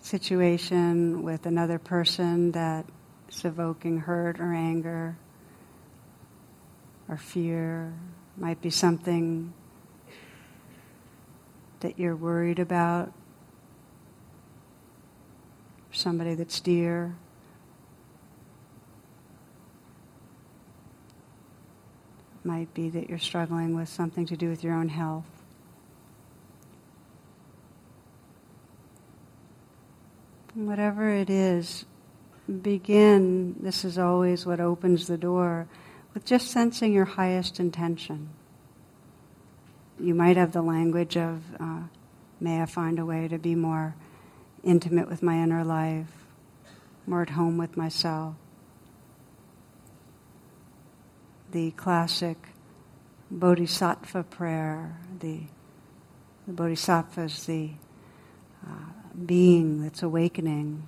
situation 0.00 1.24
with 1.24 1.44
another 1.44 1.80
person 1.80 2.52
that 2.52 2.86
is 3.28 3.44
evoking 3.44 3.98
hurt 3.98 4.38
or 4.38 4.54
anger 4.54 5.16
or 7.08 7.16
fear. 7.16 7.92
Might 8.36 8.62
be 8.62 8.70
something 8.70 9.52
that 11.80 11.98
you're 11.98 12.16
worried 12.16 12.58
about, 12.58 13.12
somebody 15.92 16.34
that's 16.34 16.60
dear. 16.60 17.16
Might 22.42 22.72
be 22.72 22.88
that 22.90 23.08
you're 23.08 23.18
struggling 23.18 23.74
with 23.74 23.88
something 23.88 24.24
to 24.26 24.36
do 24.36 24.48
with 24.48 24.64
your 24.64 24.74
own 24.74 24.88
health. 24.88 25.40
whatever 30.54 31.10
it 31.10 31.30
is, 31.30 31.84
begin, 32.62 33.54
this 33.60 33.84
is 33.84 33.98
always 33.98 34.44
what 34.44 34.60
opens 34.60 35.06
the 35.06 35.18
door, 35.18 35.66
with 36.12 36.24
just 36.24 36.50
sensing 36.50 36.92
your 36.92 37.04
highest 37.04 37.60
intention 37.60 38.28
you 40.00 40.14
might 40.14 40.36
have 40.36 40.52
the 40.52 40.62
language 40.62 41.16
of, 41.16 41.42
uh, 41.58 41.82
may 42.40 42.62
I 42.62 42.66
find 42.66 42.98
a 42.98 43.04
way 43.04 43.28
to 43.28 43.38
be 43.38 43.54
more 43.54 43.94
intimate 44.64 45.08
with 45.08 45.22
my 45.22 45.42
inner 45.42 45.64
life, 45.64 46.10
more 47.06 47.22
at 47.22 47.30
home 47.30 47.58
with 47.58 47.76
myself. 47.76 48.34
The 51.52 51.72
classic 51.72 52.36
bodhisattva 53.30 54.24
prayer, 54.24 54.96
the, 55.18 55.40
the 56.46 56.52
bodhisattva 56.52 57.22
is 57.22 57.44
the 57.46 57.70
uh, 58.66 58.74
being 59.26 59.82
that's 59.82 60.02
awakening. 60.02 60.84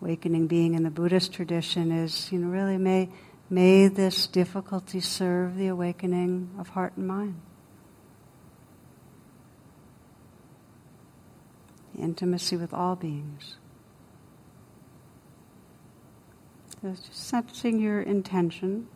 Awakening 0.00 0.46
being 0.46 0.74
in 0.74 0.82
the 0.82 0.90
Buddhist 0.90 1.32
tradition 1.32 1.90
is, 1.90 2.30
you 2.30 2.38
know, 2.38 2.48
really 2.48 2.76
may, 2.76 3.08
may 3.48 3.88
this 3.88 4.26
difficulty 4.26 5.00
serve 5.00 5.56
the 5.56 5.68
awakening 5.68 6.50
of 6.58 6.68
heart 6.68 6.92
and 6.96 7.08
mind. 7.08 7.40
Intimacy 11.96 12.56
with 12.56 12.72
all 12.72 12.96
beings. 12.96 13.56
So 16.82 16.90
just 16.90 17.14
sensing 17.14 17.80
your 17.80 18.02
intention. 18.02 18.88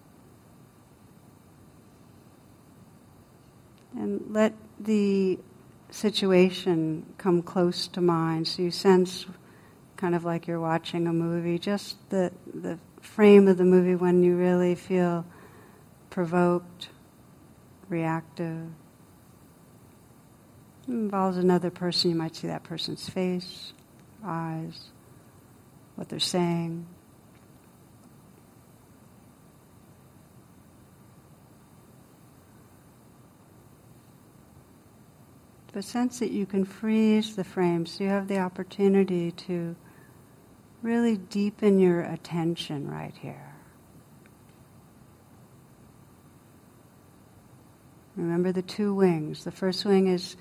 And 3.96 4.22
let 4.28 4.52
the 4.78 5.38
situation 5.90 7.06
come 7.18 7.42
close 7.42 7.88
to 7.88 8.00
mind. 8.00 8.46
So 8.46 8.62
you 8.62 8.70
sense, 8.70 9.26
kind 9.96 10.14
of 10.14 10.24
like 10.24 10.46
you're 10.46 10.60
watching 10.60 11.06
a 11.06 11.12
movie, 11.12 11.58
just 11.58 11.96
the, 12.10 12.32
the 12.52 12.78
frame 13.00 13.48
of 13.48 13.58
the 13.58 13.64
movie 13.64 13.94
when 13.94 14.22
you 14.22 14.36
really 14.36 14.74
feel 14.74 15.24
provoked, 16.10 16.88
reactive, 17.88 18.68
involves 20.90 21.36
another 21.36 21.70
person, 21.70 22.10
you 22.10 22.16
might 22.16 22.36
see 22.36 22.46
that 22.46 22.62
person's 22.62 23.08
face, 23.08 23.72
eyes, 24.24 24.90
what 25.94 26.08
they're 26.08 26.18
saying. 26.18 26.86
But 35.72 35.84
sense 35.84 36.18
that 36.18 36.32
you 36.32 36.46
can 36.46 36.64
freeze 36.64 37.36
the 37.36 37.44
frame 37.44 37.86
so 37.86 38.04
you 38.04 38.10
have 38.10 38.26
the 38.26 38.38
opportunity 38.38 39.30
to 39.32 39.76
really 40.82 41.16
deepen 41.16 41.78
your 41.78 42.00
attention 42.00 42.90
right 42.90 43.14
here. 43.20 43.54
Remember 48.16 48.50
the 48.52 48.62
two 48.62 48.92
wings. 48.92 49.44
The 49.44 49.52
first 49.52 49.84
wing 49.84 50.08
is 50.08 50.36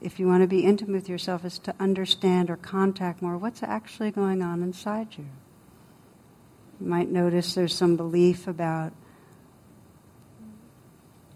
if 0.00 0.18
you 0.18 0.26
want 0.26 0.42
to 0.42 0.46
be 0.46 0.60
intimate 0.60 0.94
with 0.94 1.08
yourself, 1.08 1.44
is 1.44 1.58
to 1.60 1.74
understand 1.78 2.50
or 2.50 2.56
contact 2.56 3.20
more 3.20 3.36
what's 3.36 3.62
actually 3.62 4.10
going 4.10 4.42
on 4.42 4.62
inside 4.62 5.08
you. 5.18 5.26
You 6.80 6.86
might 6.86 7.10
notice 7.10 7.54
there's 7.54 7.74
some 7.74 7.96
belief 7.96 8.48
about 8.48 8.92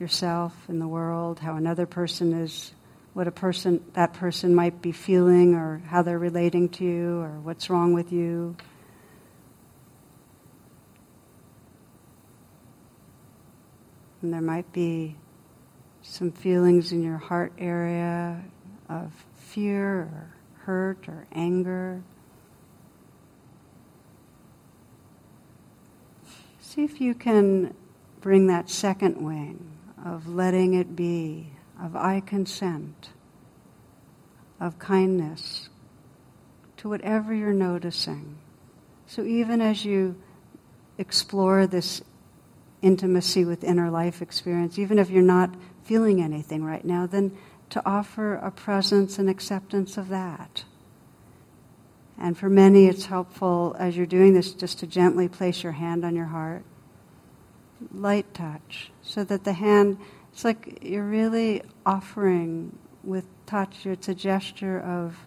yourself 0.01 0.55
and 0.69 0.81
the 0.81 0.89
world, 0.89 1.41
how 1.41 1.57
another 1.57 1.85
person 1.85 2.33
is, 2.33 2.73
what 3.13 3.29
a 3.29 3.31
person, 3.31 3.85
that 3.93 4.15
person 4.15 4.55
might 4.55 4.81
be 4.81 4.93
feeling, 4.93 5.55
or 5.55 5.83
how 5.87 6.01
they're 6.03 6.19
relating 6.19 6.71
to 6.71 6.85
you, 6.85 7.21
or 7.21 7.39
what's 7.41 7.69
wrong 7.69 7.93
with 7.93 8.13
you. 8.13 8.57
And 14.23 14.33
there 14.33 14.41
might 14.41 14.73
be 14.73 15.17
some 16.01 16.33
feelings 16.33 16.93
in 16.93 17.03
your 17.03 17.19
heart 17.19 17.53
area 17.59 18.43
of 18.89 19.13
fear 19.35 20.01
or 20.01 20.35
hurt 20.65 21.09
or 21.09 21.27
anger. 21.33 22.03
See 26.61 26.85
if 26.85 27.01
you 27.01 27.15
can 27.15 27.75
bring 28.21 28.47
that 28.49 28.69
second 28.69 29.23
wing 29.25 29.71
of 30.05 30.27
letting 30.27 30.75
it 30.75 30.97
be, 30.97 31.51
of 31.81 31.95
I 31.95 32.21
consent, 32.21 33.11
of 34.59 34.79
kindness 34.79 35.69
to 36.79 36.89
whatever 36.89 37.33
you're 37.33 37.53
noticing. 37.53 38.37
So 39.07 39.23
even 39.23 39.61
as 39.61 39.85
you 39.85 40.17
explore 40.99 41.67
this 41.67 42.03
intimacy 42.83 43.45
with 43.45 43.65
inner 43.65 43.91
life 43.91 44.21
experience, 44.21 44.79
even 44.79 44.99
if 44.99 45.11
you're 45.11 45.23
not 45.23 45.55
feeling 45.85 46.21
anything 46.21 46.65
right 46.65 46.85
now, 46.85 47.07
then 47.07 47.37
to 47.75 47.83
offer 47.85 48.37
a 48.37 48.53
presence 48.53 49.19
and 49.19 49.29
acceptance 49.29 49.97
of 49.97 50.09
that. 50.09 50.63
And 52.17 52.39
for 52.39 52.49
many, 52.49 52.87
it's 52.87 53.07
helpful 53.07 53.75
as 53.81 53.97
you're 53.97 54.07
doing 54.07 54.33
this 54.33 54.53
just 54.53 54.79
to 54.79 54.87
gently 54.87 55.27
place 55.27 55.65
your 55.65 55.73
hand 55.73 56.05
on 56.05 56.15
your 56.15 56.27
heart. 56.27 56.63
Light 57.93 58.33
touch, 58.33 58.93
so 59.03 59.25
that 59.25 59.43
the 59.43 59.55
hand, 59.55 59.99
it's 60.33 60.45
like 60.45 60.79
you're 60.83 61.03
really 61.03 61.63
offering 61.85 62.79
with 63.03 63.25
touch, 63.45 63.87
it's 63.87 64.09
a 64.09 64.15
gesture 64.15 64.79
of 64.79 65.27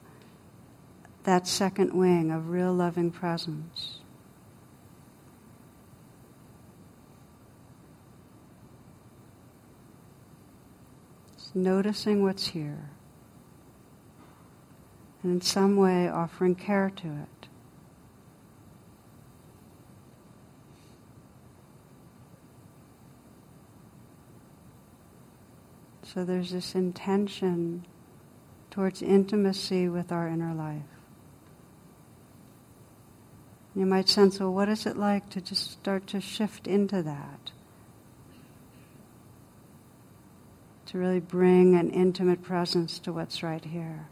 that 1.24 1.50
second 1.50 1.92
wing 1.92 2.32
of 2.32 2.48
real 2.48 2.74
loving 2.74 3.12
presence. 3.12 4.00
noticing 11.64 12.24
what's 12.24 12.48
here, 12.48 12.90
and 15.24 15.34
in 15.34 15.42
some 15.42 15.76
way 15.76 16.08
offering 16.08 16.56
care 16.56 16.92
to 16.96 17.08
it. 17.08 17.48
So 26.04 26.24
there's 26.24 26.52
this 26.52 26.74
intention 26.74 27.86
towards 28.72 29.02
intimacy 29.02 29.90
with 29.90 30.12
our 30.12 30.28
inner 30.28 30.54
life. 30.54 30.82
You 33.76 33.86
might 33.86 34.10
sense, 34.10 34.40
well, 34.40 34.54
what 34.54 34.70
is 34.70 34.86
it 34.88 34.98
like 34.98 35.30
to 35.30 35.42
just 35.42 35.70
start 35.72 36.08
to 36.08 36.20
shift 36.20 36.66
into 36.66 37.04
that? 37.04 37.52
To 40.88 40.98
really 40.98 41.20
bring 41.20 41.76
an 41.76 41.90
intimate 41.90 42.42
presence 42.42 42.98
to 43.00 43.12
what's 43.12 43.44
right 43.44 43.64
here. 43.64 44.08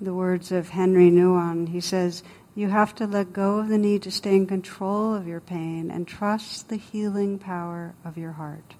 the 0.00 0.14
words 0.14 0.52
of 0.52 0.70
Henri 0.70 1.10
Nouwen. 1.10 1.68
He 1.68 1.80
says, 1.80 2.22
You 2.54 2.68
have 2.68 2.94
to 2.96 3.06
let 3.06 3.32
go 3.32 3.58
of 3.58 3.68
the 3.68 3.78
need 3.78 4.02
to 4.02 4.10
stay 4.10 4.36
in 4.36 4.46
control 4.46 5.14
of 5.14 5.26
your 5.26 5.40
pain 5.40 5.90
and 5.90 6.06
trust 6.06 6.68
the 6.68 6.76
healing 6.76 7.38
power 7.38 7.94
of 8.04 8.16
your 8.16 8.32
heart. 8.32 8.74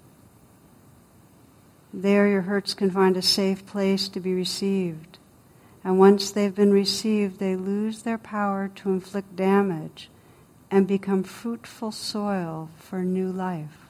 There, 1.93 2.27
your 2.27 2.43
hurts 2.43 2.73
can 2.73 2.91
find 2.91 3.17
a 3.17 3.21
safe 3.21 3.65
place 3.65 4.07
to 4.09 4.19
be 4.19 4.33
received. 4.33 5.17
And 5.83 5.97
once 5.97 6.29
they've 6.29 6.53
been 6.53 6.71
received, 6.71 7.39
they 7.39 7.55
lose 7.55 8.03
their 8.03 8.17
power 8.17 8.69
to 8.75 8.89
inflict 8.89 9.35
damage 9.35 10.09
and 10.69 10.87
become 10.87 11.23
fruitful 11.23 11.91
soil 11.91 12.69
for 12.77 13.03
new 13.03 13.31
life. 13.31 13.87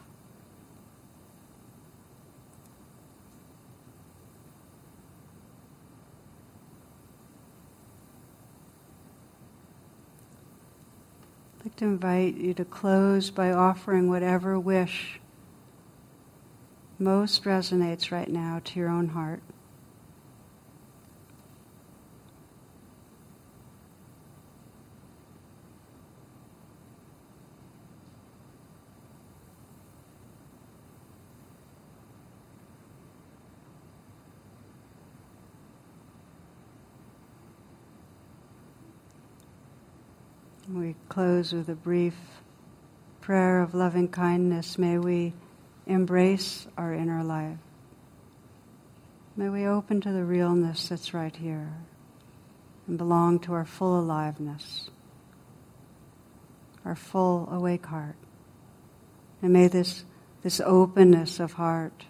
I'd 11.60 11.66
like 11.66 11.76
to 11.78 11.86
invite 11.86 12.36
you 12.36 12.54
to 12.54 12.64
close 12.64 13.30
by 13.30 13.52
offering 13.52 14.08
whatever 14.08 14.58
wish 14.58 15.19
most 17.00 17.46
resonates 17.46 18.12
right 18.12 18.30
now 18.30 18.60
to 18.66 18.80
your 18.80 18.90
own 18.90 19.08
heart. 19.08 19.42
We 40.72 40.96
close 41.08 41.52
with 41.52 41.68
a 41.70 41.76
brief 41.76 42.16
prayer 43.22 43.62
of 43.62 43.74
loving 43.74 44.10
kindness. 44.10 44.78
May 44.78 45.00
we 45.00 45.34
embrace 45.90 46.68
our 46.78 46.94
inner 46.94 47.24
life. 47.24 47.58
May 49.36 49.50
we 49.50 49.66
open 49.66 50.02
to 50.02 50.12
the 50.12 50.24
realness 50.24 50.90
that's 50.90 51.14
right 51.14 51.36
here 51.36 51.74
and 52.88 52.98
belong 52.98 53.40
to 53.40 53.54
our 53.54 53.66
full 53.66 54.00
aliveness, 54.00 54.90
our 56.86 56.96
full 56.96 57.50
awake 57.52 57.86
heart. 57.88 58.16
And 59.42 59.54
may 59.54 59.68
this, 59.68 60.04
this 60.44 60.62
openness 60.64 61.40
of 61.40 61.54
heart 61.54 62.06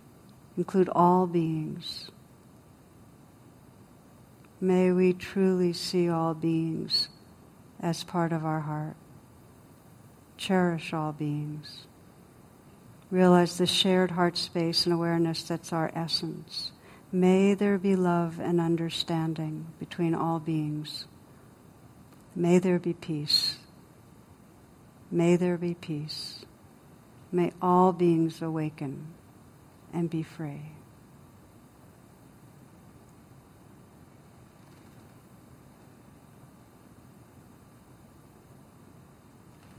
include 0.58 0.90
all 0.90 1.26
beings. 1.26 2.10
May 4.60 4.92
we 4.92 5.14
truly 5.14 5.72
see 5.72 6.10
all 6.10 6.34
beings 6.34 7.08
as 7.80 8.04
part 8.04 8.34
of 8.34 8.44
our 8.44 8.60
heart. 8.62 8.98
Cherish 10.36 10.94
all 10.94 11.14
beings. 11.14 11.86
Realize 13.12 13.58
the 13.58 13.66
shared 13.66 14.12
heart 14.12 14.38
space 14.38 14.86
and 14.86 14.94
awareness 14.94 15.42
that's 15.44 15.74
our 15.74 15.92
essence. 15.96 16.72
May 17.12 17.56
there 17.56 17.80
be 17.80 17.96
love 17.96 18.40
and 18.40 18.62
understanding 18.62 19.66
between 19.80 20.14
all 20.14 20.40
beings. 20.40 21.06
May 22.36 22.60
there 22.60 22.78
be 22.78 22.94
peace. 22.94 23.58
May 25.10 25.36
there 25.36 25.58
be 25.58 25.74
peace. 25.74 26.46
May 27.32 27.52
all 27.62 27.94
beings 27.94 28.44
awaken 28.44 29.08
and 29.92 30.08
be 30.08 30.22
free. 30.22 30.72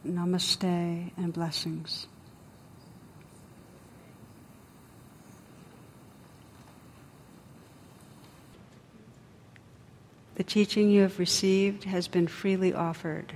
Namaste 0.05 1.13
and 1.17 1.33
blessings. 1.33 2.09
The 10.41 10.45
teaching 10.45 10.91
you 10.91 11.03
have 11.03 11.19
received 11.19 11.85
has 11.85 12.09
been 12.09 12.27
freely 12.27 12.73
offered. 12.73 13.35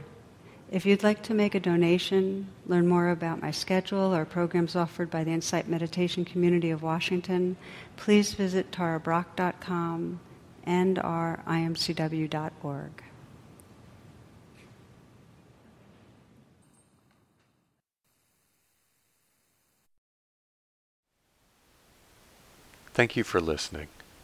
If 0.70 0.86
you'd 0.86 1.02
like 1.02 1.22
to 1.24 1.34
make 1.34 1.54
a 1.54 1.60
donation, 1.60 2.48
learn 2.66 2.88
more 2.88 3.10
about 3.10 3.42
my 3.42 3.50
schedule 3.50 4.14
or 4.14 4.24
programs 4.24 4.74
offered 4.74 5.10
by 5.10 5.22
the 5.22 5.30
Insight 5.30 5.68
Meditation 5.68 6.24
Community 6.24 6.70
of 6.70 6.82
Washington, 6.82 7.58
please 7.98 8.32
visit 8.32 8.70
tarabrach.com 8.70 10.18
and 10.64 10.98
our 10.98 11.42
imcw.org. 11.46 13.02
Thank 22.94 23.14
you 23.14 23.24
for 23.24 23.42
listening. 23.42 23.88